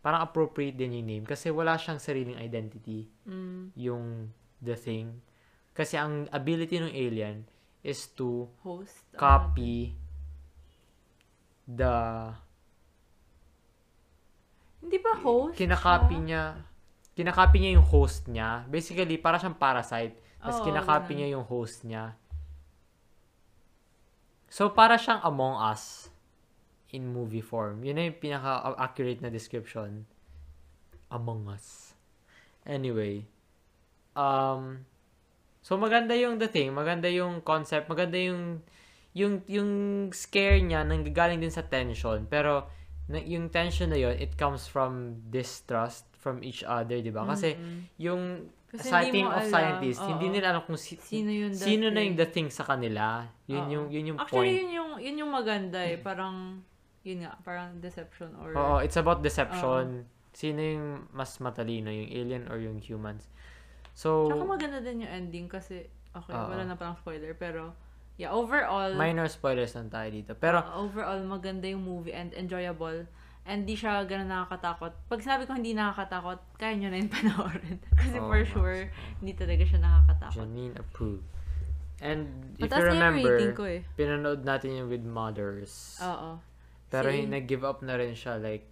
[0.00, 5.18] parang appropriate din yung name kasi wala siyang sariling identity Mm, yung The Thing.
[5.72, 7.44] Kasi ang ability ng alien
[7.82, 9.02] is to host.
[9.10, 9.92] ano, copy
[11.64, 11.96] the
[14.78, 15.56] Hindi ba host?
[15.56, 16.24] kinakopy siya?
[16.24, 16.44] niya
[17.14, 18.66] kinakopy niya yung host niya.
[18.66, 20.18] Basically, para siyang parasite.
[20.42, 21.18] Tapos Oo, kinakopy ganun.
[21.18, 22.18] niya yung host niya.
[24.50, 26.10] So, para siyang Among Us
[26.94, 27.82] in movie form.
[27.82, 30.06] Yun na yung pinaka-accurate na description.
[31.10, 31.98] Among Us.
[32.62, 33.26] Anyway.
[34.14, 34.86] Um,
[35.58, 36.70] so, maganda yung the thing.
[36.70, 37.90] Maganda yung concept.
[37.90, 38.62] Maganda yung
[39.14, 39.70] yung yung
[40.10, 42.26] scare niya nanggagaling din sa tension.
[42.26, 42.66] Pero,
[43.10, 47.28] yung tension na yun, it comes from distrust from each other, di ba?
[47.28, 47.78] Kasi, Mm-mm.
[48.00, 48.22] yung
[48.72, 49.52] Kasi sa team of alam.
[49.52, 50.10] scientists, Oo.
[50.16, 53.28] hindi nila alam kung si- Sino yun sino na yung the thing sa kanila.
[53.44, 53.70] Yun Oo.
[53.70, 54.56] yung yun yung Actually, point.
[54.56, 56.00] yun yung, yun yung maganda eh.
[56.00, 56.64] Parang,
[57.04, 58.56] yun nga, parang deception or...
[58.56, 60.08] Oo, it's about deception.
[60.32, 63.28] Sino yung mas matalino, yung alien or yung humans?
[63.94, 66.50] So, Tsaka maganda din yung ending kasi, okay, Oo.
[66.50, 67.76] wala na parang spoiler, pero,
[68.16, 70.32] yeah, overall, minor spoilers lang tayo dito.
[70.38, 73.06] Pero, uh, overall, maganda yung movie and enjoyable.
[73.44, 75.04] And di siya ganun nakakatakot.
[75.04, 77.76] Pag sinabi ko hindi nakakatakot, kaya nyo na yung panoorin.
[77.92, 78.48] Kasi Oo, for nga.
[78.48, 78.80] sure,
[79.20, 80.36] hindi talaga siya nakakatakot.
[80.40, 81.28] Janine approved.
[82.00, 83.80] And if you remember, ko eh.
[83.94, 86.00] pinanood natin yung with mothers.
[86.00, 86.40] Oo.
[86.88, 88.64] Pero Si- nag-give up na rin siya like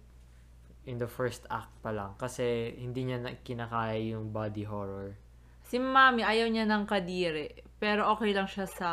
[0.83, 5.15] in the first act pa lang kasi hindi niya na kinakaya yung body horror.
[5.63, 7.63] Si Mami, ayaw niya ng kadiri.
[7.79, 8.89] Pero okay lang siya sa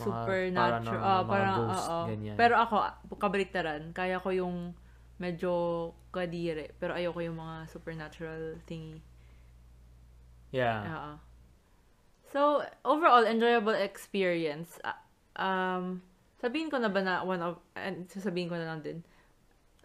[0.00, 0.80] supernatural.
[0.80, 2.00] paranormal, ah, mga parang, ghost, oo.
[2.08, 2.36] ganyan.
[2.40, 2.76] Pero ako,
[3.20, 3.82] kabaliktaran.
[3.92, 4.56] Kaya ko yung
[5.20, 5.52] medyo
[6.10, 6.72] kadiri.
[6.80, 8.98] Pero ayoko yung mga supernatural thingy.
[10.50, 10.82] Yeah.
[10.88, 11.12] Oo.
[12.30, 14.78] So, overall, enjoyable experience.
[14.86, 14.98] Ah,
[15.36, 16.02] um,
[16.40, 18.98] sabihin ko na ba na one of, and sasabihin ko na lang din.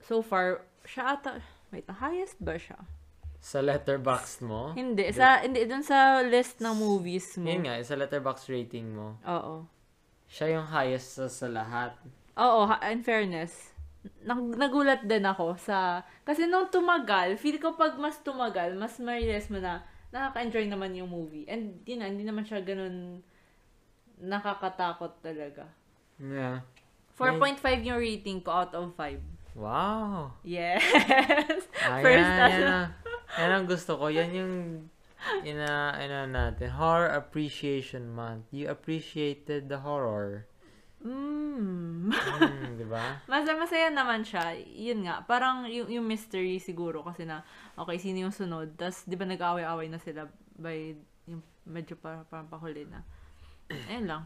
[0.05, 1.41] So far, siya ata,
[1.73, 2.77] wait, the highest ba siya?
[3.41, 4.73] Sa letterbox mo?
[4.73, 7.49] Hindi, sa, hindi, dun sa list ng movies mo.
[7.49, 9.17] Yun nga, sa letterbox rating mo.
[9.25, 9.65] Oo.
[10.35, 11.95] Siya yung highest sa, sa lahat.
[12.35, 13.71] Oo, in fairness,
[14.27, 19.47] nag- nagulat din ako sa, kasi nung tumagal, feel ko pag mas tumagal, mas ma-realize
[19.47, 21.47] mo na, nakaka-enjoy naman yung movie.
[21.47, 23.23] And, yun na, hindi naman siya ganun
[24.19, 25.71] nakakatakot talaga.
[26.19, 26.67] Yeah.
[27.15, 29.19] 4.5 yung rating ko out of 5.
[29.55, 30.35] Wow.
[30.43, 30.83] Yes!
[31.87, 32.91] Ayan, First, yan, ang,
[33.39, 34.11] yan ang gusto ko.
[34.11, 34.53] Yan yung
[35.45, 36.75] ina, ano natin.
[36.75, 38.49] Horror Appreciation Month.
[38.51, 40.47] You appreciated the horror.
[41.05, 42.09] Mm.
[42.09, 43.19] Hmm, di ba?
[43.29, 44.57] Mas masaya naman siya.
[44.57, 47.45] Yun nga, parang yung, yung mystery siguro kasi na,
[47.77, 48.73] okay, sino yung sunod?
[48.73, 50.25] Tapos, di ba nag-away-away na sila
[50.57, 50.97] by
[51.29, 53.05] yung medyo parang, parang pahuli na.
[53.89, 54.23] Ayun lang.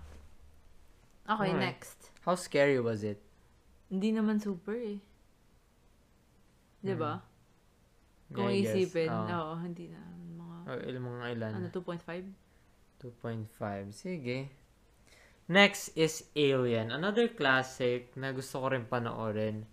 [1.28, 1.60] Okay, Alright.
[1.60, 2.16] next.
[2.24, 3.20] How scary was it?
[3.92, 5.00] Hindi naman super eh.
[6.80, 7.20] Di ba?
[8.32, 8.62] Kung Hmm.
[8.62, 9.28] Yeah, isipin, Oo.
[9.28, 10.00] oo, hindi na.
[10.70, 11.52] Mga, Oh, ilang mga ilan?
[11.58, 12.30] ano, 2.5?
[13.02, 13.90] 2.5.
[13.90, 14.38] Sige.
[15.50, 16.94] Next is Alien.
[16.94, 19.66] Another classic na gusto ko rin panoorin.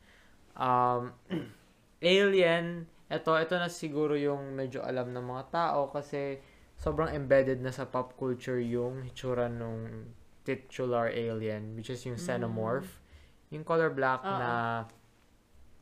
[0.56, 1.12] Um,
[2.00, 6.40] Alien, ito, ito na siguro yung medyo alam ng mga tao kasi
[6.80, 10.08] sobrang embedded na sa pop culture yung hitsura nung
[10.46, 13.02] titular alien, which is yung xenomorph.
[13.50, 14.32] Yung color black Oo.
[14.32, 14.50] na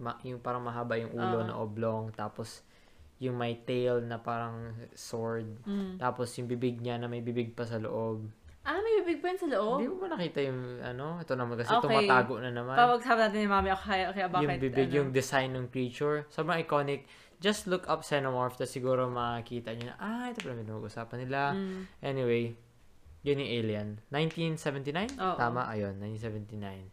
[0.00, 1.46] ma- yung parang mahaba yung ulo Oo.
[1.46, 2.64] na oblong, tapos
[3.22, 5.46] yung may tail na parang sword.
[5.64, 5.96] Mm.
[6.02, 8.26] Tapos yung bibig niya na may bibig pa sa loob.
[8.64, 9.76] Ah, may bibig pa yun sa loob?
[9.78, 11.20] Hindi mo ba nakita yung ano?
[11.20, 11.84] Ito naman kasi Okay.
[11.84, 12.74] tumatago na naman.
[12.74, 14.44] Pawagsabi natin ni Mami, okay, okay, bakit?
[14.48, 14.96] yung bibig, ano?
[14.98, 16.24] yung design ng creature.
[16.32, 17.04] Sobrang iconic.
[17.38, 21.52] Just look up Xenomorph tapos siguro makikita nyo na, ah, ito pala yung usapan nila.
[21.52, 21.80] Mm.
[22.00, 22.44] Anyway,
[23.20, 23.88] yun yung Alien.
[24.08, 25.16] 1979?
[25.20, 25.36] Oo.
[25.36, 25.68] Tama?
[25.68, 26.88] Ayun, 1979.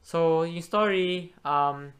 [0.00, 1.92] So, yung story, um,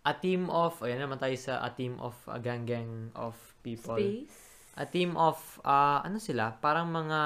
[0.00, 4.00] a team of, ayan naman tayo sa a team of, a gang-gang of people.
[4.00, 4.32] Space?
[4.80, 6.56] A team of, ah, ano sila?
[6.56, 7.20] Parang mga,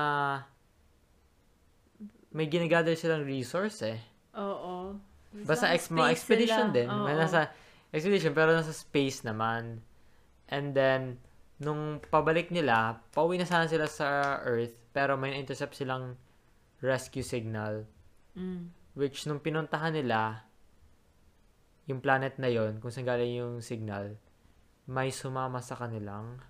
[2.35, 4.01] may ginagather silang resource eh.
[4.35, 4.99] Oo.
[5.47, 6.77] Basta ex, mga expedition sila.
[6.77, 6.89] din.
[6.91, 7.07] Oo.
[7.07, 7.51] May nasa
[7.95, 9.79] expedition pero nasa space naman.
[10.51, 11.23] And then,
[11.63, 16.19] nung pabalik nila, pauwi na sana sila sa Earth pero may intercept silang
[16.83, 17.87] rescue signal
[18.35, 18.75] Mm.
[18.99, 20.43] which nung pinuntahan nila
[21.85, 24.17] yung planet na yon kung saan galing yung signal
[24.85, 26.41] may sumama sa kanilang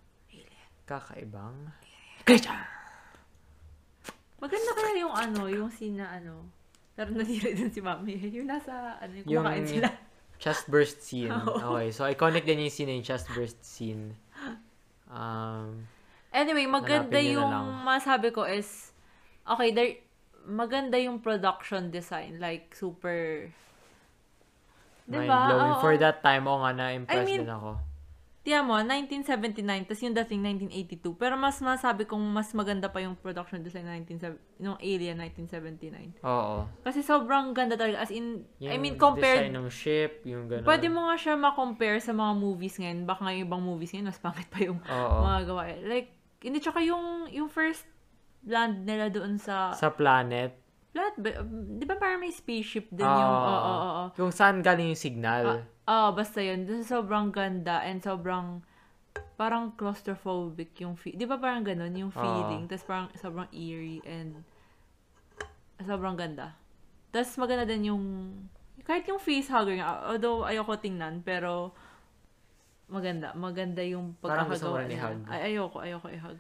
[0.85, 1.71] kakaibang
[2.27, 2.67] creature.
[4.43, 6.45] Maganda kaya yung ano, yung scene na ano.
[6.95, 8.19] Pero natira din si Mami.
[8.31, 9.89] Yung nasa, ano, yung Yung- kumakain sila.
[10.39, 11.31] Chest burst scene.
[11.49, 11.79] Oo.
[11.79, 14.19] Okay, so iconic din yung scene yung chest burst scene.
[15.09, 15.87] Um,
[16.35, 17.55] Anyway, maganda na yung
[17.87, 18.91] masabi ko is,
[19.47, 20.03] okay, there,
[20.43, 22.43] maganda yung production design.
[22.43, 23.47] Like, super,
[25.05, 25.23] diba?
[25.25, 25.73] mind-blowing.
[25.77, 25.81] Oo.
[25.81, 27.71] For that time, oo nga, na-impress I mean, din ako.
[28.45, 31.17] Tiyan mo, 1979, tapos yung dating 1982.
[31.17, 36.21] Pero mas masabi kong mas maganda pa yung production design ng 19, nung Alien 1979.
[36.21, 36.69] Oo.
[36.85, 38.05] Kasi sobrang ganda talaga.
[38.05, 40.69] As in, Yung I mean, design compared, ng ship, yung gano'n.
[40.69, 43.09] pwede mo nga siya ma-compare sa mga movies ngayon.
[43.09, 45.17] Baka nga yung ibang movies ngayon, mas pangit pa yung Oo.
[45.25, 45.63] mga gawa.
[45.81, 46.13] Like,
[46.45, 47.89] hindi, tsaka yung, yung first
[48.45, 50.53] land nila doon sa, Sa planet.
[50.95, 51.43] Lahat ba?
[51.75, 53.19] Di ba parang may spaceship din Oo.
[53.19, 53.35] yung...
[53.35, 54.05] Oo, oo, oo.
[54.15, 55.67] Kung saan galing yung signal.
[55.85, 56.65] Ah, basta yun.
[56.87, 58.63] Sobrang ganda and sobrang
[59.35, 62.19] parang claustrophobic yung fe- Di ba parang ganun yung Oo.
[62.23, 62.71] feeling?
[62.71, 64.47] Tapos parang sobrang eerie and
[65.83, 66.55] sobrang ganda.
[67.11, 68.05] Tapos maganda din yung
[68.85, 71.73] kahit yung face hugger nga, although ayoko tingnan, pero
[72.87, 73.33] maganda.
[73.35, 75.21] Maganda yung pagkakagawa i-hug.
[75.27, 76.39] Ay, ayoko, ayoko i-hug.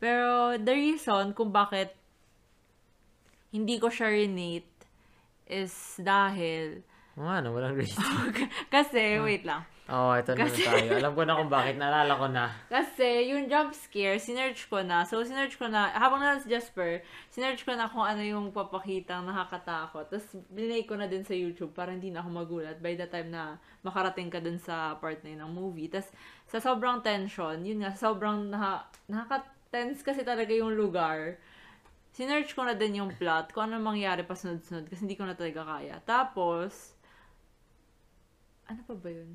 [0.00, 1.92] Pero the reason kung bakit
[3.54, 4.66] hindi ko siya renate
[5.46, 5.70] is
[6.02, 6.82] dahil
[7.14, 8.02] Oo nga, no, walang reason.
[8.66, 9.62] kasi, wait lang.
[9.86, 10.90] Oo, oh, ito Kasi- naman tayo.
[10.98, 11.74] Alam ko na kung bakit.
[11.78, 12.50] Naalala ko na.
[12.66, 15.04] Kasi, yung jump scare, sinerch ko na.
[15.06, 19.28] So, sinerch ko na, habang nasa si Jasper, sinerch ko na kung ano yung papakitang
[19.28, 20.10] nakakatakot.
[20.10, 23.30] Tapos, binay ko na din sa YouTube para hindi na ako magulat by the time
[23.30, 25.86] na makarating ka dun sa part na yun ng movie.
[25.86, 26.10] Tapos,
[26.50, 31.36] sa sobrang tension, yun nga, sobrang naka, nakaka-tense kasi talaga yung lugar.
[32.14, 35.34] Sinerch ko na din yung plot, kung ano mangyari pa sunod-sunod kasi hindi ko na
[35.34, 35.98] talaga kaya.
[36.06, 36.94] Tapos,
[38.64, 39.34] ano pa ba yun?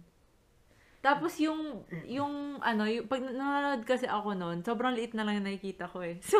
[1.00, 5.48] Tapos yung, yung, ano, yung, pag nanonood kasi ako noon, sobrang liit na lang yung
[5.48, 6.20] nakikita ko eh.
[6.30, 6.40] So,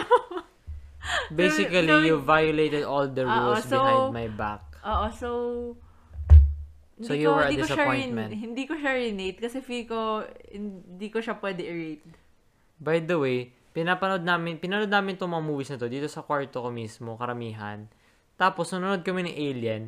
[1.32, 4.64] Basically, so- you violated all the rules so- behind my back.
[4.84, 5.30] oo, so,
[7.00, 8.32] So, hindi you ko, were a hindi ko siya disappointment.
[8.36, 10.20] hindi ko siya renate kasi feel ko,
[10.52, 12.04] hindi ko siya pwede i-rate.
[12.76, 16.66] By the way, pinapanood namin, pinanood namin itong mga movies na to dito sa kwarto
[16.66, 17.86] ko mismo, karamihan.
[18.40, 19.84] Tapos, nanonood kami ng Alien.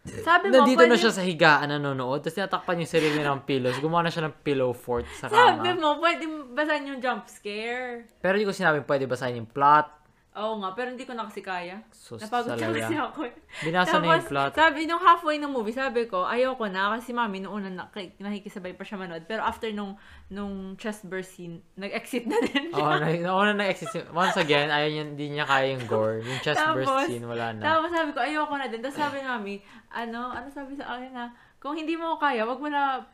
[0.00, 2.24] Sabi mo, Nandito pwede, na siya sa higaan nanonood.
[2.24, 3.76] Tapos, tinatakpan yung sarili ng pillows.
[3.84, 5.60] Gumawa na siya ng pillow fort sa kama.
[5.60, 6.24] sabi mo, pwede
[6.56, 8.08] basahin yung jump scare.
[8.24, 9.99] Pero hindi ko sinabing pwede basahin yung plot.
[10.40, 11.84] Oo nga, pero hindi ko na kasi kaya.
[11.92, 13.28] Sus, Napagod na kasi ako.
[13.60, 14.52] Binasa na yung Tapos, plot.
[14.56, 18.80] sabi, nung halfway ng movie, sabi ko, ayoko na, kasi mami, una, na, nakikisabay pa
[18.80, 19.28] siya manood.
[19.28, 20.00] Pero after nung,
[20.32, 22.80] nung chest burst scene, nag-exit na din siya.
[22.80, 24.00] Oo, na, nauna na exist.
[24.16, 26.24] Once again, ayaw niya, hindi niya kaya yung gore.
[26.24, 27.60] Yung chest burst Tapos, scene, wala na.
[27.60, 28.80] Tapos sabi ko, ayoko na din.
[28.80, 29.54] Tapos sabi ni mami,
[29.92, 31.28] ano, ano sabi sa akin na,
[31.60, 33.04] kung hindi mo kaya, wag mo na,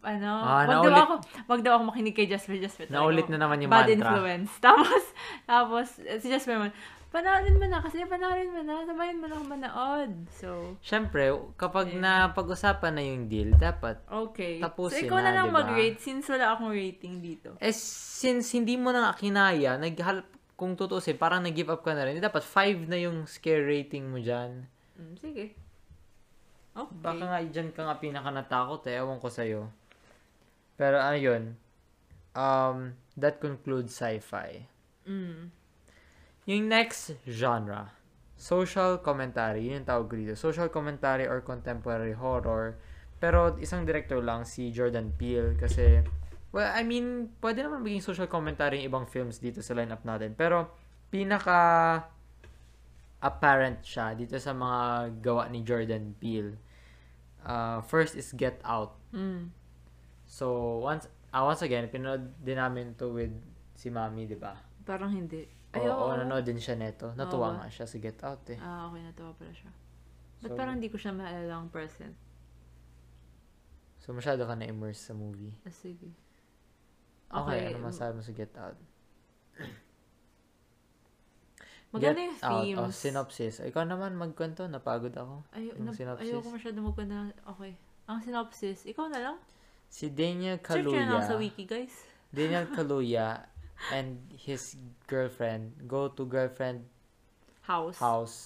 [0.00, 1.00] ano, Ah, wag daw naulit.
[1.00, 1.14] ako,
[1.46, 2.86] wag daw ako makinig kay Jasper, Jasper.
[2.88, 3.32] Naulit ako.
[3.32, 3.94] na naman yung Bad mantra.
[3.94, 4.52] influence.
[4.64, 5.02] Tapos,
[5.44, 6.72] tapos, eh, si Jasper naman,
[7.08, 10.12] panoorin mo na, kasi panoorin mo na, sabayin mo na ako manood.
[10.30, 11.24] So, Siyempre,
[11.56, 12.00] kapag Yeah.
[12.00, 14.58] na pag-usapan na yung deal, dapat okay.
[14.58, 15.58] Tapusin so, ikaw na, na, lang di ba?
[15.58, 17.56] mag-rate since wala akong rating dito.
[17.58, 20.20] Eh, since hindi mo na kinaya, naghal
[20.52, 22.18] kung tutusin, parang nag-give up ka na rin.
[22.18, 24.66] Dapat 5 na yung scare rating mo dyan.
[24.94, 25.44] Mm, sige.
[26.74, 26.98] Okay.
[27.00, 28.98] Baka nga dyan ka nga pinaka natakot eh.
[28.98, 29.70] Ewan ko sa'yo.
[30.78, 31.58] Pero ano yun?
[32.38, 34.70] Um, that concludes sci-fi.
[35.02, 35.50] Mm.
[36.46, 37.90] Yung next genre,
[38.38, 39.66] social commentary.
[39.66, 40.38] Yun yung tawag dito.
[40.38, 42.78] Social commentary or contemporary horror.
[43.18, 45.58] Pero isang director lang, si Jordan Peele.
[45.58, 46.06] Kasi,
[46.54, 50.38] well, I mean, pwede naman maging social commentary yung ibang films dito sa lineup natin.
[50.38, 50.70] Pero,
[51.10, 52.06] pinaka
[53.18, 56.54] apparent siya dito sa mga gawa ni Jordan Peele.
[57.42, 58.94] Uh, first is Get Out.
[59.10, 59.50] Mm.
[60.28, 60.44] So,
[60.78, 63.32] once, ah, once again, pinanood din namin to with
[63.72, 64.52] si Mami, di ba?
[64.84, 65.48] Parang hindi.
[65.72, 66.00] Oo, Ayoko.
[66.04, 67.16] oo, nanood din siya neto.
[67.16, 67.56] Natuwa Oo.
[67.58, 68.58] nga siya sa Get Out eh.
[68.60, 69.72] Ah, okay, natawa pala siya.
[70.38, 72.12] Ba't So- parang hindi ko siya maalala ang present?
[73.98, 75.52] So, masyado ka na-immerse sa movie.
[75.64, 76.12] Ah, sige.
[77.28, 78.76] Okay, ano masabi mo sa Get Out?
[81.88, 82.80] Maganda yung Out, themes.
[82.80, 83.54] oh, synopsis.
[83.60, 85.40] Ikaw naman magkwento, napagod ako.
[85.52, 86.28] Ay, yung na, synopsis.
[86.28, 87.32] ayoko masyado maganda.
[87.56, 87.72] Okay.
[88.04, 89.36] Ang synopsis, ikaw na lang.
[89.88, 91.94] Si Daniel nyo na lang sa Kaluuya, wiki, guys.
[92.28, 93.28] Daniel Kaluuya
[93.92, 94.76] and his
[95.08, 96.84] girlfriend go to girlfriend
[97.64, 97.96] House.
[98.00, 98.36] house,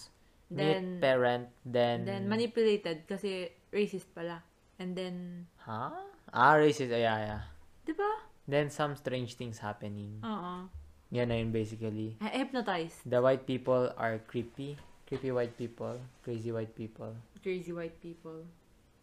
[0.51, 2.05] Then- meet parent, then...
[2.07, 4.43] Then, manipulated kasi racist pala.
[4.79, 5.95] And then, Huh?
[6.33, 6.91] Ah, racist.
[6.91, 7.43] Ah, yeah, yeah.
[7.87, 8.11] di ba?
[8.47, 10.19] Then some strange things happening.
[10.23, 10.67] Oo.
[11.13, 12.17] Yan na yun basically.
[12.19, 13.05] Hypnotized.
[13.07, 14.75] The white people are creepy.
[15.07, 16.01] Creepy white people.
[16.25, 17.13] Crazy white people.
[17.45, 18.49] Crazy white people.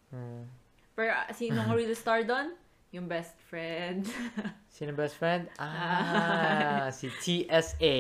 [0.10, 0.50] Hmm.
[1.00, 2.60] Pero, ah, sinong real star doon?
[2.90, 4.10] yung best friend.
[4.74, 5.46] Sino best friend?
[5.62, 7.98] Ah, si TSA.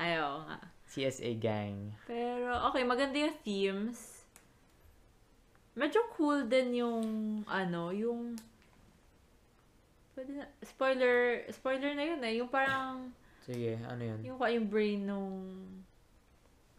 [0.00, 0.58] Ayaw nga.
[0.88, 1.92] TSA gang.
[2.08, 4.24] Pero, okay, maganda yung themes.
[5.76, 7.04] Medyo cool din yung,
[7.44, 8.40] ano, yung,
[10.16, 12.34] pwede na, spoiler, spoiler na yun eh.
[12.40, 13.12] Yung parang,
[13.44, 14.20] Sige, ano yun?
[14.24, 15.36] yung, yung brain nung,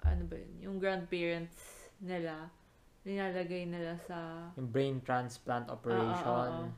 [0.02, 2.50] ano ba yun, yung grandparents nila,
[3.08, 6.28] nilalagay nila sa, Yung brain transplant operation.
[6.28, 6.72] Oo, oo, oo.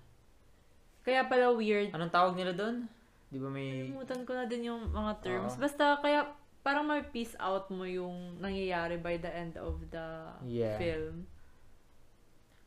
[1.02, 1.90] kaya pala weird.
[1.90, 2.86] Anong tawag nila doon?
[3.30, 3.90] Di ba may...
[3.90, 5.58] Kalimutan ko na din yung mga terms.
[5.58, 5.62] Oo.
[5.62, 6.30] Basta, kaya,
[6.62, 10.06] parang may piece out mo yung nangyayari by the end of the
[10.46, 10.78] Yeah.
[10.78, 11.26] film.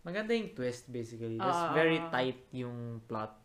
[0.02, 1.38] Maganda yung twist basically.
[1.38, 3.38] That's very tight yung plot.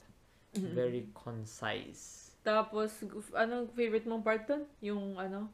[0.57, 0.73] Mhm.
[0.73, 2.33] Very concise.
[2.41, 2.89] Tapos,
[3.35, 4.65] anong favorite mong part dun?
[4.81, 5.51] Yung ano?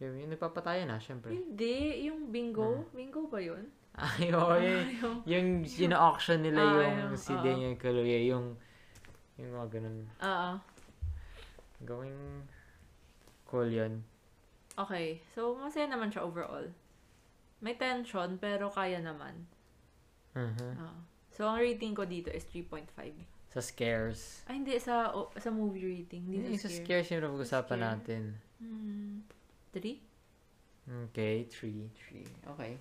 [0.00, 1.34] Yung, yung nagpapatayan na, syempre.
[1.34, 2.88] Hindi, yung bingo.
[2.90, 3.68] Bingo ba yun?
[3.92, 4.84] Ay, oo, yun.
[4.96, 7.44] yung, Yung sino-auction nila Ah, yung yung- si oo.
[7.44, 8.56] Daniel Kaluuya, yung
[9.36, 9.98] yung mga ganun.
[10.18, 10.56] ah,
[11.80, 12.46] Gawing
[13.44, 14.00] cool yun.
[14.74, 15.20] okay.
[15.34, 16.70] So, masaya naman siya overall.
[17.60, 19.44] May tension, pero kaya naman.
[20.32, 20.96] Ah.
[21.28, 22.88] So, ang rating ko dito is 3.5.
[23.50, 24.40] Sa scares.
[24.46, 24.72] Ay, hindi.
[24.78, 26.24] Sa, o- sa movie rating.
[26.24, 27.04] Hindi Yung sa sa scare.
[27.04, 28.22] scares yung napag-usapan natin.
[28.56, 29.20] Hmm.
[29.70, 30.00] 3?
[31.06, 31.86] Okay, three.
[31.94, 32.26] Three.
[32.48, 32.74] Okay.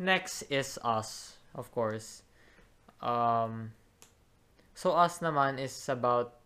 [0.00, 2.24] Next is Us, of course.
[3.04, 3.76] Um,
[4.72, 6.40] so Us naman is about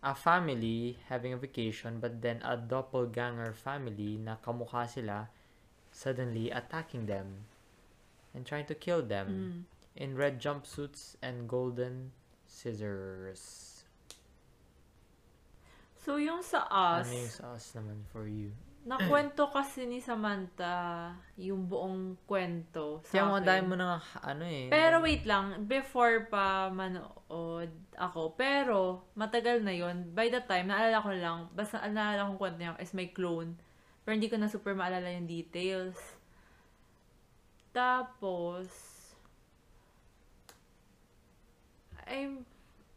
[0.00, 5.28] a family having a vacation but then a doppelganger family na kamukha sila
[5.92, 7.44] suddenly attacking them
[8.32, 9.58] and trying to kill them Mm.
[9.96, 12.12] in red jumpsuits and golden
[12.48, 13.84] scissors.
[16.04, 18.52] So, yung sa Us, Ano yung sa Us naman for you?
[18.84, 23.46] Nakwento kasi ni Samantha yung buong kwento sa Kaya mo, akin.
[23.48, 24.68] dahil mo na ano eh.
[24.68, 31.00] Pero wait lang, before pa manood ako, pero matagal na yon By the time, naalala
[31.00, 33.56] ko lang, basta naalala kong kwento niya is may clone.
[34.04, 35.96] Pero hindi ko na super maalala yung details.
[37.72, 38.68] Tapos,
[42.04, 42.36] ay,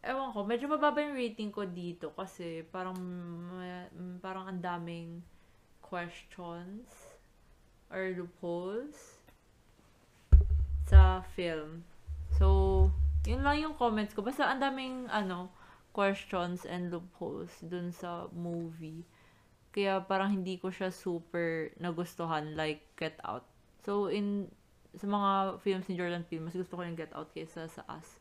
[0.03, 2.99] ewan ko, medyo mababa yung rating ko dito kasi parang,
[4.19, 5.23] parang ang daming
[5.87, 7.17] questions
[7.87, 9.23] or loopholes
[10.87, 11.87] sa film.
[12.35, 12.91] So,
[13.23, 14.23] yun lang yung comments ko.
[14.23, 15.51] Basta ang daming, ano,
[15.95, 19.03] questions and loopholes dun sa movie.
[19.73, 23.47] Kaya parang hindi ko siya super nagustuhan like Get Out.
[23.83, 24.51] So, in
[24.97, 28.19] sa mga films ni Jordan Peele, mas gusto ko yung Get Out kaysa sa Us.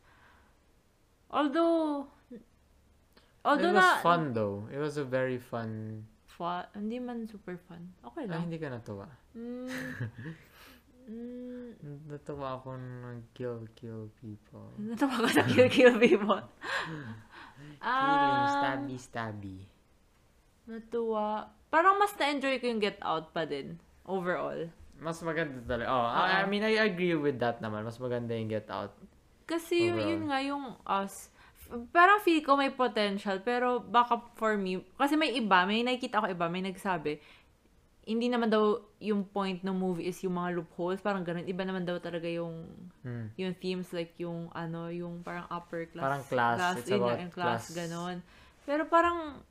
[1.30, 2.06] Although,
[3.42, 4.68] although it was na, fun though.
[4.70, 6.04] It was a very fun.
[6.36, 7.80] Fa- hindi man super fun.
[8.04, 8.44] Okay Ay, lang.
[8.44, 9.08] hindi ka natuwa.
[9.32, 9.72] Mm,
[11.08, 11.68] mm,
[12.12, 14.68] Natuwa ako ng kill, kill people.
[14.84, 16.42] natawa ko sa Kill Kill People.
[17.80, 19.58] Killing, Ah, stabby, stabby.
[20.66, 21.48] Natuwa.
[21.68, 23.80] Parang mas na-enjoy ko yung Get Out pa din.
[24.04, 24.68] Overall.
[24.96, 25.88] Mas maganda talaga.
[25.88, 27.84] Oh, I, I mean, I agree with that naman.
[27.84, 28.92] Mas maganda yung Get Out.
[29.44, 30.10] Kasi yun, Overall.
[30.10, 31.32] yun nga yung us.
[31.90, 36.26] Parang feel ko may potential, pero baka for me, kasi may iba, may nakikita ko
[36.30, 37.18] iba, may nagsabi,
[38.06, 41.42] hindi naman daw yung point ng movie is yung mga loopholes, parang ganun.
[41.42, 42.70] Iba naman daw talaga yung
[43.02, 43.34] Hmm.
[43.34, 46.06] yung themes like yung ano, yung parang upper class.
[46.06, 46.58] Parang class.
[46.78, 47.74] It's yun about yung class, class.
[47.74, 48.22] ganon.
[48.62, 49.42] Pero parang,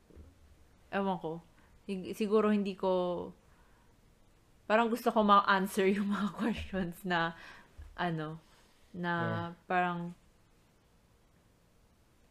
[0.88, 1.44] ewan ko,
[1.84, 3.28] Sig- siguro hindi ko,
[4.66, 7.36] parang gusto ko ma-answer yung mga questions na,
[7.94, 8.40] ano,
[8.90, 9.12] na
[9.68, 10.16] parang,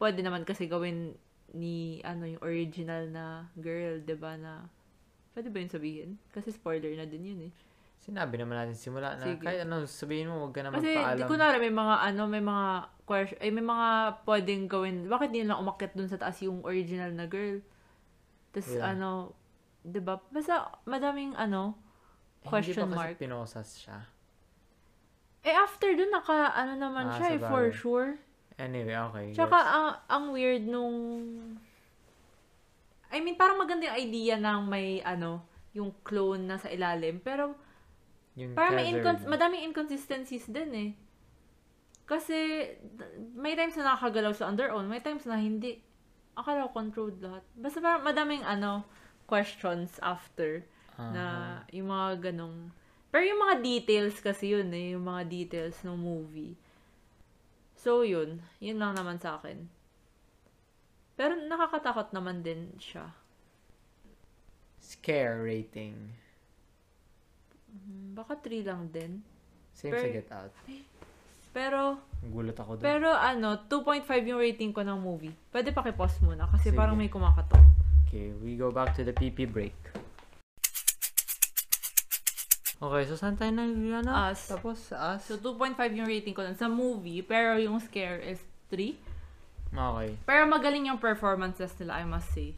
[0.05, 1.17] pwede naman kasi gawin
[1.57, 3.25] ni, ano, yung original na
[3.57, 4.69] girl, 'di ba na,
[5.33, 6.09] pwede ba yun sabihin?
[6.29, 7.53] Kasi spoiler na din yun eh.
[7.97, 9.41] Sinabi naman natin simula na Sige.
[9.41, 11.25] kahit ano sabihin mo, huwag ka na Kasi, di magpaalam.
[11.25, 12.67] ko na may mga, ano, may mga
[13.01, 13.87] question, ay, may mga
[14.21, 14.97] pwedeng gawin.
[15.09, 17.65] Bakit di lang umakyat dun sa taas yung original na girl?
[18.53, 18.93] Tapos, Yeah.
[18.93, 19.33] ano,
[19.81, 20.21] di ba?
[20.29, 21.73] Basta, madaming, ano,
[22.43, 23.17] Eh, question hindi pa mark.
[23.17, 24.05] pinosas siya.
[25.41, 28.21] Eh, after dun, naka, ano naman Ah, siya, eh, for sure.
[28.55, 29.35] Anyway, okay.
[29.35, 29.71] Tsaka, gets.
[29.75, 30.95] ang, ang weird nung,
[33.11, 35.43] I mean, parang maganda yung idea ng may, ano,
[35.75, 37.19] yung clone na sa ilalim.
[37.19, 37.55] Pero,
[38.35, 40.91] yung Parang may incons- madaming inconsistencies din eh.
[42.03, 42.69] Kasi,
[43.35, 45.79] may times na nakakagalaw sa on their own, may times na hindi.
[46.35, 47.43] Akala ko controlled lahat.
[47.55, 48.83] Basta parang madaming ano,
[49.25, 50.63] questions after
[50.99, 51.73] na Aha.
[51.75, 52.71] yung mga ganong.
[53.09, 56.55] Pero yung mga details kasi yun eh, yung mga details ng movie.
[57.85, 59.69] So yun, yun lang naman sa akin.
[61.13, 63.13] Pero nakakatakot naman din siya.
[64.81, 65.93] Scare rating.
[67.69, 69.21] Mm, Baka 3 lang din.
[69.69, 70.53] Same sa Pero- Get Out.
[71.53, 71.81] Pero,
[72.25, 72.83] Gulat ako doon.
[72.83, 75.31] pero ano, 2.5 yung rating ko ng movie.
[75.53, 76.75] Pwede paki-pause muna kasi Sige.
[76.75, 77.61] parang may kumakatok.
[78.03, 79.77] Okay, we go back to the PP break.
[82.75, 84.11] Okay, so saan tayo na ano?
[84.11, 84.51] Us.
[84.51, 85.21] Tapos, us.
[85.23, 88.93] So, 2.5 yung rating ko nun sa movie, pero yung scare is 3.
[89.71, 90.09] Okay.
[90.27, 92.51] Pero magaling yung performances nila, I must say.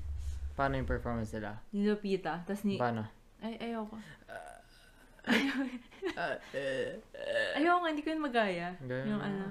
[0.58, 1.62] Paano yung performance nila?
[1.70, 2.82] Ni Lupita, tas ni...
[2.82, 3.06] Paano?
[3.42, 3.94] Ay, ayoko.
[4.26, 4.58] Uh,
[7.58, 8.74] Ayoko, hindi ko yun magaya.
[8.82, 9.28] Gaya yung mo.
[9.28, 9.46] ano.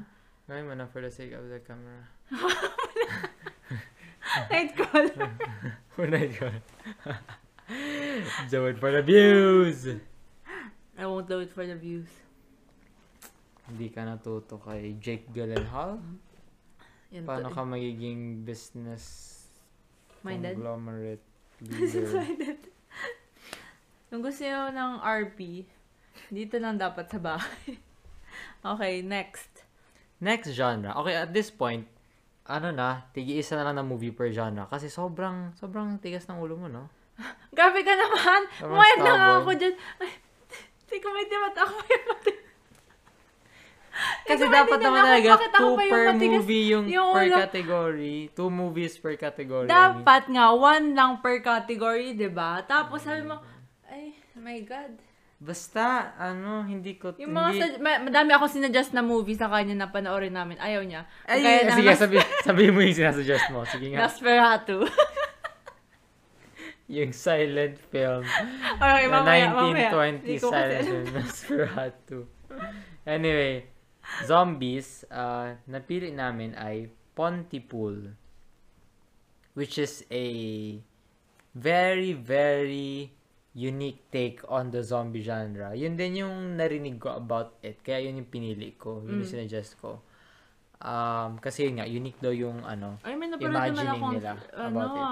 [0.46, 2.06] Gawin mo na for the sake of the camera.
[4.50, 5.06] Night call.
[5.96, 6.52] For night call.
[8.50, 9.96] Do it for the views!
[10.96, 12.08] I won't do it for the views.
[13.66, 15.98] Hindi ka natuto kay Jake Gyllenhaal?
[17.12, 17.54] Yan Paano to.
[17.54, 19.34] ka magiging business
[20.22, 20.56] Minded?
[20.56, 21.22] conglomerate
[21.66, 22.08] leader?
[22.14, 22.60] minded.
[24.06, 25.66] Kung gusto nyo ng RP,
[26.30, 27.76] dito lang dapat sa bahay.
[28.72, 29.50] okay, next.
[30.16, 30.94] Next genre.
[31.02, 31.84] Okay, at this point,
[32.46, 34.70] ano na, tigi-isa na lang na movie per genre.
[34.70, 36.86] Kasi sobrang, sobrang tigas ng ulo mo, no?
[37.56, 38.40] Grabe ka naman!
[38.62, 39.74] Mayad na nga ako dyan.
[39.98, 40.10] Ay,
[40.86, 42.44] Hindi ko maintindihan ako yung matigas.
[44.22, 46.36] Kasi dapat naman ako, talaga ako two per matigas?
[46.36, 48.16] movie yung, Yung per ulo- category.
[48.30, 49.66] Two movies per category.
[49.66, 52.60] Dapat nga, one lang per category, di ba?
[52.62, 53.40] Tapos sabi mo,
[53.86, 54.92] ay, my God.
[55.36, 57.12] Basta, ano, hindi ko...
[57.16, 60.56] Yung mga, hindi, sa, ma- madami akong sinadjust na movie sa kanya na panoorin namin.
[60.56, 61.04] Ayaw niya.
[61.24, 63.64] Ay, Kaya na sige, mas- sabi, sabi mo yung sinasuggest mo.
[63.64, 64.04] Sige nga.
[64.04, 64.84] Nosferatu.
[66.86, 68.22] Yung silent film.
[68.78, 69.90] okay, na mamaya, mamaya.
[69.90, 72.18] 1920 Hindi ko kasi silent film Nosferatu.
[73.02, 73.54] Anyway,
[74.22, 78.14] zombies, uh, napili namin ay Pontypool.
[79.56, 80.26] Which is a
[81.56, 83.10] very, very
[83.56, 85.72] unique take on the zombie genre.
[85.72, 87.80] Yun din yung narinig ko about it.
[87.80, 89.00] Kaya yun yung pinili ko.
[89.00, 89.32] Yun yung Mm.
[89.32, 90.04] sinuggest ko.
[90.76, 94.30] Um, kasi yun nga, unique daw yung ano, Ay, may napanood naman Imagining akong, nila
[94.52, 95.08] ano about it.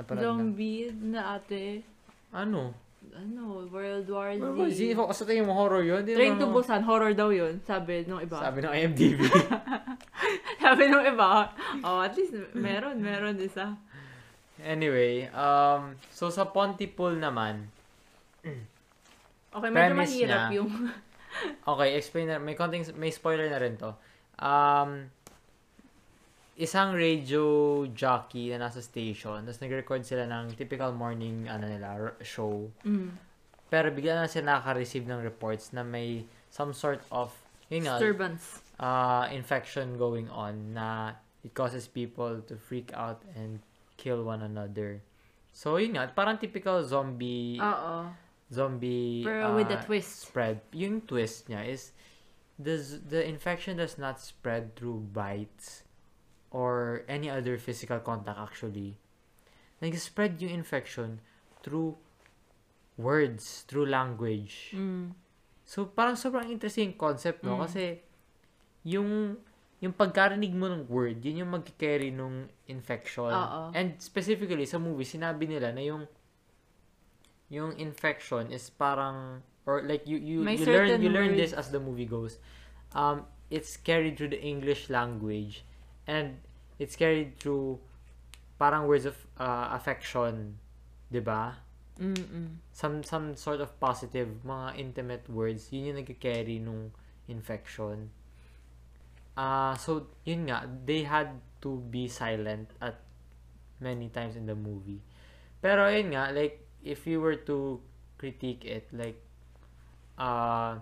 [0.00, 0.26] Napanood na.
[0.26, 1.84] zombie na ate,
[2.30, 2.72] Ano?
[3.10, 4.38] ano, World War Z.
[4.38, 4.64] Ano ba?
[4.70, 6.00] Sino ko sa tingin mo horror yun?
[6.00, 8.38] Di Train to naman- Busan, horror daw yun, sabi nung iba.
[8.38, 9.20] Sabi Sabi, ng IMDb.
[10.86, 13.74] nung iba, oh, at least meron, meron isa.
[14.58, 17.66] anyway, um, so sa Pontypool naman,
[19.50, 20.62] Okay, medyo mahirap niya.
[20.62, 20.70] yung,
[21.66, 23.90] okay, explain na, may konting, may spoiler na rin to.
[24.38, 25.10] Um,
[26.60, 27.44] isang radio
[27.96, 32.68] jockey na nasa station, tapos nag-record sila ng typical morning, ano nila, r- show.
[32.84, 33.16] mm,
[33.72, 37.32] Pero bigla na sila nakaka-receive ng reports na may some sort of,
[37.72, 38.60] yun nga, disturbance.
[38.76, 43.64] uh, infection going on na it causes people to freak out and
[43.96, 45.00] kill one another.
[45.56, 48.12] So, yun nga, parang typical zombie, Oo.
[48.52, 50.28] zombie Pero with uh, a twist.
[50.28, 50.60] spread.
[50.76, 51.94] Yung twist niya is,
[52.60, 52.76] the,
[53.08, 55.88] the infection does not spread through bites
[56.50, 58.98] or any other physical contact actually.
[59.80, 61.22] Nag-spread yung infection
[61.62, 61.96] through
[63.00, 64.76] words, through language.
[64.76, 65.16] Mm.
[65.64, 67.56] So, parang sobrang interesting concept, no?
[67.56, 67.62] Mm.
[67.64, 67.84] Kasi,
[68.84, 69.40] yung,
[69.80, 73.32] yung pagkarinig mo ng word, yun yung mag-carry nung infection.
[73.32, 73.72] Oo.
[73.72, 76.04] And specifically, sa movie, sinabi nila na yung,
[77.48, 81.66] yung infection is parang, or like, you, you, May you learn, you learn this words.
[81.66, 82.36] as the movie goes.
[82.92, 85.64] Um, it's carried through the English language.
[86.10, 86.42] And,
[86.82, 87.78] it's carried through,
[88.58, 90.58] parang words of uh, affection.
[91.10, 91.58] 'di ba?
[92.00, 92.64] Mm-mm.
[92.72, 96.96] some some sort of positive mga intimate words yun yung nagka-carry nung
[97.28, 98.08] infection
[99.36, 103.04] ah so yun nga they had to be silent at
[103.84, 105.04] many times in the movie
[105.60, 107.84] pero yun nga like if you were to
[108.16, 109.20] critique it like
[110.16, 110.80] ah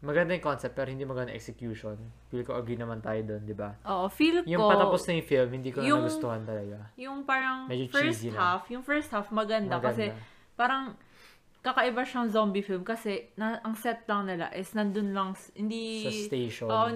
[0.00, 3.74] maganda yung concept pero hindi maganda execution feel ko agree naman tayo doon di ba
[3.84, 7.18] Oo, feel yung ko, patapos na yung film hindi ko na yung- nagustuhan talaga yung
[7.26, 8.38] parang Medyo first cheesy na.
[8.38, 10.14] half, yung first half maganda, kasi
[10.54, 10.94] parang
[11.60, 16.06] kakaiba siyang zombie film kasi na, ang set lang nila is nandun lang, hindi...
[16.06, 16.88] sa station Oo,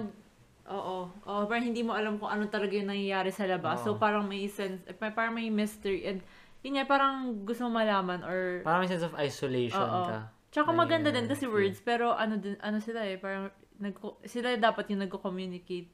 [0.65, 3.85] oo, oo, parang hindi mo alam kung ano talaga yung nangyayari sa labas.
[3.85, 4.01] So, Oo.
[4.01, 6.09] parang may sense, eh, pa- parang may mystery.
[6.09, 6.25] And,
[6.65, 8.65] yun nga, parang gusto mo malaman or...
[8.65, 10.09] parang may sense of isolation Oo.
[10.09, 13.51] ka Tsaka na maganda yung din kasi words, pero ano din, ano sila eh, parang,
[13.77, 15.89] nag, sila dapat yung nagko-communicate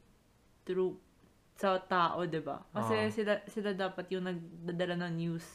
[0.62, 0.94] through
[1.52, 2.64] sa tao, 'di ba?
[2.70, 3.12] Kasi Oo.
[3.12, 5.46] sila sila dapat yung nagdadala ng news.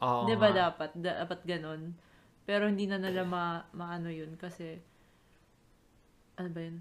[0.00, 1.94] Oo 'Di ba dapat dapat ganun.
[2.42, 4.80] Pero hindi na nila ma, maano yun kasi
[6.34, 6.76] ano ba yun?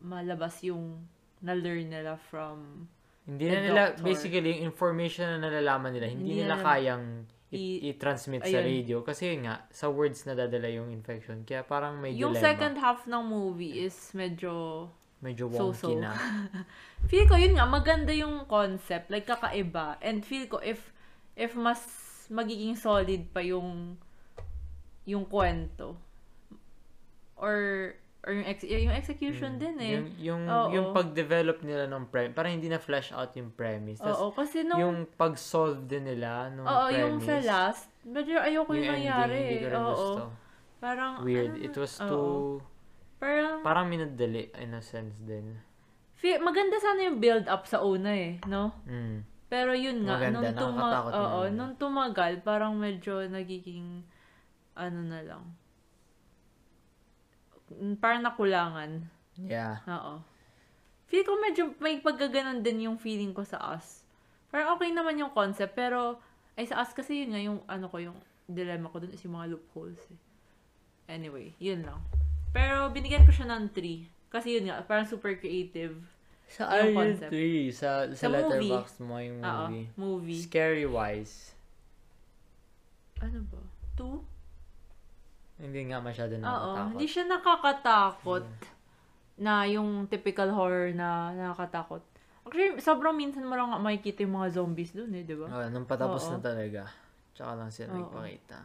[0.00, 1.04] Malabas yung
[1.38, 2.88] na-learn nila from
[3.28, 4.04] Hindi na nila, doctor.
[4.08, 7.04] basically, yung information na nalalaman nila, hindi, Hindi nila na- kayang
[7.48, 8.64] i- i-transmit sa ayun.
[8.64, 8.96] radio.
[9.00, 11.42] Kasi yun nga, sa words na dadala yung infection.
[11.42, 12.44] Kaya parang may yung dilemma.
[12.44, 14.86] second half ng movie is medyo
[15.18, 15.98] medyo wonky So-so.
[15.98, 16.12] na.
[17.10, 19.96] Feel ko yun nga maganda yung concept, like kakaiba.
[19.98, 20.92] And feel ko if
[21.34, 21.80] if mas
[22.28, 23.96] magiging solid pa yung
[25.08, 25.96] yung kwento
[27.34, 27.54] or
[28.20, 29.92] or yung ex, yung execution din eh.
[29.94, 30.68] Yung, yung, Oo.
[30.70, 34.02] yung pag-develop nila ng premise, parang hindi na flesh out yung premise.
[34.02, 36.98] Oo, kasi nung yung pag-solve din nila nung Oo, premise.
[36.98, 39.32] yung sa last, medyo ayoko yung, yung nangyari.
[39.32, 39.88] ending, hindi ko rin Oo.
[39.88, 40.22] gusto.
[40.78, 41.54] Parang Weird.
[41.54, 42.06] ano, It was oo.
[42.06, 42.32] too,
[43.18, 45.58] Parang parang minadali in a sense din.
[46.14, 48.74] feel, maganda sana yung build up sa una eh, no?
[48.84, 49.22] Mm.
[49.48, 54.04] Pero yun nga, Maganda, nung, tuma- oo, nung tumagal, parang medyo nagiging,
[54.74, 55.57] ano na lang, Mm,
[57.96, 59.04] parang nakulangan.
[59.38, 59.80] Yeah.
[59.86, 60.20] Oo.
[61.08, 64.04] Feel ko medyo may pagkaganon din yung feeling ko sa Us.
[64.48, 66.20] Parang okay naman yung concept, pero,
[66.54, 69.36] ay sa Us kasi yun nga, yung ano ko, yung dilemma ko dun is yung
[69.36, 70.18] mga loopholes eh.
[71.08, 72.00] Anyway, yun lang.
[72.52, 74.04] Pero binigyan ko siya ng 3.
[74.28, 75.96] Kasi yun nga, parang super creative.
[76.48, 77.32] Sa Yung concept.
[77.32, 78.68] 3, sa, sa, Sa movie.
[78.68, 79.86] letterbox mo yung Oo, movie.
[79.96, 80.40] movie.
[80.44, 81.52] Scary-wise,
[83.18, 83.60] Ano ba?
[83.96, 84.37] 2?
[85.58, 86.88] Hindi nga masyado Oo, nakakatakot.
[86.94, 88.44] hindi siya nakakatakot
[89.38, 92.02] na yung typical horror na nakakatakot.
[92.46, 95.46] Actually, sobrang minsan mo lang makikita yung mga zombies dun eh, di ba?
[95.46, 96.32] Oo, nung patapos Oo.
[96.34, 96.82] na talaga.
[97.36, 97.96] Tsaka lang sila Oo.
[98.02, 98.58] nagpakita.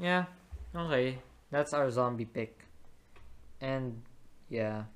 [0.00, 0.26] Yeah.
[0.74, 1.20] Okay.
[1.52, 2.56] That's our zombie pick.
[3.60, 4.02] And,
[4.48, 4.88] yeah.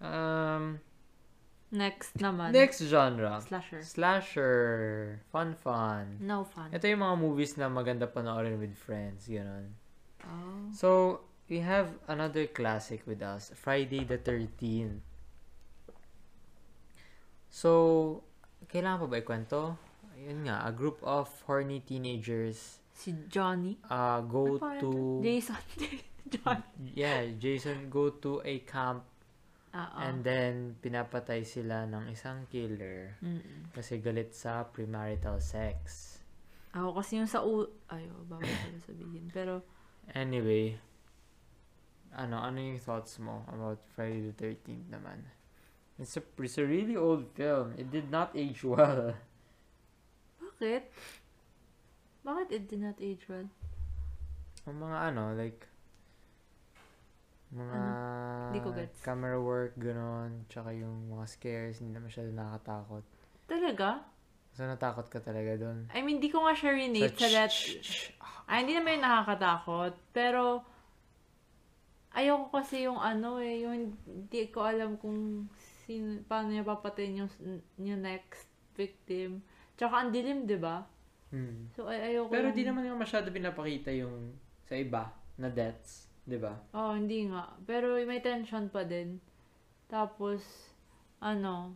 [0.00, 0.80] Um,
[1.70, 2.50] Next naman.
[2.50, 3.38] next genre.
[3.38, 3.82] Slasher.
[3.86, 5.22] Slasher.
[5.30, 6.18] Fun, fun.
[6.18, 6.66] No fun.
[6.74, 9.30] Ito yung mga movies na maganda panoorin with friends.
[9.30, 9.70] Ganun.
[10.26, 10.66] Oh.
[10.74, 10.88] So,
[11.46, 13.54] we have another classic with us.
[13.54, 14.98] Friday the 13th.
[17.50, 18.22] So,
[18.70, 19.60] kailangan pa ba ikwento?
[20.14, 23.78] Ayun nga, a group of horny teenagers Si Johnny.
[23.88, 24.90] uh, go Ano to?
[25.24, 25.56] Jason.
[26.34, 26.92] Johnny.
[26.94, 29.02] yeah, Jason go to a camp
[29.70, 29.98] Oo.
[30.02, 33.70] and then pinapatay sila ng isang killer Mm-mm.
[33.70, 36.18] kasi galit sa premarital sex.
[36.74, 37.66] Ako kasi yung sa u...
[37.90, 39.30] Ayaw, bawal pala sabihin.
[39.30, 39.62] Pero,
[40.10, 40.74] Anyway,
[42.14, 45.22] ano, ano yung thoughts mo about Friday the 13th naman?
[45.98, 47.74] It's a, it's a really old film.
[47.78, 49.14] It did not age well.
[50.60, 50.90] bakit?
[52.26, 53.46] Bakit it did not age well?
[54.66, 55.69] Ang mga ano, like,
[57.50, 57.90] mga Ano?
[58.50, 58.98] Di ko gets.
[59.00, 63.04] camera work, gano'n, tsaka yung mga scares, hindi na masyado nakakatakot.
[63.46, 64.02] Talaga?
[64.50, 65.86] So, natakot ka talaga doon.
[65.94, 67.54] I mean, di ko nga siya relate sa that...
[68.50, 69.94] Ay, hindi naman yung nakakatakot.
[70.10, 70.66] Pero,
[72.10, 75.46] ayoko kasi yung ano eh, yung hindi ko alam kung
[75.86, 77.30] sino, paano niya papatayin yung,
[77.78, 79.38] yung next victim.
[79.78, 80.82] Tsaka ang dilim, di ba?
[81.30, 81.70] Hmm.
[81.70, 84.34] So, ay, ayoko Pero lang- di naman yung masyado pinapakita yung
[84.66, 86.52] sa iba na deaths, di ba?
[86.72, 87.50] Oh, hindi nga.
[87.64, 89.18] Pero may tension pa din.
[89.86, 90.40] Tapos,
[91.18, 91.74] ano,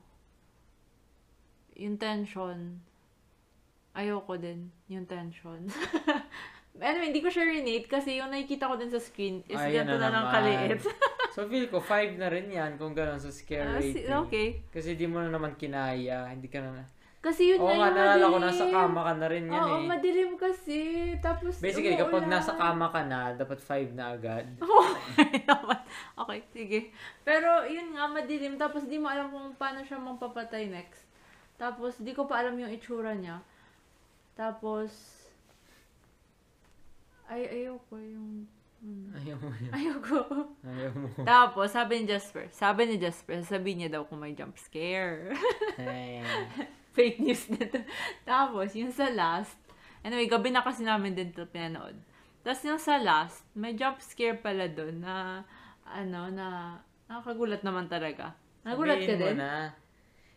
[1.75, 2.79] yung tension,
[3.93, 5.67] ayoko din, yung tension.
[6.79, 9.99] anyway, hindi ko siya relate kasi yung nakikita ko din sa screen is Ayan ganito
[9.99, 10.81] na na lang kaliit.
[11.35, 14.15] So, feel ko, 5 na rin yan kung gano'n sa Ah, scare si- rating.
[14.23, 14.49] okay.
[14.71, 16.87] Kasi di mo na naman kinaya, hindi ka na...
[17.25, 18.49] Kasi yun Oo nga nga, yung naalala ko, madilim.
[18.53, 19.87] nasa kama ka na rin yan Oo, eh.
[19.89, 20.81] madilim kasi.
[21.25, 22.37] Tapos, Basically, kapag umuulan.
[22.37, 24.45] nasa kama ka na, dapat 5 na agad.
[26.21, 26.79] Okay sige.
[27.25, 28.61] Pero, yun nga, madilim.
[28.61, 31.09] Tapos, di mo alam kung paano siya mapapatay next.
[31.57, 33.41] Tapos, di ko pa alam yung itsura niya.
[34.37, 34.93] Tapos,
[37.25, 38.45] ay, ayoko yung...
[38.85, 39.17] ano.
[39.17, 39.73] Ayaw mo yun.
[39.73, 40.19] Ayoko.
[40.77, 41.07] Ayaw mo.
[41.25, 45.33] Tapos, sabi ni Jasper, sabi ni Jasper, sabi niya daw kung may jump scare.
[45.81, 46.21] Ay.
[46.95, 47.83] Fake news nito.
[48.23, 49.59] Tapos, yung sa last,
[50.01, 51.99] anyway, gabi na kasi namin din ito pinanood.
[52.41, 55.43] Tapos yung sa last, may jump scare pala doon na,
[55.83, 58.37] ano, na, nakakagulat naman talaga.
[58.63, 59.37] Nagulat ka din?
[59.37, 59.73] na.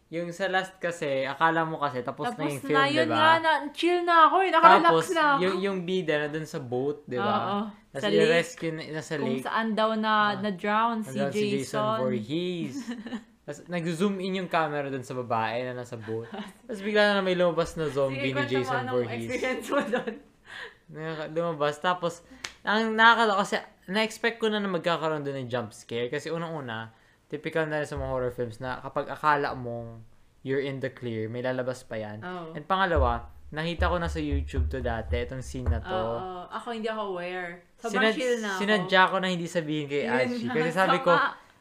[0.08, 3.20] Yung sa last kasi, akala mo kasi, tapos, Tapos na yung film, na, yun diba?
[3.20, 5.40] nga, na, chill na ako eh, nakarelax Tapos, na ako.
[5.44, 7.28] yung, yung bida na dun sa boat, di ba?
[7.28, 7.60] Oo,
[7.92, 8.24] Tapos sa lake.
[8.24, 9.44] i-rescue na, na sa Kung lake.
[9.44, 11.98] saan daw na, na-drown si Nandun Jason.
[12.00, 12.76] Voorhees.
[13.48, 16.28] Tapos nag-zoom in yung camera dun sa babae na nasa boat.
[16.68, 19.24] Tapos bigla na may lumabas na zombie ni Sige, mo, Jason Voorhees.
[19.24, 19.80] experience mo?
[20.92, 21.76] Nakaka- lumabas.
[21.80, 22.14] Tapos,
[22.62, 23.56] ang nakakala kasi,
[23.88, 26.12] na-expect ko na na magkakaroon doon ng jump scare.
[26.12, 26.92] Kasi unang-una,
[27.32, 30.04] typical na sa mga horror films na kapag akala mong
[30.44, 32.20] you're in the clear, may lalabas pa yan.
[32.20, 32.52] Oo.
[32.52, 35.88] And pangalawa, nakita ko na sa YouTube to dati, itong scene na to.
[35.88, 37.64] Oo, ako hindi ako aware.
[37.80, 38.60] Sobrang Sinad- chill na ako.
[38.60, 40.20] Sinadya ko na hindi sabihin kay nga,
[40.52, 41.12] Kasi sabi ko.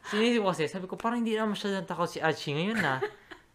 [0.07, 2.99] Sinisip ko kasi, sabi ko, parang hindi naman masyadong takot si Achi ngayon na.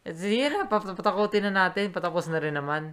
[0.02, 2.92] At sige na, pat- patakutin na natin, patapos na rin naman.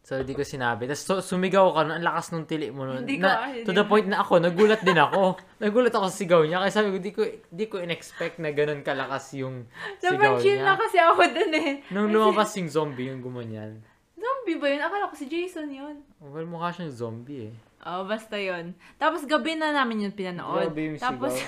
[0.00, 0.88] So, hindi ko sinabi.
[0.88, 1.84] Tapos, so, sumigaw ka.
[1.84, 3.04] Ang lakas ng tili mo nun.
[3.04, 5.36] Hindi ko- Na, hindi to the ko- point na ako, nagulat din ako.
[5.62, 6.58] nagulat ako sa sigaw niya.
[6.58, 9.68] Kaya sabi ko, di ko, di ko in-expect na ganun kalakas yung
[10.00, 10.80] Sobrang sigaw chill na niya.
[10.80, 11.70] kasi ako dun eh.
[11.92, 13.84] Nung lumabas yung zombie, yung gumanyan.
[14.16, 14.80] Zombie ba yun?
[14.80, 16.00] Akala ko si Jason yun.
[16.18, 17.54] Well, mukha siyang zombie eh.
[17.86, 18.74] Oh, basta yun.
[18.98, 20.66] Tapos gabi na namin yun pinanood.
[20.66, 21.38] Grabe yung Tapos,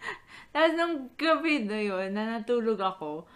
[0.54, 3.26] tapos nung gabi na yun, na natulog ako,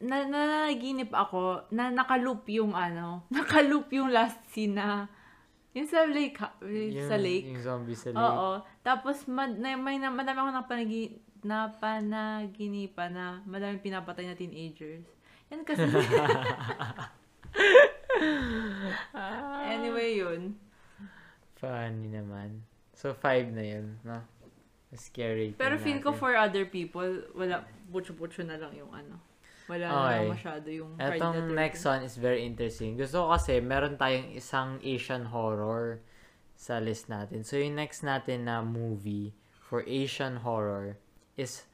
[0.00, 5.08] na, na nanaginip ako, na nakaloop yung ano, nakaloop yung last scene na,
[5.76, 7.50] yung sa lake, ha- Yung, sa lake.
[7.50, 8.22] Yung zombie sa lake.
[8.22, 8.62] Oo.
[8.80, 11.02] Tapos, mad, na, may, na, madami akong napanagi,
[11.44, 15.04] napanaginipan na madaming pinapatay na teenagers.
[15.52, 15.84] Yan kasi.
[19.74, 20.56] anyway, yun.
[21.64, 22.62] Funny naman.
[22.94, 24.20] So, five na yun, no?
[24.94, 25.58] Scary.
[25.58, 26.20] Pero feel ko natin.
[26.22, 29.18] for other people, wala, butcho-butcho na lang yung ano.
[29.66, 30.14] Wala na Okay.
[30.14, 31.56] lang masyado yung the 13th.
[31.56, 32.94] next one is very interesting.
[32.94, 35.98] Gusto ko kasi meron tayong isang Asian horror
[36.54, 37.42] sa list natin.
[37.42, 41.00] So, yung next natin na movie for Asian horror
[41.34, 41.66] is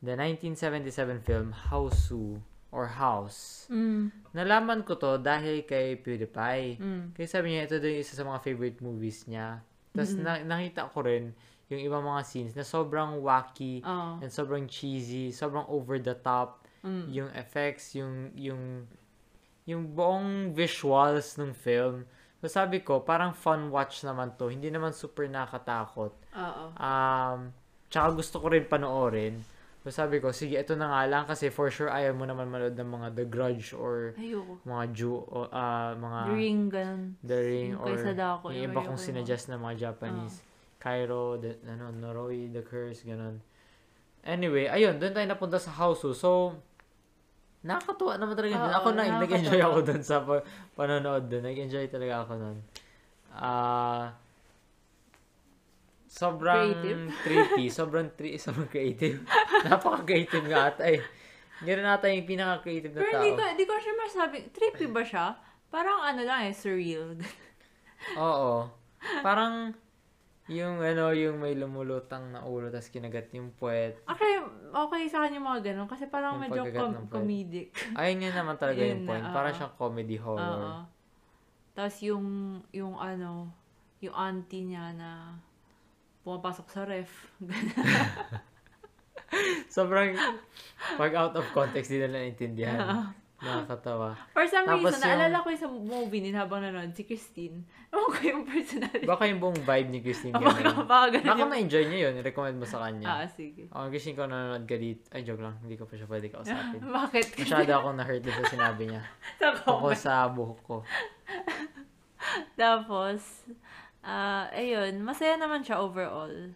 [0.00, 2.40] the 1977 film Hausu
[2.72, 3.68] or House.
[3.68, 6.80] Mm, Nalaman ko to dahil kay PewDiePie.
[6.80, 7.04] mm.
[7.12, 9.60] Kasi sabi niya, ito daw yung isa sa mga favorite movies niya.
[9.92, 11.36] Tapos na- nakita ko rin
[11.68, 14.20] yung ibang mga scenes na sobrang wacky Oo.
[14.20, 17.06] and sobrang cheesy, sobrang over the top Mm.
[17.12, 18.88] yung effects, yung yung
[19.62, 22.02] yung buong visuals ng film.
[22.42, 24.50] So sabi ko, parang fun watch naman to.
[24.50, 26.10] Hindi naman super nakakatakot.
[26.34, 26.64] Oo.
[26.74, 27.54] Um,
[27.86, 29.38] tsaka gusto ko rin panoorin.
[29.82, 32.78] So sabi ko, sige, ito na nga lang kasi for sure ayaw mo naman manood
[32.78, 34.62] ng mga The Grudge or Ayoko.
[34.62, 37.02] mga Jew, o ah, mga The ring, ganun.
[37.18, 40.38] The Ring Yung or Sadako, yung iba kong sinadjust na mga Japanese.
[40.78, 43.38] Cairo, the, ano, Noroi, The Curse, ganun.
[44.22, 46.06] Anyway, ayun, doon tayo napunta sa house.
[46.14, 46.58] So,
[47.62, 48.54] nakakatuwa naman talaga.
[48.54, 48.74] Oo, dun.
[48.78, 50.46] ako na, nag-enjoy ako doon sa pa-
[50.78, 51.42] panonood doon.
[51.42, 52.58] Nag-enjoy talaga ako doon.
[53.34, 54.14] Ah,
[56.12, 57.00] sobrang Creative.
[57.24, 57.64] trippy.
[57.66, 59.24] Sobrang, tri sobrang creative.
[59.64, 61.00] Napaka-creative nga ata eh.
[61.62, 63.22] Ganun ata yung pinaka-creative na Pero tao.
[63.22, 65.26] hindi ko, hindi ko siya masabi, trippy ba siya?
[65.72, 67.16] Parang ano lang eh, surreal.
[68.20, 68.68] Oo.
[69.24, 69.72] Parang
[70.50, 74.02] yung ano, yung may lumulutang na ulo tapos kinagat yung puwet.
[74.04, 77.72] Actually, okay sa kanya yung mga ganun kasi parang Yung medyo com- comedic.
[77.94, 79.24] Ayun yun naman talaga Yun yung point.
[79.24, 79.32] oo.
[79.32, 80.24] Parang siyang comedy Oo.
[80.28, 80.84] horror.
[81.72, 82.26] Tapos yung,
[82.68, 83.48] yung ano,
[83.98, 85.40] yung auntie niya na
[86.22, 87.10] pumapasok sa ref.
[89.72, 90.12] Sobrang,
[90.94, 92.76] pag out of context, di na naintindihan.
[93.42, 94.14] Nakakatawa.
[94.30, 97.66] For some Tapos reason, yung- naalala ko yung sa movie din habang nanonood, si Christine.
[97.90, 99.02] Ewan ko yung personality.
[99.02, 100.86] Baka yung buong vibe ni Christine Baka, ganun.
[100.86, 102.14] baka ganun Baka ma-enjoy niya yun.
[102.22, 103.06] Recommend mo sa kanya.
[103.10, 103.66] Ah, sige.
[103.74, 105.02] Oh, gising ko nanonood ka dito.
[105.10, 105.58] Ay, joke lang.
[105.58, 106.80] Hindi ko pa siya pwede kausapin.
[107.02, 107.24] Bakit?
[107.42, 109.02] Masyado akong na-hurt sa sinabi niya.
[109.42, 109.98] sa Ako comment.
[109.98, 110.76] sa buhok ko.
[112.54, 113.42] Tapos,
[114.02, 116.54] ah, ayun, masaya naman siya overall.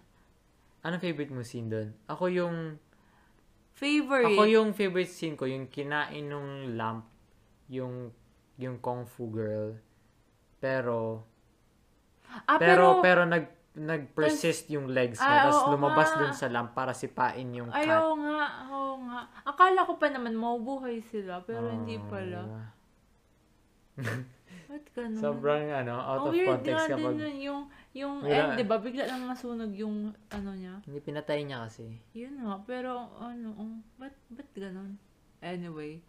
[0.81, 1.89] Anong favorite mo scene doon?
[2.07, 2.79] Ako yung
[3.77, 4.33] Favorite?
[4.33, 7.05] Ako yung favorite scene ko, yung kinain nung lamp,
[7.69, 8.09] yung
[8.57, 9.77] yung Kung Fu girl.
[10.57, 11.29] Pero
[12.49, 13.45] ah, pero pero, pero nag
[13.77, 16.19] nag-persist yung legs Ah, niya, tapos lumabas nga.
[16.19, 17.85] dun sa lamp para sipain yung cat.
[17.85, 18.41] ayaw nga,
[18.73, 19.21] oo nga.
[19.45, 22.73] Akala ko pa naman mabubuhay sila, pero hindi Oh, pala.
[24.67, 25.23] Ba't ganun?
[25.23, 27.63] Sobrang ano, out Ang of weird context nga kapag din yun, yung,
[27.95, 28.35] yung Wala.
[28.35, 28.77] end, di ba?
[28.83, 30.75] Bigla lang nasunog yung, ano niya.
[30.83, 31.87] hindi pinatay niya kasi.
[32.19, 34.99] Yun nga, pero, ano, um, ba't, ba't ganun?
[35.39, 36.03] Anyway.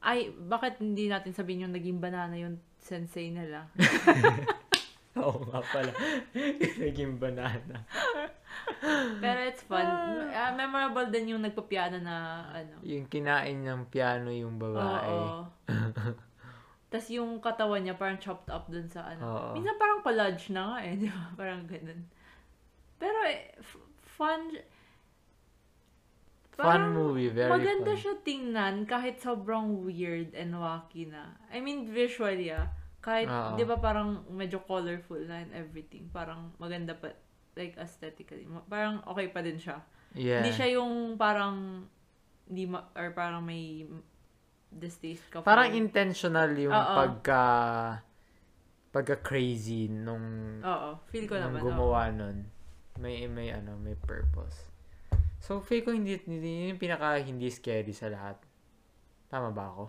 [0.00, 3.68] Ay, bakit hindi natin sabihin yung naging banana yung sensei nila?
[5.20, 5.92] Oo nga pala.
[6.84, 7.88] Naging banana.
[9.20, 9.84] Pero it's fun.
[10.32, 12.84] Ah, memorable din yung nagpapiano na, ano.
[12.84, 15.08] Yung kinain ng piano yung babae.
[15.08, 15.40] Oo.
[16.96, 19.20] Tapos yung katawan niya parang chopped up dun sa ano.
[19.20, 19.48] Oo.
[19.52, 21.28] Minsan parang paludge na nga eh, di ba?
[21.36, 22.08] Parang ganun.
[22.96, 23.84] Pero eh, f-
[24.16, 24.56] fun.
[26.56, 28.00] Fun parang movie, very Maganda fun.
[28.00, 31.36] siya tingnan kahit sobrang weird and wacky na.
[31.52, 32.72] I mean, visually ah.
[33.04, 36.08] Kahit, di ba parang medyo colorful na and everything.
[36.08, 37.12] Parang maganda pa,
[37.54, 38.48] like aesthetically.
[38.66, 39.84] Parang okay pa din siya.
[40.16, 40.40] Yeah.
[40.40, 41.84] Hindi siya yung parang,
[42.48, 43.84] hindi ma- or parang may
[44.76, 46.94] distaste ka for- Parang intentional yung Oo.
[46.94, 47.42] pagka
[48.90, 51.60] pagka crazy nung Oo, feel ko nung naman.
[51.62, 52.48] gumawa nun.
[52.96, 54.72] May may ano, may purpose.
[55.38, 58.40] So feel ko hindi, hindi yun yung pinaka hindi scary sa lahat.
[59.26, 59.84] Tama ba ako?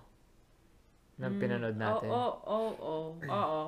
[1.18, 2.10] Nang Mm, pinanood natin.
[2.10, 3.64] Oo, oo, oo, oo.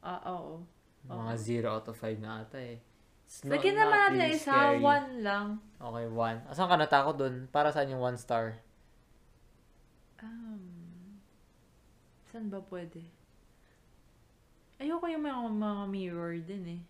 [0.00, 0.64] Ah, oo.
[1.04, 2.80] Mga 0 out of 5 na ata eh.
[3.22, 4.80] It's not- Lagyan not naman natin really isa, scary.
[4.80, 5.46] one lang.
[5.76, 6.36] Okay, 1.
[6.48, 7.34] Asan ka natakot dun?
[7.46, 8.56] Para saan yung 1 star?
[10.22, 11.18] Um,
[12.30, 13.06] saan ba pwede?
[14.78, 16.82] Ayoko yung mga, mga mirror din eh.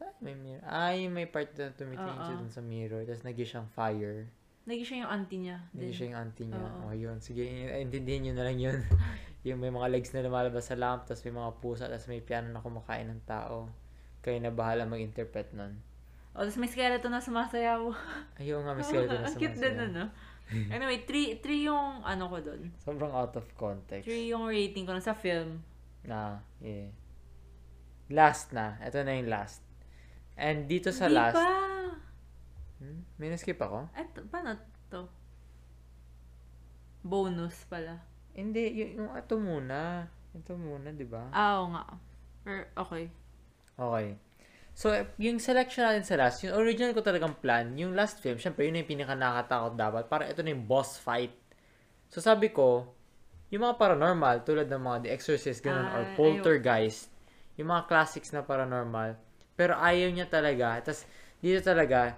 [0.00, 0.64] Saan may mirror?
[0.64, 2.40] Ah, yung may part na tumitingin siya Oo.
[2.44, 3.02] dun sa mirror.
[3.04, 4.28] Tapos nag siyang fire.
[4.68, 5.58] Naging siya yung auntie niya.
[5.72, 5.92] Nag Din.
[5.96, 6.60] siya yung auntie niya.
[6.60, 6.80] Oo.
[6.88, 7.16] Oh, yun.
[7.24, 7.44] Sige,
[7.80, 8.78] intindihin nyo na lang yun.
[9.48, 12.52] yung may mga legs na lumalabas sa lamp, tapos may mga pusa, tapos may piano
[12.52, 13.72] na kumakain ng tao.
[14.20, 15.80] Kayo na bahala mag-interpret nun.
[16.36, 17.80] O, tapos may skeleton na sumasayaw.
[18.36, 19.88] Ayun nga, may skeleton na Ang cute din sumasayaw.
[19.88, 20.04] ano.
[20.74, 22.72] Anyway, 3 3 yung ano ko doon.
[22.80, 24.08] Sobrang out of context.
[24.08, 25.60] 3 yung rating ko na sa film.
[26.04, 26.88] Na, yeah.
[28.08, 28.80] Last na.
[28.80, 29.60] Ito na yung last.
[30.38, 31.36] And dito sa Di last...
[31.36, 31.48] pa.
[32.78, 33.02] Hmm?
[33.18, 33.90] May naskip ako?
[33.92, 34.54] Eto, paano
[34.88, 35.10] to?
[37.02, 38.00] Bonus pala.
[38.32, 40.06] Hindi, yung, yung ito muna.
[40.32, 41.26] Ito muna, di ba?
[41.34, 41.84] Ah, oo nga.
[42.46, 43.10] Or, okay.
[43.74, 44.06] Okay.
[44.78, 48.62] So, yung selection natin sa last, yung original ko talagang plan, yung last film, syempre,
[48.62, 50.02] yun na yung pinaka nakakatakot dapat.
[50.06, 51.34] Para ito na yung boss fight.
[52.06, 52.86] So, sabi ko,
[53.50, 57.10] yung mga paranormal, tulad ng mga The Exorcist, ganun, or Ah, Poltergeist,
[57.58, 59.18] yung mga classics na paranormal,
[59.58, 60.78] pero ayaw niya talaga.
[60.78, 61.02] Tapos,
[61.42, 62.14] dito talaga,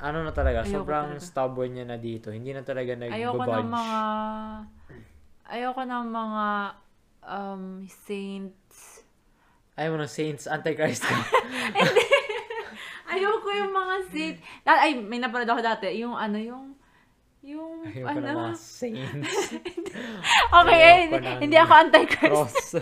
[0.00, 1.20] ano na talaga, Ayoko sobrang talaga.
[1.20, 2.32] stubborn niya na dito.
[2.32, 3.52] Hindi na talaga Ayoko nag-budge.
[3.52, 4.00] ng mga...
[5.44, 6.46] Ayoko ng mga
[7.20, 8.57] um, saints.
[9.78, 11.14] Ayaw mo ng Saints, Antichrist ka.
[13.14, 14.40] Ayoko yung mga saints.
[14.66, 15.86] Ay, may napanood ako dati.
[16.02, 16.74] Yung ano, yung...
[17.46, 18.26] Yung Ayaw ko ano...
[18.26, 19.34] ng mga Saints.
[20.48, 22.32] Okay, eh, hindi, hindi ako anti-Christ.
[22.32, 22.80] Cross.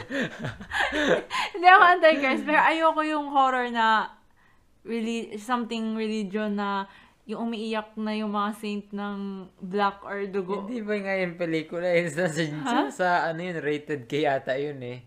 [1.54, 2.42] hindi ako anti-Christ.
[2.48, 4.16] Pero ayoko yung horror na
[4.86, 6.86] really, something religion na
[7.26, 10.62] yung umiiyak na yung mga saint ng black or dugo.
[10.62, 12.78] Hindi ba nga yung pelikula yun sa, sa, Ha?
[12.94, 15.02] sa ano yun, rated K yata yun eh.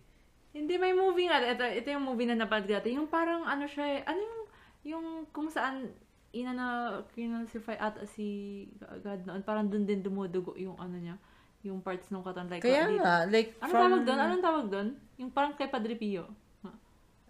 [0.49, 1.39] Hindi, may movie nga.
[1.39, 2.97] Ito, ito yung movie na napanood ko dati.
[2.97, 4.01] Yung parang ano siya eh.
[4.03, 4.41] Ano yung,
[4.81, 5.93] yung kung saan
[6.29, 6.67] ina na
[7.13, 8.65] kinalsify ata si
[9.01, 9.41] God noon.
[9.41, 11.15] Parang dun din dumudugo yung ano niya.
[11.61, 12.49] Yung parts ng katawan.
[12.49, 13.03] Like, Kaya dito.
[13.03, 13.81] nga, like Ano from...
[13.83, 14.19] tawag doon?
[14.19, 14.87] Anong tawag doon?
[15.19, 16.25] Yung parang kay Padre Pio.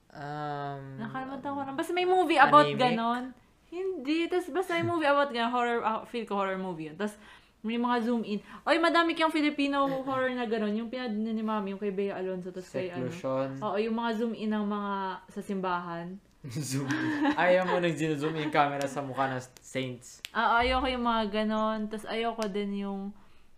[0.09, 1.77] Um, Nakalimutan ko lang.
[1.77, 2.81] Basta may movie about Anemic?
[2.81, 3.23] ganon.
[3.69, 4.25] Hindi.
[4.25, 5.53] Tapos basta may movie about ganon.
[5.53, 6.97] Horror, ah, feel ko horror movie yun.
[6.97, 7.13] Tapos
[7.59, 8.39] may mga zoom in.
[8.63, 10.71] Oy, madami kang Filipino horror na ganon.
[10.71, 12.55] Yung pinad ni Mami, yung kay Bea Alonso.
[12.55, 13.11] Tapos kay ano.
[13.11, 13.59] seclusion.
[13.59, 14.93] Oo, yung mga zoom in ng mga
[15.27, 16.07] sa simbahan.
[16.47, 16.87] Zoom.
[17.35, 20.23] Ayaw mo nang zoom yung camera sa mukha ng saints.
[20.31, 21.91] Ah, ayoko yung mga ganon.
[21.91, 23.11] Tapos ayoko din yung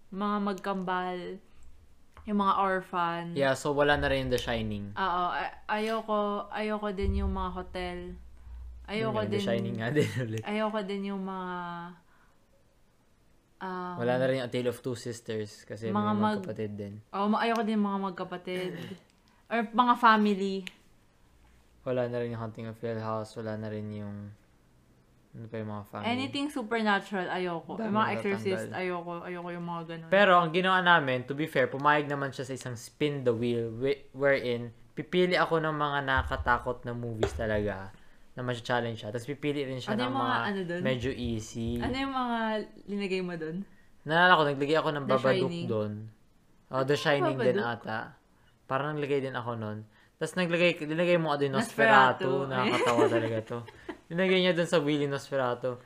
[0.10, 1.38] mga magkambal.
[2.26, 3.24] Yung mga orphan.
[3.38, 4.86] Yeah, so wala na rin yung The Shining.
[4.98, 5.54] Oo, ay-
[5.86, 7.98] ayoko, ayoko din yung mga hotel.
[8.90, 9.38] Ayoko Yun nga, din.
[9.38, 10.42] The Shining nga din ulit.
[10.42, 11.50] Ayoko din yung mga
[13.62, 16.72] um, Wala na rin yung A Tale of Two Sisters kasi Mga may mag- magkapatid
[16.76, 16.94] din.
[17.14, 18.72] oh, ma- ayoko din mga magkapatid.
[19.48, 20.56] Or mga family.
[21.82, 23.34] Wala na rin yung Haunting of Hill House.
[23.36, 24.32] Wala na rin yung...
[25.32, 26.08] Ano pa yung mga family?
[26.12, 27.80] Anything supernatural, ayoko.
[27.80, 28.82] Dami yung mga exorcist, natanggal.
[28.84, 29.12] ayoko.
[29.24, 30.10] Ayoko yung mga ganun.
[30.12, 33.72] Pero ang ginawa namin, to be fair, pumayag naman siya sa isang spin the wheel
[34.12, 37.96] wherein pipili ako ng mga nakakatakot na movies talaga
[38.32, 39.10] na ma-challenge siya.
[39.12, 40.82] Tapos pipili rin siya Ano ng mga, mga ano dun?
[40.82, 41.78] medyo easy.
[41.78, 42.38] ano yung mga
[42.88, 43.58] linagay mo doon?
[44.02, 45.92] Naalala ko, naglagay ako ng Babadook doon.
[46.72, 48.16] Oh, The Shining din ata.
[48.66, 49.84] Parang naglagay din ako noon.
[50.16, 52.48] Tapos naglagay, nilagay mo din Nosferatu.
[52.48, 52.50] Nosferatu.
[52.50, 53.58] Nakakatawa talaga to.
[54.08, 55.82] Nilagay niya doon sa wheel yung Nosferatu.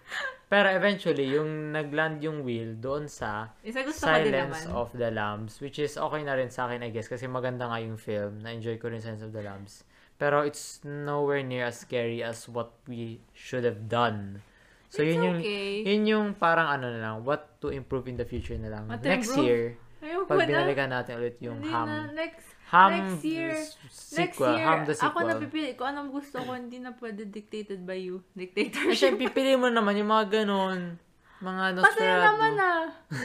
[0.46, 4.78] Pero eventually, yung nagland yung wheel doon sa Isa gusto Silence naman.
[4.78, 7.82] of the Lambs, which is okay na rin sa akin, I guess, kasi maganda nga
[7.82, 8.46] yung film.
[8.46, 9.82] Na-enjoy ko rin Silence of the Lambs.
[10.16, 14.40] Pero it's nowhere near as scary as what we should have done.
[14.88, 15.84] So, It's yun yung, okay.
[15.84, 18.88] yun yung parang ano na lang, what to improve in the future na lang.
[18.88, 19.44] What Next improve?
[19.44, 19.62] year,
[20.00, 20.46] Ayoko pag na.
[20.48, 21.86] binalikan natin ulit yung Hindi Ham.
[21.86, 21.98] na.
[22.16, 23.50] Next, Ham next year.
[23.52, 23.76] s-
[24.16, 24.56] next sequel.
[24.56, 25.26] year, Ham the ako sequel.
[25.28, 26.50] napipili ko anong gusto ko.
[26.50, 28.24] Hindi na pwede dictated by you.
[28.32, 28.96] Dictatorship.
[28.96, 30.96] Syempre, pipili mo naman yung mga ganon.
[31.38, 32.24] Mga Nosferatu.
[32.24, 32.84] naman ah.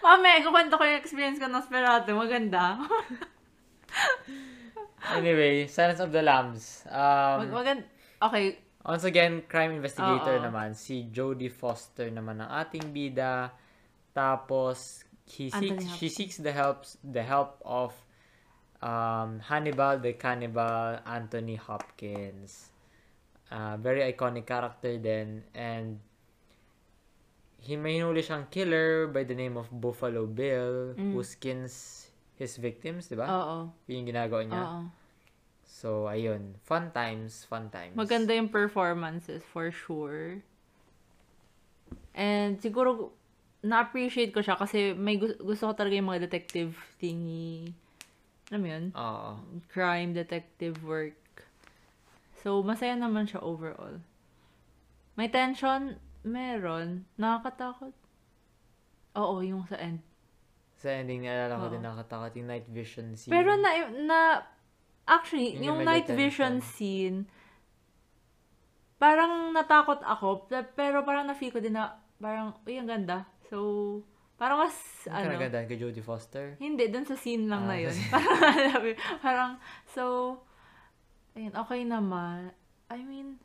[0.00, 2.16] Mami, kukwento ko yung experience ko ng Nosferatu.
[2.16, 2.80] Maganda.
[5.08, 6.84] Anyway, Silence of the Lambs.
[6.86, 7.84] Um, Mag maganda.
[8.20, 8.58] Okay.
[8.80, 10.44] Once again, crime investigator Oo.
[10.44, 10.72] naman.
[10.72, 13.52] Si Jodie Foster naman ang ating bida.
[14.16, 17.92] Tapos, he seeks, she seeks the help, the help of
[18.80, 22.72] um, Hannibal the Cannibal Anthony Hopkins.
[23.50, 25.44] Uh, very iconic character din.
[25.52, 26.00] And
[27.60, 31.99] he may hinuli siyang killer by the name of Buffalo Bill who skins
[32.40, 33.28] his victims, di ba?
[33.28, 33.68] Oo.
[33.86, 34.62] Yun yung ginagawa niya.
[34.64, 34.80] Oo.
[35.68, 36.56] So, ayun.
[36.66, 37.94] Fun times, fun times.
[37.94, 40.42] Maganda yung performances for sure.
[42.16, 43.12] And siguro
[43.60, 47.70] na-appreciate ko siya kasi may gu- gusto ko talaga yung mga detective thingy.
[48.50, 48.84] Alam mo yun?
[48.96, 49.30] Oo.
[49.70, 51.14] Crime detective work.
[52.40, 54.00] So, masaya naman siya overall.
[55.14, 57.04] May tension, meron.
[57.20, 57.92] Nakakatakot.
[59.14, 60.00] Oo, yung sa end.
[60.80, 61.72] Sa ending, naalala ko Oo.
[61.72, 63.28] din nakatakot yung night vision scene.
[63.28, 63.70] Pero na,
[64.00, 64.18] na
[65.04, 66.72] actually, Yun yung yung night vision tension.
[66.72, 67.18] scene,
[68.96, 71.84] parang natakot ako, pe- pero parang na-feel ko din na,
[72.16, 73.24] parang, uy, ang ganda.
[73.48, 74.00] So,
[74.36, 75.20] parang mas, Ano?
[75.20, 76.56] ano, Kanagandaan kay Jodie Foster.
[76.56, 77.96] hindi, dun sa scene lang Ah, na yun.
[78.08, 78.36] parang,
[79.24, 79.50] parang,
[79.86, 80.36] so,
[81.34, 82.52] ayun, okay naman.
[82.88, 83.36] I mean,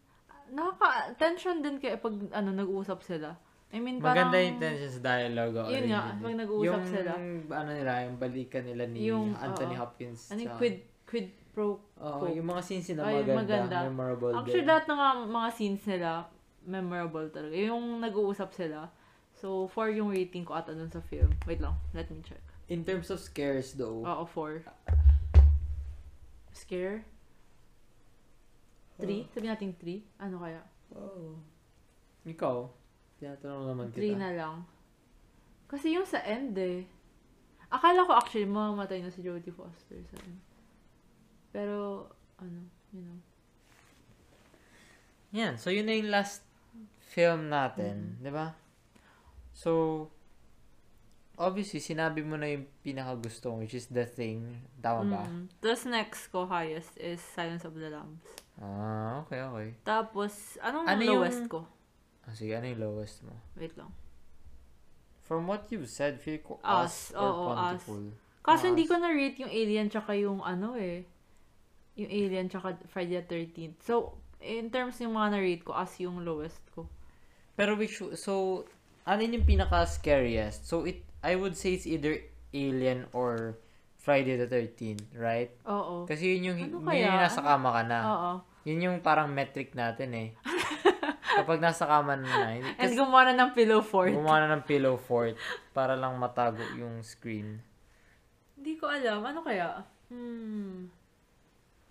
[0.50, 3.36] nakaka-tension din kaya pag, ano, nag-uusap sila.
[3.76, 5.56] I mean, parang, Maganda yung tension sa dialogue.
[5.68, 7.12] Yun nga, pag nag-uusap yung, sila.
[7.52, 9.82] ano nila, yung balikan nila ni Yung, Anthony oo.
[9.84, 10.32] Hopkins.
[10.32, 13.78] ano yung quid, quid pro Oo, yung mga scenes nila Ay, maganda, maganda.
[13.88, 14.72] memorable Actually, din.
[14.72, 16.10] lahat ng mga, mga scenes nila,
[16.64, 17.54] memorable talaga.
[17.54, 18.80] Yung nag-uusap sila.
[19.36, 21.36] So, 4 yung rating ko ata dun sa film.
[21.44, 22.40] Wait lang, let me check.
[22.72, 24.64] In terms of scares though, Oo, 4.
[26.56, 27.04] Scare?
[29.04, 29.28] 3?
[29.36, 30.00] Sabi natin 3?
[30.24, 30.64] Ano kaya?
[30.96, 31.36] oh.
[32.24, 32.72] ikaw,
[33.18, 34.18] tinatanong naman 3 kita.
[34.18, 34.56] na lang.
[35.66, 36.86] Kasi yung sa end eh.
[37.68, 40.40] Akala ko actually mamamatay na si Jodie Foster sa end.
[41.50, 42.60] Pero, ano,
[42.92, 43.20] you know.
[45.34, 46.44] Yan, so yun na yung last
[47.12, 48.56] film natin, di ba?
[49.52, 50.08] So,
[51.36, 54.64] obviously, sinabi mo na yung pinakagusto mo, which is The Thing.
[54.80, 55.24] Tama ba?
[55.28, 55.48] Mm.
[55.60, 58.24] Tapos next ko highest is Silence of the Lambs.
[58.56, 59.70] Ah, okay, okay.
[59.84, 61.68] Tapos, anong Ano yung- lowest ko?
[62.26, 63.34] Ah, sige, ano yung lowest mo?
[63.56, 63.94] Wait lang.
[65.26, 67.82] From what you've said, feel ko Us, Us, or oo, Us.
[67.82, 68.06] Pontypool.
[68.46, 71.02] Kaso Ah, hindi ko na-rate yung Alien tsaka yung ano eh.
[71.98, 73.82] Yung Alien tsaka Friday the 13th.
[73.82, 76.86] So, in terms yung mga na-rate ko, as yung lowest ko.
[77.58, 78.66] Pero which, so,
[79.06, 80.66] ano yun yung pinaka-scariest?
[80.70, 82.22] So, it, I would say it's either
[82.54, 83.58] Alien or
[83.98, 85.50] Friday the 13th, right?
[85.66, 86.06] Oo.
[86.06, 88.00] Kasi yun yung, Ano yun yung nasa kama ka na.
[88.06, 88.32] Oo.
[88.70, 90.30] Yun yung parang metric natin eh.
[91.36, 94.12] Kapag nasa kama na na, hindi, And kasi gumawa na ng pillow fort.
[94.12, 95.36] gumawa na ng pillow fort
[95.76, 97.60] para lang matago yung screen.
[98.56, 99.20] Hindi ko alam.
[99.22, 99.84] Ano kaya?
[100.08, 100.88] Hmm.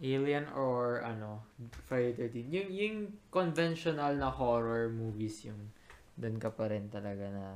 [0.01, 1.45] Alien or ano,
[1.87, 2.51] Friday the 13th.
[2.51, 2.97] Yung, yung
[3.31, 5.71] conventional na horror movies yung
[6.15, 7.47] doon ka pa rin talaga na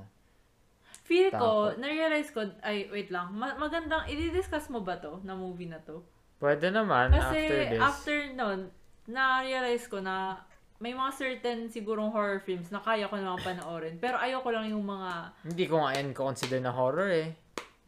[1.08, 3.32] Feel ko, na-realize ko, ay, wait lang.
[3.32, 6.04] Ma- magandang, i-discuss mo ba to, na movie na to?
[6.38, 7.80] pwede naman Kasi after this.
[7.82, 8.60] after nun,
[9.08, 10.44] na-realize ko na
[10.78, 13.98] may mga certain sigurong horror films na kaya ko naman panoorin.
[13.98, 17.34] Pero ayoko lang yung mga, Hindi ko nga yan consider na horror eh.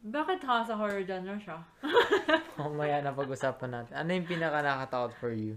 [0.01, 1.61] bakit ha sa horror genre siya?
[2.59, 3.93] Mamaya na pag-usapan natin.
[3.95, 5.55] Ano yung pinaka nakatakot for you?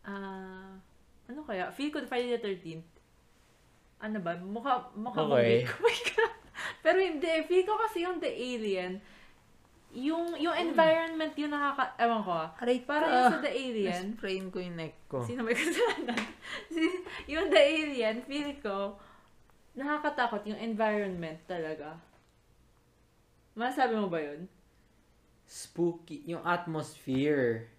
[0.00, 0.72] Ah,
[1.28, 1.68] ano kaya?
[1.68, 2.88] Feel ko Friday the 13th.
[4.00, 4.32] Ano ba?
[4.38, 5.60] Mukha, mukha Okay.
[5.60, 5.74] movie ko.
[5.84, 6.36] My God.
[6.80, 7.32] Pero hindi.
[7.44, 9.02] Feel ko kasi yung The Alien,
[9.94, 11.96] yung yung environment yung nakaka...
[11.96, 12.48] Ewan ko ah.
[12.60, 15.24] Aray Parang yung sa The Alien, Sprain ko yung neck ko.
[15.24, 16.20] Sino may kasalanan?
[16.68, 19.00] Si- yung The Alien, feel ko,
[19.72, 21.96] nakakatakot yung environment talaga.
[23.56, 24.44] Masabi mo ba yun?
[25.48, 26.22] Spooky.
[26.28, 27.72] Yung atmosphere.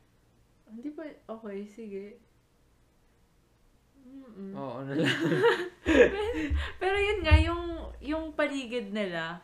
[0.66, 1.06] Hindi ba?
[1.38, 2.04] Okay, sige.
[4.10, 4.58] Mm-mm.
[4.58, 5.20] Oo, ano lang.
[6.82, 7.64] Pero yun nga, yung,
[8.02, 9.38] yung paligid nila,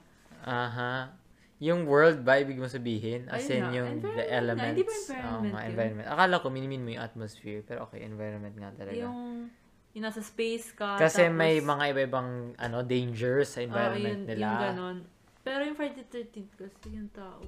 [0.45, 1.24] Aha.
[1.57, 3.31] Yung world ba, ibig mo sabihin?
[3.31, 4.75] As Ayun in nga, yung the elements.
[4.75, 5.69] Hindi ba environment nga, yun?
[5.71, 6.07] environment.
[6.11, 7.63] Akala ko, minimin mo yung atmosphere.
[7.63, 8.99] Pero okay, environment nga talaga.
[8.99, 9.47] yung,
[9.95, 10.99] yung nasa space ka.
[10.99, 12.29] Kasi tapos- may mga iba-ibang
[12.59, 14.45] ano, dangers sa Oo, environment yun, nila.
[14.45, 14.97] Yung ganon.
[15.41, 17.39] Pero yung Friday the 13th kasi yung tao.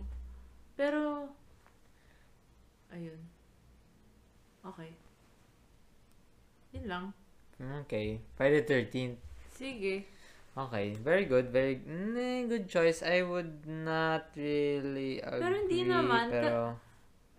[0.77, 1.27] Pero,
[2.87, 3.19] ayun.
[4.63, 4.91] Okay.
[6.71, 7.05] Yun lang.
[7.83, 8.23] Okay.
[8.39, 9.17] Friday the 13th.
[9.51, 10.05] Sige.
[10.57, 10.97] Okay.
[10.97, 11.53] Very good.
[11.53, 13.05] Very mm, good choice.
[13.05, 15.41] I would not really agree.
[15.45, 16.57] Pero hindi naman, ka- Pero,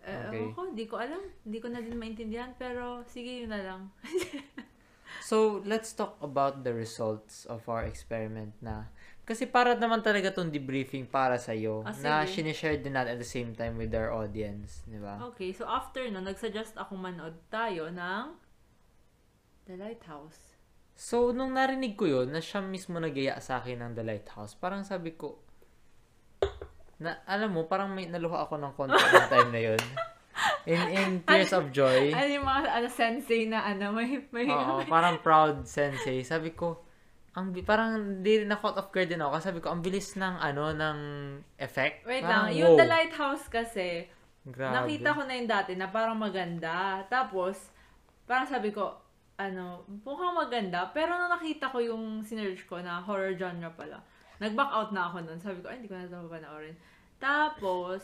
[0.08, 0.40] Eh, Okay.
[0.40, 1.20] ewan ko, hindi ko alam.
[1.44, 3.82] Hindi ko na din maintindihan, pero sige yun na lang.
[5.20, 8.88] so, let's talk about the results of our experiment na
[9.28, 13.20] kasi para naman talaga tong debriefing para sa iyo Ah, na sinishare din natin at
[13.20, 15.20] the same time with our audience, di ba?
[15.28, 18.32] Okay, so after no, nagsuggest ako manood tayo ng
[19.68, 20.47] The Lighthouse.
[20.98, 24.82] So, nung narinig ko yun, na siya mismo nagaya sa akin ng The Lighthouse, parang
[24.82, 25.38] sabi ko,
[26.98, 29.82] na, alam mo, parang may naluha ako ng konti ng time na yun.
[30.66, 32.10] In, in tears of joy.
[32.10, 36.26] Ano yung mga ano, sensei na ano, may, may, Oo, parang proud sensei.
[36.26, 36.82] Sabi ko,
[37.38, 39.38] ang parang di rin na caught off guard din ako.
[39.38, 40.98] Kasi sabi ko, ang bilis ng ano, ng
[41.62, 42.10] effect.
[42.10, 42.78] Wait Parang, lang, yung wow.
[42.82, 44.10] The Lighthouse kasi,
[44.42, 44.74] Grabe.
[44.74, 47.06] nakita ko na yung dati na parang maganda.
[47.06, 47.70] Tapos,
[48.26, 49.07] parang sabi ko,
[49.38, 50.90] ano, mukhang maganda.
[50.90, 54.02] Pero nung nakita ko yung sinerge ko na horror genre pala,
[54.42, 55.38] nag-back out na ako nun.
[55.38, 56.76] Sabi ko, ay, hindi ko na ito panoorin.
[57.22, 58.02] Tapos,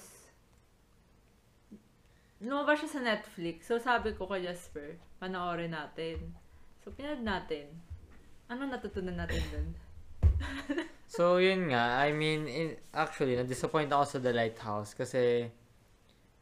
[2.38, 3.66] lumabas siya sa Netflix.
[3.66, 6.22] So, sabi ko kay Jasper, panoorin natin.
[6.86, 7.66] So, pinad natin.
[8.46, 9.68] Ano natutunan natin dun?
[11.14, 12.02] So, yun nga.
[12.02, 15.46] I mean, in, actually, na-disappoint ako sa The Lighthouse kasi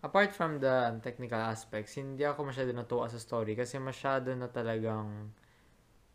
[0.02, 5.30] apart from the technical aspects, hindi ako masyado natuwa sa story kasi masyado na talagang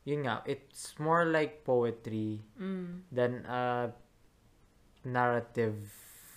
[0.03, 3.03] yun nga, it's more like poetry Mm.
[3.11, 3.91] than a
[5.03, 5.91] narrative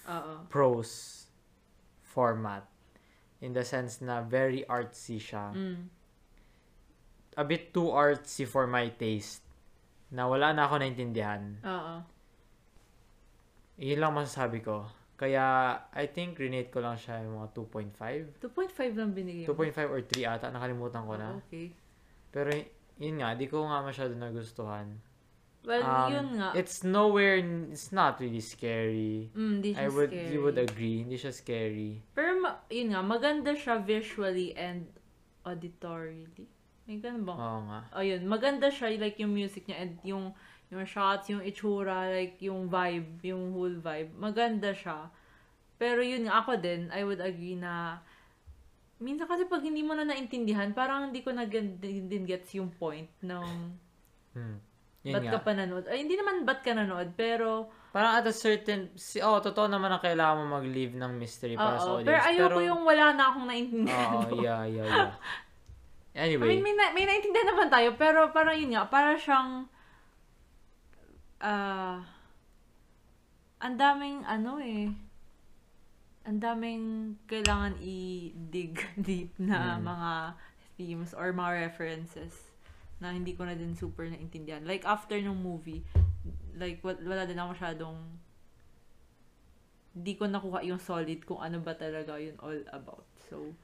[0.06, 0.46] Oo.
[0.50, 1.26] prose
[2.02, 2.66] format
[3.38, 5.54] in the sense na very artsy siya.
[5.54, 5.86] Mm.
[7.38, 9.46] A bit too artsy for my taste
[10.10, 11.54] na wala na ako naintindihan.
[11.62, 11.94] Oo.
[13.80, 14.90] Yun lang masasabi ko.
[15.20, 15.44] Kaya,
[15.92, 18.40] I think, renate ko lang siya yung mga 2.5.
[18.40, 19.52] 2.5 lang binigay mo.
[19.52, 21.36] 2.5 or 3 ata, nakalimutan ko na.
[21.36, 21.76] Ah, okay.
[22.32, 22.48] Pero,
[22.96, 24.96] yun nga, di ko nga masyado nagustuhan.
[25.60, 26.56] Well, Um, yun nga.
[26.56, 27.36] It's nowhere,
[27.68, 29.28] it's not really scary.
[29.36, 30.32] Mm, di siya I would, scary.
[30.32, 32.00] you would agree, hindi siya scary.
[32.16, 34.88] Pero, ma- yun nga, maganda siya visually and
[35.44, 36.48] auditorily.
[36.88, 37.36] May ganun ba?
[37.36, 37.80] Oo nga.
[37.92, 38.24] Oh, yun.
[38.24, 40.32] Maganda siya, like, yung music niya and yung,
[40.70, 44.10] yung shots, yung itsura, like, yung vibe, yung whole vibe.
[44.14, 45.10] Maganda siya.
[45.76, 47.98] Pero yun nga, ako din, I would agree na,
[49.02, 53.10] minsan kasi pag hindi mo na naintindihan, parang hindi ko na din gets yung point
[53.22, 53.48] ng
[54.30, 54.62] Hmm.
[55.02, 55.32] Yun ba't nga.
[55.34, 55.90] ka pa nanood.
[55.90, 59.90] Ay, hindi naman ba't ka nanood, pero, Parang at a certain, si, oh, totoo naman
[59.90, 62.06] na kailangan mo mag-leave ng mystery para sa audience.
[62.06, 64.10] Pero ayoko yung wala na akong naintindihan.
[64.14, 64.38] Oo, po.
[64.46, 65.10] yeah, yeah, yeah.
[66.14, 69.66] I Anyway, mean, may, na, may naintindihan naman tayo, pero parang yun nga, para siyang,
[71.40, 72.04] ah,
[73.60, 74.88] ang daming, ano eh,
[76.24, 78.76] ang daming kailangan i-dig
[79.08, 79.84] deep na Mm.
[79.84, 80.12] mga
[80.76, 82.52] themes or mga references
[83.00, 84.64] na hindi ko na din super naintindihan.
[84.64, 85.80] Like, after nung movie,
[86.56, 87.96] like, wa- wala din ako masyadong
[89.90, 93.02] hindi ko nakuha yung solid kung ano ba talaga yun all about.
[93.26, 93.56] So,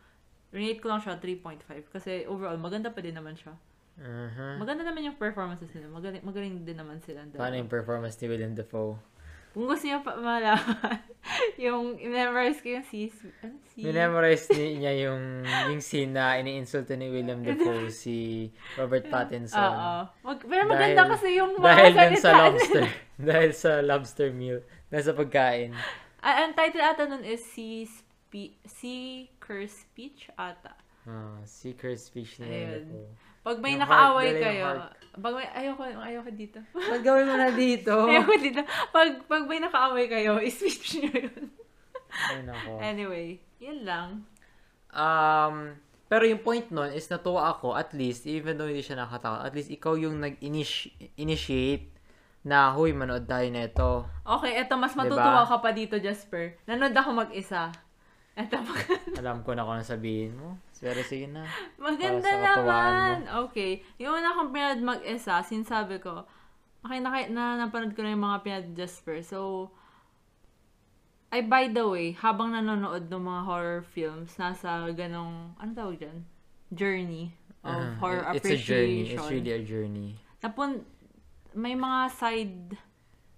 [0.51, 1.63] rate ko lang siya 3.5
[1.93, 3.55] kasi overall, maganda pa din naman siya.
[3.97, 5.89] Uh Maganda naman yung performances nila.
[5.89, 7.25] Magaling, magaling din naman sila.
[7.33, 9.01] paano yung performance ni William Dafoe?
[9.57, 11.01] Kung gusto niyo pa malaman,
[11.65, 13.09] yung memorize ko yung si...
[13.41, 13.89] Ano, si...
[13.89, 19.57] Minemorize ni, niya yung, yung scene na ini-insulto ni William Dafoe si Robert Pattinson.
[19.57, 20.13] Oo.
[20.29, 22.85] Mag, pero maganda Dahil- kasi yung mga Dahil dun sa lobster.
[23.33, 24.61] dahil sa lobster meal.
[24.93, 25.73] Nasa pagkain.
[26.21, 28.61] Ah, ang title ata nun is si Spe-
[29.41, 30.77] Curse Speech ata.
[31.09, 32.85] Ah, secret speech William Ayun.
[32.93, 33.09] Dafoe.
[33.47, 34.65] Pag may Yung nakaaway heart, kayo,
[35.23, 36.59] pag may, ayoko, ayoko dito.
[36.75, 37.95] Ba't gawin mo na dito?
[38.11, 38.61] ayoko dito.
[38.91, 41.45] Pag, pag may nakaaway kayo, i-speech nyo yun.
[42.11, 42.71] Ay, nako.
[42.83, 44.27] Anyway, yun lang.
[44.91, 45.79] Um,
[46.11, 49.55] pero yung point nun is natuwa ako, at least, even though hindi siya nakatakot, at
[49.55, 51.87] least ikaw yung nag-initiate
[52.43, 54.11] na, huy, manood tayo na ito.
[54.27, 55.07] Okay, eto, mas Diba?
[55.07, 56.59] matutuwa ka pa dito, Jasper.
[56.67, 57.71] Nanood ako mag-isa.
[58.35, 58.59] Eto,
[59.23, 60.59] Alam ko na kung ano sabihin mo.
[60.81, 61.49] Pero sige na.
[61.81, 63.25] maganda naman.
[63.49, 63.81] Okay.
[63.97, 66.29] Yung una kong pinanood mag-isa, sinasabi ko,
[66.85, 69.25] okay, na, na napanood ko na yung mga pinanood ni Jasper.
[69.25, 69.71] So,
[71.33, 76.19] ay by the way, habang nanonood ng mga horror films, nasa ganong, ano tawag dyan?
[76.71, 77.35] Journey
[77.67, 79.11] of Uh, horror it's a journey.
[79.11, 79.19] appreciation.
[79.19, 80.11] It's really a journey.
[80.39, 80.87] Napun,
[81.57, 82.79] may mga side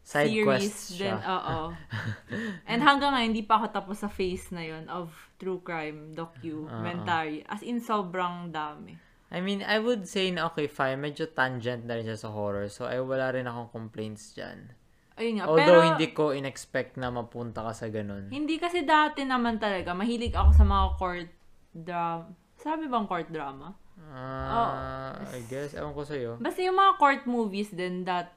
[0.08, 1.12] Side series quest din.
[1.12, 1.76] Oo.
[2.70, 7.44] And hanggang ngayon, hindi pa ako tapos sa phase na yon of true crime documentary.
[7.44, 8.96] As in, sobrang dami.
[9.28, 10.96] I mean, I would say na okay, fine.
[11.04, 12.72] Medyo tangent na rin siya sa horror.
[12.72, 14.72] So, ay wala rin akong complaints dyan.
[15.20, 15.44] Ayun nga.
[15.44, 18.32] Although, pero, hindi ko in-expect na mapunta ka sa ganun.
[18.32, 21.30] hindi kasi dati naman talaga, mahilig ako sa mga court
[21.76, 22.32] drama.
[22.56, 23.76] Sabi bang court drama?
[24.12, 25.76] Ah, I guess.
[25.76, 26.40] Ewan ko sa'yo.
[26.40, 28.32] Basta yung mga court movies din that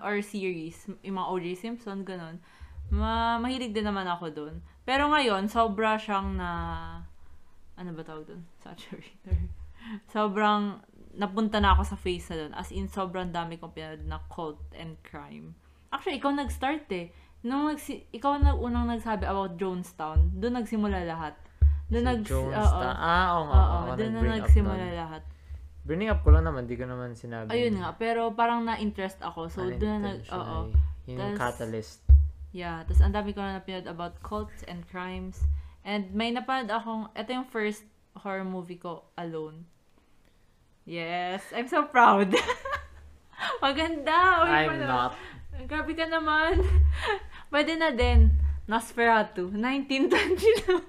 [0.00, 1.46] or series, yung mga O.J.
[1.58, 2.38] Simpson, ganun.
[2.88, 4.54] Ma mahilig din naman ako doon.
[4.88, 6.50] Pero ngayon, sobra siyang na...
[7.76, 8.42] Ano ba tawag doon?
[8.58, 9.36] Saturator.
[10.14, 10.80] Sobrang
[11.18, 12.52] napunta na ako sa face na doon.
[12.54, 15.54] As in, sobrang dami kong pinanood na cult and crime.
[15.90, 17.10] Actually, ikaw nag-start eh.
[17.42, 21.34] Nung nagsi- ikaw na unang nagsabi about Jonestown, doon nagsimula lahat.
[21.88, 22.20] Doon Sa nag...
[22.24, 22.94] Jonestown.
[22.94, 23.00] Oo.
[23.00, 23.62] Ah, oo nga.
[23.64, 24.96] Oo, doon na nagsimula nun.
[24.96, 25.22] lahat.
[25.88, 26.68] Bring up ko lang naman.
[26.68, 27.48] Di ko naman sinabi.
[27.48, 29.48] Ayun nga, pero parang na-interest ako.
[29.48, 30.20] So, doon na nag...
[30.28, 30.68] Oo.
[31.08, 32.04] Yun yung Tas- catalyst.
[32.52, 35.40] Yeah, tapos ang dami ko na napinood about cults and crimes.
[35.84, 37.84] And may napanood akong, ito yung first
[38.16, 39.64] horror movie ko alone.
[40.88, 42.32] Yes, I'm so proud.
[43.64, 44.44] Maganda.
[44.44, 44.86] Uy, I'm pala.
[44.88, 45.12] not.
[45.68, 46.60] Grabe ka naman.
[47.52, 48.32] Pwede na din.
[48.68, 50.84] Nosferatu, 1922.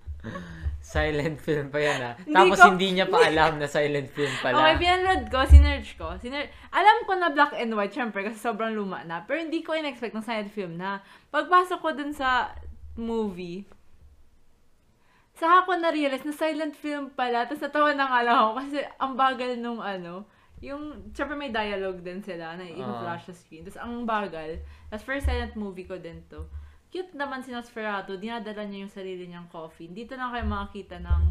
[0.86, 2.14] Silent film pa yan ah.
[2.14, 4.54] Hindi Tapos ko- hindi niya pa alam na silent film pala.
[4.54, 6.14] Okay, pinanood ko, sinerge ko.
[6.14, 9.26] Siner Alam ko na black and white, syempre, kasi sobrang luma na.
[9.26, 11.02] Pero hindi ko in-expect ng silent film na.
[11.34, 12.54] Pagpasok ko dun sa
[12.94, 13.66] movie,
[15.34, 17.44] saka ko na-realize na silent film pala.
[17.44, 20.24] Tapos natawa na nga lang ako kasi ang bagal nung ano,
[20.64, 23.60] Yung, syempre may dialogue din sila na i-flash sa screen.
[23.60, 24.56] Tapos ang bagal.
[24.88, 26.48] Tapos first silent movie ko din to.
[26.88, 28.16] Cute naman si Nosferatu.
[28.16, 29.92] Dinadala niya yung sarili niyang coffin.
[29.92, 31.22] Dito lang kayo makakita ng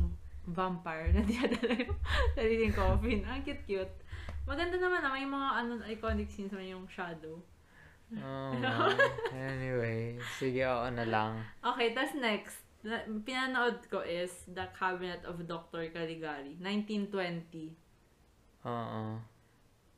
[0.45, 1.97] vampire na dinadala yung
[2.33, 3.19] sarili niyang coffin.
[3.23, 3.95] Ang cute-cute.
[4.45, 7.41] Maganda naman na may mga ano, iconic scenes naman yung shadow.
[8.13, 8.53] Oh,
[9.33, 11.31] anyway, sige ako na lang.
[11.65, 12.61] Okay, tas next.
[12.85, 15.89] na- Pinanood ko is The Cabinet of Dr.
[15.89, 16.53] Caligari.
[16.61, 17.73] 1920.
[18.61, 19.17] Oo.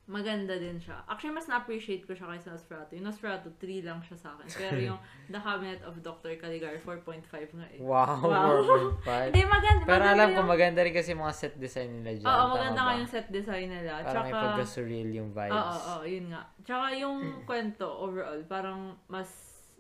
[0.08, 1.04] Maganda din siya.
[1.04, 2.96] Actually, mas na-appreciate ko siya kaysa Nosferatu.
[2.96, 4.48] Yung Nosferatu, 3 lang siya sa akin.
[4.48, 5.00] Pero yung
[5.34, 6.32] The Cabinet of Dr.
[6.40, 7.80] Caligari, 4.5 nga eh.
[7.84, 8.96] Wow, Wow.
[9.04, 9.04] 4.5.
[9.36, 9.84] Hindi, maganda.
[9.84, 12.26] Pero maganda alam ko yung- maganda rin kasi mga set design nila dyan.
[12.26, 13.92] Oo, maganda nga yung set design nila.
[14.00, 15.52] Parang may Tsaka, pagka-surreal yung vibes.
[15.54, 16.42] oo, oo, yun nga.
[16.64, 19.28] Tsaka yung kwento, overall, parang mas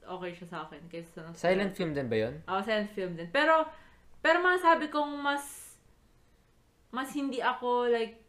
[0.03, 1.39] okay siya sa akin kaysa sa Nosferatu.
[1.39, 2.35] Silent film din ba yun?
[2.43, 3.31] Oo, silent film din.
[3.31, 3.63] Pero,
[4.19, 5.71] pero masabi kong mas,
[6.91, 8.26] mas hindi ako, like,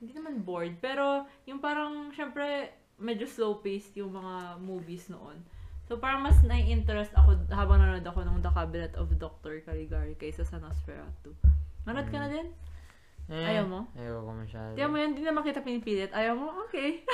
[0.00, 0.76] hindi naman bored.
[0.78, 5.40] Pero, yung parang, syempre, medyo slow-paced yung mga movies noon.
[5.86, 9.62] So, parang mas nai-interest ako habang nanonood ako ng The Cabinet of Dr.
[9.62, 11.30] Caligari kaysa sa Nosferatu.
[11.86, 12.50] Nanood ka na din?
[13.30, 13.80] Eh, Ayaw mo?
[13.94, 14.72] Ayaw ko masyado.
[14.74, 16.10] Tiyan mo yan, hindi naman kita pinipilit.
[16.10, 16.46] Ayaw mo?
[16.66, 17.02] Okay.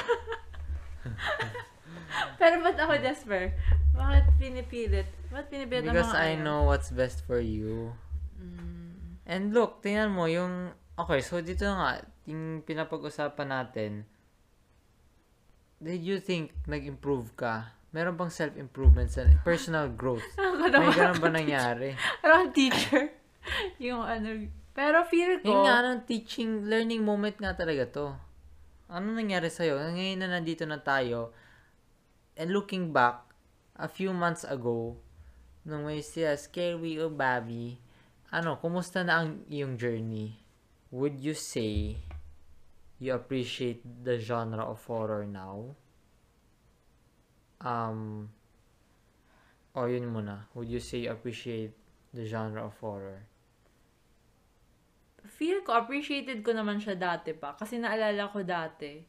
[2.40, 3.52] Pero ba't ako, Jasper?
[3.92, 5.08] Bakit pinipilit?
[5.28, 6.44] Ba't pinipilit Because I ayaw?
[6.44, 7.92] know what's best for you.
[8.40, 9.20] Mm.
[9.28, 10.72] And look, tingnan mo yung...
[10.96, 13.92] Okay, so dito nga, yung pinapag-usapan natin,
[15.82, 17.74] did you think nag-improve ka?
[17.92, 20.24] Meron bang self-improvement sa personal growth?
[20.38, 21.98] May ganun ba nangyari?
[22.22, 23.12] Parang teacher.
[23.82, 24.48] yung ano.
[24.72, 28.06] Pero feel ko, Yung nga, anong teaching, learning moment nga talaga to.
[28.88, 29.76] Ano nangyari sa'yo?
[29.76, 31.36] Ngayon na nandito na tayo,
[32.40, 33.20] and looking back,
[33.76, 34.96] a few months ago,
[35.68, 37.76] nung may siya, Scary o Bobby,
[38.32, 40.40] ano, kumusta na ang iyong journey?
[40.88, 42.00] Would you say
[43.02, 45.74] you appreciate the genre of horror now?
[47.60, 48.30] Um,
[49.74, 50.46] o yun muna.
[50.54, 51.74] Would you say appreciate
[52.14, 53.26] the genre of horror?
[55.42, 57.54] feel ko, appreciated ko naman siya dati pa.
[57.54, 59.02] Kasi naalala ko dati,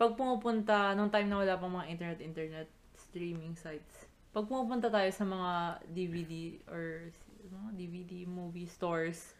[0.00, 5.24] pag pumupunta, nung time na wala pang mga internet-internet streaming sites, pag pumupunta tayo sa
[5.24, 5.52] mga
[5.92, 7.08] DVD or
[7.48, 9.32] mga DVD movie stores,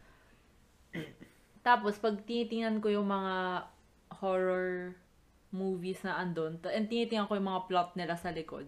[1.61, 3.67] tapos pag tinitingnan ko yung mga
[4.21, 4.97] horror
[5.51, 8.67] movies na andon, and tinitingnan ko yung mga plot nila sa likod,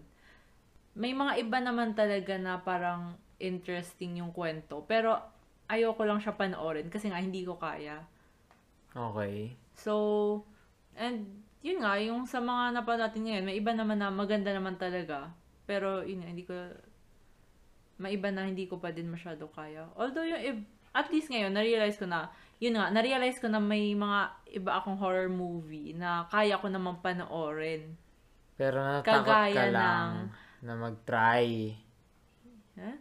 [0.93, 4.85] may mga iba naman talaga na parang interesting yung kwento.
[4.85, 5.17] Pero
[5.65, 8.05] ayoko lang siya panoorin kasi nga hindi ko kaya.
[8.93, 9.57] Okay.
[9.73, 10.45] So,
[10.93, 11.25] and
[11.65, 15.33] yun nga, yung sa mga napanood natin ngayon, may iba naman na maganda naman talaga.
[15.65, 16.53] Pero yun nga, hindi ko,
[17.97, 19.89] may iba na hindi ko pa din masyado kaya.
[19.97, 22.29] Although yung, at least ngayon, na-realize ko na,
[22.63, 24.19] yun nga, na-realize ko na may mga
[24.55, 27.99] iba akong horror movie na kaya ko naman panoorin.
[28.55, 30.31] Pero natakot ka Kagaya lang
[30.63, 31.75] na mag-try.
[32.79, 32.97] Huh?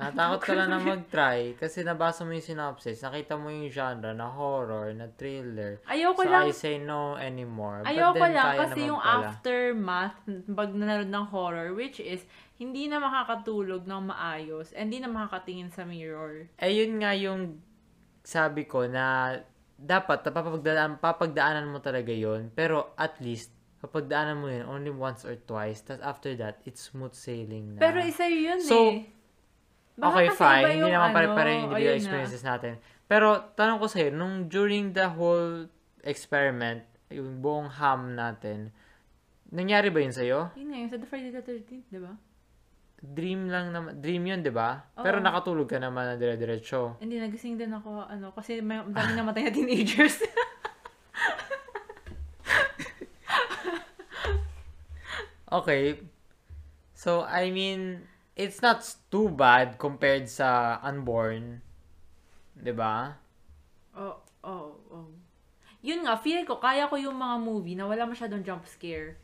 [0.00, 4.26] Natakot ka lang na mag-try kasi nabasa mo yung synopsis, nakita mo yung genre na
[4.32, 5.78] horror, na thriller.
[5.86, 7.84] Ayoko so lang, I say no anymore.
[7.84, 9.30] Ayoko lang kasi yung pala.
[9.30, 10.16] aftermath
[10.56, 12.24] pag nanonood ng horror which is
[12.60, 16.52] hindi na makakatulog ng maayos and hindi na makakatingin sa mirror.
[16.60, 17.56] Eh, yun nga yung
[18.20, 19.32] sabi ko na
[19.80, 23.48] dapat papagdaan, papagdaanan mo talaga yon pero at least
[23.80, 27.80] papagdaanan mo yun only once or twice tapos after that it's smooth sailing na.
[27.80, 29.08] Pero isa yun So, eh.
[30.00, 30.64] Baka okay, fine.
[30.80, 32.72] Hindi naman ano, pare-pare yung individual experiences natin.
[33.04, 35.68] Pero, tanong ko sa'yo, nung during the whole
[36.00, 38.72] experiment, yung buong ham natin,
[39.52, 40.56] nangyari ba yun sa'yo?
[40.56, 42.16] Yun nga, yung sa The Friday the 13th, di ba?
[43.00, 43.96] Dream lang naman.
[43.96, 44.84] Dream yun, di ba?
[45.00, 47.00] Pero nakatulog ka naman na dire-diretso.
[47.00, 50.20] Hindi, nagising din ako, ano, kasi may dami namatay na teenagers.
[55.50, 55.98] Okay.
[56.94, 58.06] So, I mean,
[58.38, 61.58] it's not too bad compared sa Unborn.
[62.54, 63.18] Di ba?
[63.98, 65.10] oh, oh, oh.
[65.82, 69.18] Yun nga, feel ko, kaya ko yung mga movie na wala masyadong jump scare.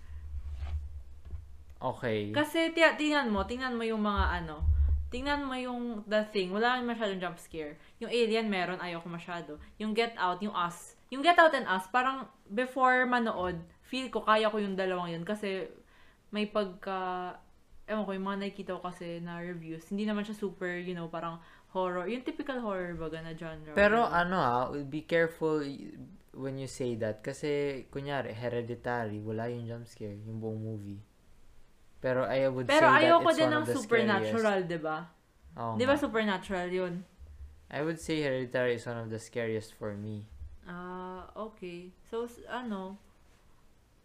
[1.95, 2.35] Okay.
[2.35, 4.67] Kasi, tiya, tingnan mo, tingnan mo yung mga ano,
[5.07, 7.79] tingnan mo yung The Thing, wala masyadong jump scare.
[8.03, 9.63] Yung Alien, meron, ayaw ko masyado.
[9.79, 10.99] Yung Get Out, yung Us.
[11.15, 15.23] Yung Get Out and Us, parang before manood, feel ko, kaya ko yung dalawang yun.
[15.23, 15.71] Kasi,
[16.35, 17.39] may pagka,
[17.87, 21.07] ewan ko, yung mga nakikita ko kasi na reviews, hindi naman siya super, you know,
[21.07, 21.39] parang
[21.71, 22.11] horror.
[22.11, 23.79] Yung typical horror baga na genre.
[23.79, 25.63] Pero ano ah, be careful
[26.35, 27.23] when you say that.
[27.23, 30.99] Kasi, kunyari, hereditary, wala yung jump scare, yung buong movie.
[32.07, 34.79] Pero I would Pero say that ayoko it's din one ng of the supernatural, di
[34.79, 34.99] ba?
[35.59, 36.03] Oo Di ba nga.
[36.07, 36.95] supernatural yun?
[37.67, 40.23] I would say hereditary is one of the scariest for me.
[40.71, 41.91] Ah, okay.
[42.07, 42.95] So, s- ano,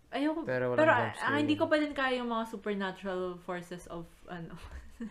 [0.09, 1.61] ayoko, Pero pero, jump ah, scare hindi yun.
[1.61, 4.57] ko pa din kaya yung mga supernatural forces of, ano,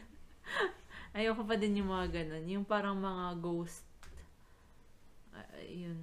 [1.19, 2.45] ayoko pa din yung mga ganun.
[2.51, 3.87] Yung parang mga ghost,
[5.35, 5.99] ah, yun.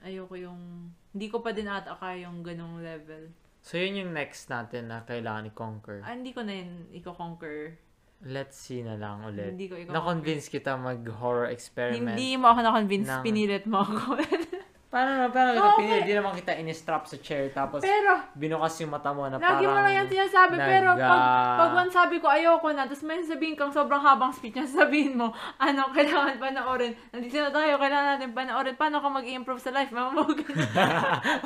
[0.00, 3.28] Ayoko yung, hindi ko pa din ata kaya yung ganung level.
[3.60, 6.00] So, yun yung next natin na kailangan i-conquer.
[6.00, 7.76] Ah, hindi ko na yun i-conquer.
[8.20, 9.56] Let's see na lang ulit.
[9.56, 9.96] Hindi ko i-conquer.
[9.96, 12.16] Na-convince kita mag-horror experiment.
[12.16, 14.16] Hindi mo ako na-convince, Ng- pinilit mo ako.
[14.90, 16.02] Paano na, paano kita Oo, pinili?
[16.02, 19.70] Di naman kita in-strap sa chair tapos pero, binukas yung mata mo na Lagi parang...
[19.70, 23.54] mo lang yan sinasabi, pero pag, nag- pag sabi ko ayoko na, tapos may sabihin
[23.54, 25.30] kang sobrang habang speech na sabihin mo,
[25.62, 26.90] ano, kailangan panoorin.
[27.14, 28.74] Nandito na tayo, kailangan natin panoorin.
[28.74, 29.94] Paano ka mag-improve sa life?
[29.94, 30.42] Mamamog.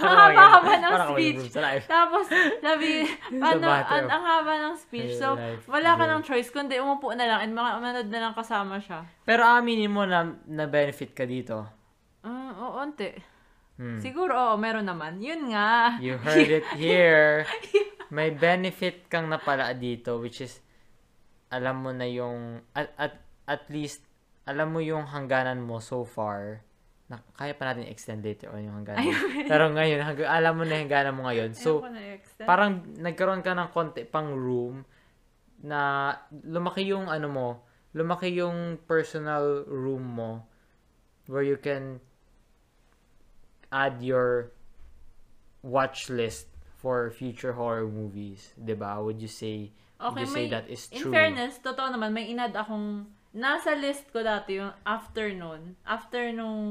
[0.00, 1.52] ang haba-haba ng speech.
[1.84, 2.24] Tapos,
[2.64, 3.04] sabi,
[3.44, 5.20] paano, ang, ang haba ng speech.
[5.20, 5.36] So,
[5.68, 9.04] wala ka ng choice, kundi umupo na lang and manood na lang kasama siya.
[9.28, 11.68] Pero aminin mo na na-benefit ka dito.
[12.24, 13.33] Mm, oo, onti.
[13.74, 13.98] Hmm.
[13.98, 15.18] Siguro, oo, meron naman.
[15.18, 15.98] Yun nga.
[15.98, 17.42] You heard it here.
[18.14, 20.62] May benefit kang napala dito which is
[21.50, 23.14] alam mo na yung at at,
[23.50, 24.06] at least
[24.46, 26.62] alam mo yung hangganan mo so far.
[27.04, 29.12] Na, kaya pa natin extend later on yung hangganan.
[29.50, 31.50] Pero ngayon, hangga, alam mo na yung hangganan mo ngayon.
[31.52, 32.00] So, na
[32.48, 34.84] parang nagkaroon ka ng konti pang room
[35.64, 36.12] na
[36.44, 37.48] lumaki yung ano mo,
[37.96, 40.44] lumaki yung personal room mo
[41.28, 42.00] where you can
[43.74, 44.54] add your
[45.66, 46.46] watch list
[46.78, 49.02] for future horror movies, 'di ba?
[49.02, 51.10] Would you say would you say may- that is In true?
[51.10, 56.62] fairness, totoo naman, may inad akong, nasa list ko dati yung after nun, after nung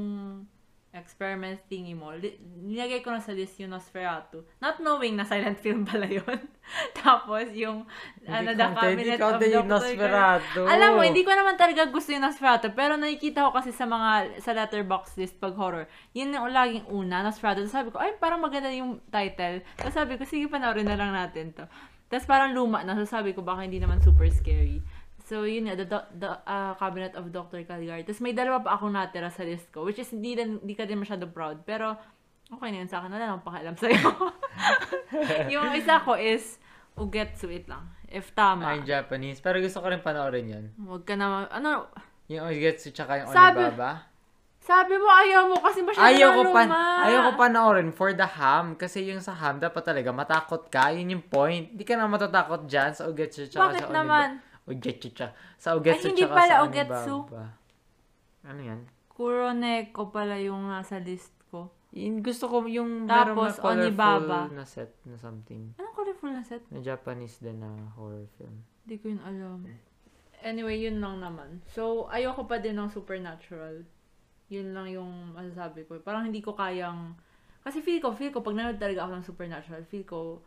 [0.94, 4.46] experiment thingy mo, li- nilagay ko na sa list yung Nosferatu.
[4.62, 6.38] Not knowing na silent film pala yun.
[7.02, 7.82] Tapos yung,
[8.24, 9.66] ano, The Cabinet of Dr.
[9.66, 10.62] Nosferatu.
[10.62, 14.38] Alam mo, hindi ko naman talaga gusto yung Nosferatu, pero nakikita ko kasi sa mga,
[14.38, 17.66] sa letterbox list pag horror, yun yung laging una, Nosferatu.
[17.66, 19.66] Tapos sabi ko, ay, parang maganda yung title.
[19.74, 21.66] Tapos sabi ko, sige, panoorin na lang natin to.
[22.06, 24.78] Tapos parang luma na, so sabi ko, baka hindi naman super scary.
[25.24, 27.64] So, yun nga, the, the, the uh, Cabinet of Dr.
[27.64, 28.04] Caligari.
[28.04, 30.84] Tapos may dalawa pa akong natira sa list ko, which is hindi, din, hindi ka
[30.84, 31.64] din masyado proud.
[31.64, 31.96] Pero,
[32.52, 33.08] okay na yun sa akin.
[33.08, 34.04] Wala nang pakialam sa'yo.
[35.56, 36.60] yung isa ko is,
[37.00, 37.88] Ugetsu, wait lang.
[38.06, 38.76] If tama.
[38.76, 39.40] Ay, Japanese.
[39.40, 40.64] Pero gusto ko rin panoorin yun.
[40.76, 41.88] Huwag ka na, ano,
[42.28, 44.12] Yung Oigetsu tsaka yung Sabi- Onibaba.
[44.64, 46.64] Sabi mo ayaw mo kasi masyado Ayaw ko pa,
[47.04, 48.72] ayaw ko panoorin for the ham.
[48.80, 50.88] Kasi yung sa ham, dapat talaga matakot ka.
[50.88, 51.76] Yun yung point.
[51.76, 54.28] Hindi ka na matatakot dyan sa Ugetsu tsaka Bakit sa naman?
[54.64, 54.72] Onibaba.
[54.74, 55.32] Ugetsu tsaka.
[55.56, 57.14] Sa Ugetsu Ay, hindi tsaka pala sa Ugetsu.
[57.22, 57.44] Onibaba.
[58.44, 58.80] Ano yan?
[59.08, 61.70] Kuroneko pala yung nasa list ko.
[61.92, 64.38] Yung gusto ko yung Tapos, merong na Onibaba.
[64.42, 65.62] colorful na set na something.
[65.76, 66.62] Anong colorful na set?
[66.68, 68.66] Na Japanese din na horror film.
[68.82, 69.58] Hindi ko yun alam.
[70.42, 71.62] Anyway, yun lang naman.
[71.66, 73.86] So, ayoko pa din ng supernatural.
[74.50, 75.96] Yun lang yung masasabi ko.
[76.00, 77.16] Parang hindi ko kayang...
[77.62, 80.44] Kasi feel ko, feel ko, pag nanood talaga ako ng supernatural, feel ko,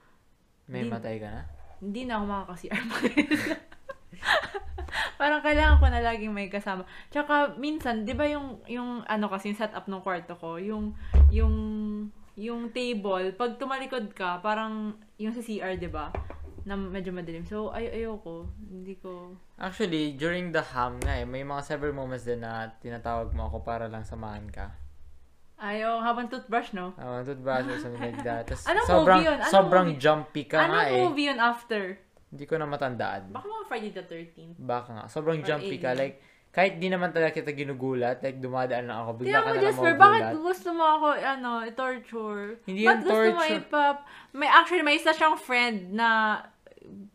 [0.68, 1.42] May Di- matay ka na?
[1.80, 2.84] hindi na ako makaka-CR
[5.20, 6.86] Parang kailangan ko na laging may kasama.
[7.10, 10.94] Tsaka minsan, 'di ba yung yung ano kasi yung setup ng kwarto ko, yung
[11.34, 11.56] yung
[12.38, 16.14] yung table, pag tumalikod ka, parang yung sa CR, 'di ba?
[16.64, 17.44] Na medyo madilim.
[17.44, 22.30] So ay ayoko, hindi ko Actually, during the ham nga eh, may mga several moments
[22.30, 24.70] din na tinatawag mo ako para lang samahan ka.
[25.58, 26.94] Ayaw, habang toothbrush, no?
[27.02, 28.46] Uh, toothbrush or something like that.
[28.70, 29.40] Anong sobrang, movie yun?
[29.42, 29.98] Anong sobrang movie?
[29.98, 30.98] jumpy ka nga Anong eh.
[31.02, 31.84] movie yun after?
[32.28, 33.32] Hindi ko na matandaan.
[33.32, 34.56] Baka mga Friday the 13th.
[34.60, 35.04] Baka nga.
[35.08, 35.96] Sobrang Or jumpy ka.
[35.96, 36.20] Like,
[36.52, 39.94] kahit di naman talaga kita ginugulat, like dumadaan lang ako, bigla ka na lang Jasper,
[39.94, 42.44] bakit gusto mo ako, ano, i-torture?
[42.66, 43.62] Hindi yung gusto mo torture.
[43.62, 43.98] ipap...
[44.34, 46.42] May, actually, may isa siyang friend na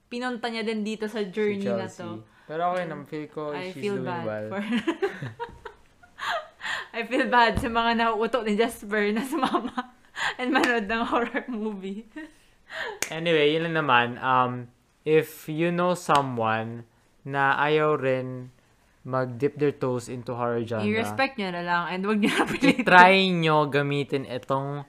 [0.07, 2.07] pinunta niya din dito sa Si journey na Chelsea.
[2.07, 2.23] to.
[2.47, 4.47] Pero okay naman, feel ko I she's feel doing bad well.
[4.55, 4.61] for...
[6.93, 9.97] I feel bad sa mga nauuto ni Jasper na sumama
[10.37, 12.05] and manood ng horror movie.
[13.09, 14.21] Anyway, yun lang naman.
[14.21, 14.69] Um,
[15.05, 16.85] if you know someone
[17.23, 18.51] na ayaw rin
[19.03, 22.87] mag-dip their toes into horror genre, I-respect niyo na lang and wag niyo na pilitin.
[22.87, 24.87] try nyo gamitin itong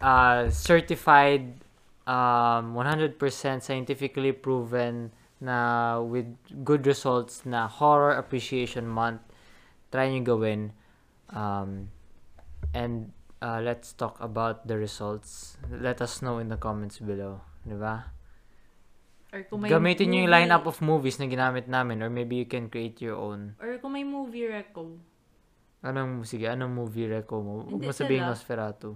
[0.00, 1.60] uh, certified
[2.08, 3.20] um, 100%
[3.60, 5.12] scientifically proven
[5.44, 6.26] na with
[6.64, 9.20] good results na horror appreciation month.
[9.92, 10.72] Try nyo gawin.
[11.28, 11.92] Um,
[12.72, 13.12] and
[13.44, 15.60] uh, let's talk about the results.
[15.68, 18.17] Let us know in the comments below di ba
[19.28, 22.40] Or kung may gamitin nyo yung movie- lineup of movies na ginamit namin or maybe
[22.40, 24.96] you can create your own Or kung may movie reco.
[25.84, 27.62] Anong, sige, anong movie reco mo?
[27.62, 28.30] Huwag Hindi mo sabihin sila.
[28.32, 28.90] Nosferatu.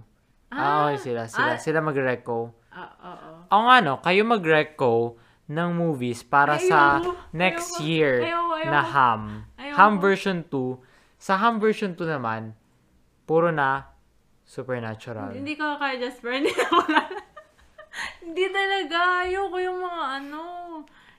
[0.53, 1.21] Ah, okay sila.
[1.25, 1.59] Sila, ah.
[1.61, 2.53] sila mag-reco.
[2.69, 3.31] Ah, oo.
[3.49, 5.15] O nga no, kayo mag-reco
[5.45, 8.71] ng movies para sa Ayoko, next ayoko, year ayoko, ayoko.
[8.71, 9.21] na Ham.
[9.57, 9.75] Ayoko.
[9.77, 11.21] Ham version 2.
[11.21, 12.57] Sa Ham version 2 naman,
[13.23, 13.93] puro na
[14.43, 15.33] supernatural.
[15.33, 17.01] Hindi ko kaya Jasper, hindi na wala.
[18.19, 19.23] Hindi talaga.
[19.23, 20.41] Ayoko yung mga ano,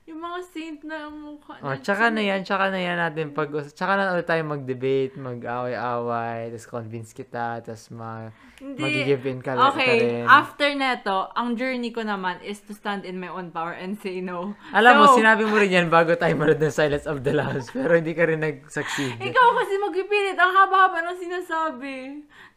[0.04, 1.56] yung mga saint na mukha.
[1.64, 6.52] Oh, tsaka na yan, tsaka na yan natin pag tsaka na ulit tayo mag-debate, mag-away-away,
[6.52, 8.28] tapos convince kita, tapos ma
[8.60, 8.84] Hindi.
[8.84, 10.28] mag-give in ka, ka Okay, rin.
[10.28, 14.20] after neto, ang journey ko naman is to stand in my own power and say
[14.20, 14.52] no.
[14.76, 17.72] Alam mo, So, sinabi mo rin yan bago tayo manood ng Silence of the Lambs,
[17.72, 19.24] pero hindi ka rin nag-succeed.
[19.24, 20.36] Ikaw kasi magpipilit.
[20.36, 21.96] Ang haba-haba ng sinasabi.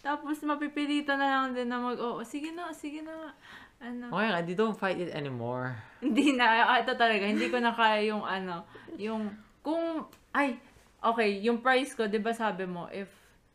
[0.04, 3.32] Tapos mapipilitan na lang din na mag, oo, sige na, sige na.
[3.78, 4.10] Ano.
[4.10, 5.78] Okay nga, di don't fight it anymore.
[6.04, 8.66] Hindi na, ah, ito talaga, hindi ko na kaya yung ano,
[8.98, 10.58] yung, kung, ay,
[11.02, 13.10] okay, yung price ko, di ba sabi mo, if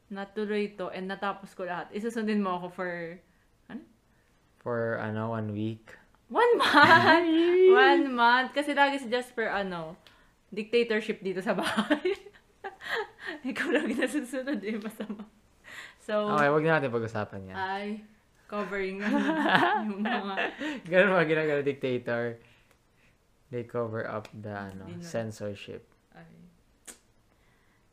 [0.06, 2.90] natuloy to and natapos ko lahat, isusundin mo ako for,
[3.66, 3.82] ano?
[4.58, 5.86] For, ano, one week.
[6.26, 7.28] One month!
[7.76, 8.50] One month.
[8.52, 9.94] Kasi lagi si Jasper, ano,
[10.48, 12.16] dictatorship dito sa bahay.
[13.52, 15.24] Ikaw lagi nasusunod eh, masama.
[16.02, 17.56] So, Okay, wag na natin pag-usapan yan.
[17.56, 17.86] ay,
[18.52, 19.00] covering
[19.88, 20.34] yung mga,
[20.92, 22.36] Ganun mga ginagawa dictator.
[23.48, 25.00] They cover up the ano, na.
[25.00, 25.88] censorship.
[26.12, 26.28] ay.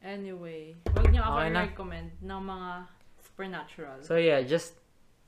[0.03, 1.59] Anyway, wag niyo ako Okay na.
[1.67, 2.71] recommend ng mga
[3.23, 3.97] supernatural.
[4.03, 4.75] So yeah, just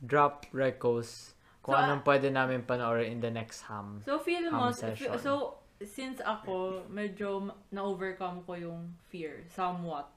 [0.04, 4.00] drop recos kung So, anong pwede namin panoorin in the next ham.
[4.04, 5.14] So, feel mo, Ham session.
[5.20, 10.10] so, since ako, medyo na-overcome ko yung fear, somewhat.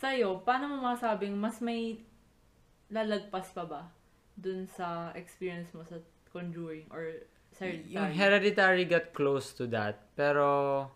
[0.00, 2.00] Sa'yo, paano mo masabing mas may
[2.88, 3.82] lalagpas pa ba
[4.38, 5.98] dun sa experience mo sa
[6.30, 10.86] Conjuring or sa Yung Hereditary got close to that, pero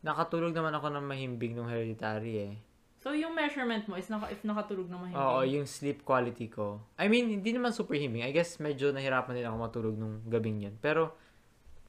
[0.00, 2.54] nakatulog naman ako ng mahimbing nung Hereditary eh.
[3.00, 5.20] So, yung measurement mo is naka, if nakatulog na mahimbing.
[5.24, 6.84] Oo, yung sleep quality ko.
[7.00, 8.24] I mean, hindi naman super himbing.
[8.24, 10.76] I guess medyo nahirapan din ako matulog nung gabing yun.
[10.84, 11.16] Pero,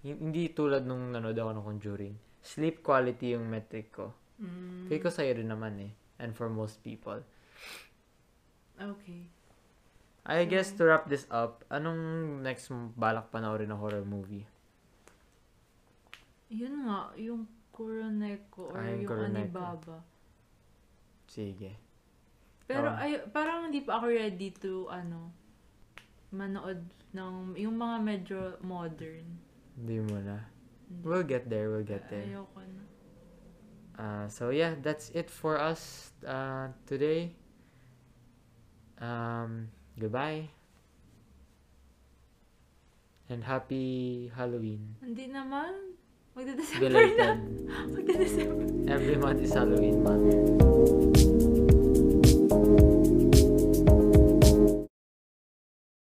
[0.04, 2.16] hin- hindi tulad nung nanood ako ng Conjuring.
[2.40, 4.16] Sleep quality yung metric ko.
[4.40, 5.92] Mm, Feel ko sa'yo rin naman eh.
[6.16, 7.20] And for most people.
[8.80, 9.28] okay.
[10.22, 14.46] I guess to wrap this up, anong next balak panoorin na horror movie?
[16.54, 19.58] Yun nga, yung Kuroneko or Ah, yung Kuroneko.
[19.58, 19.98] Anibaba.
[21.26, 21.74] Sige.
[22.68, 23.02] Pero Oh.
[23.02, 25.32] ay, parang hindi pa ako ready to, ano,
[26.30, 26.86] manood
[27.16, 29.26] ng, yung mga medyo modern.
[29.80, 30.38] Hindi mo na.
[31.02, 32.28] We'll get there, we'll get there.
[32.28, 32.84] Ayoko na.
[33.96, 37.32] Uh, so yeah, that's it for us uh, today.
[39.00, 40.50] Um, goodbye.
[43.32, 45.00] And happy Halloween.
[45.00, 45.96] Hindi naman.
[46.36, 47.30] Magda-December na.
[47.96, 48.92] Magda-December.
[48.92, 51.21] Every month is Halloween month.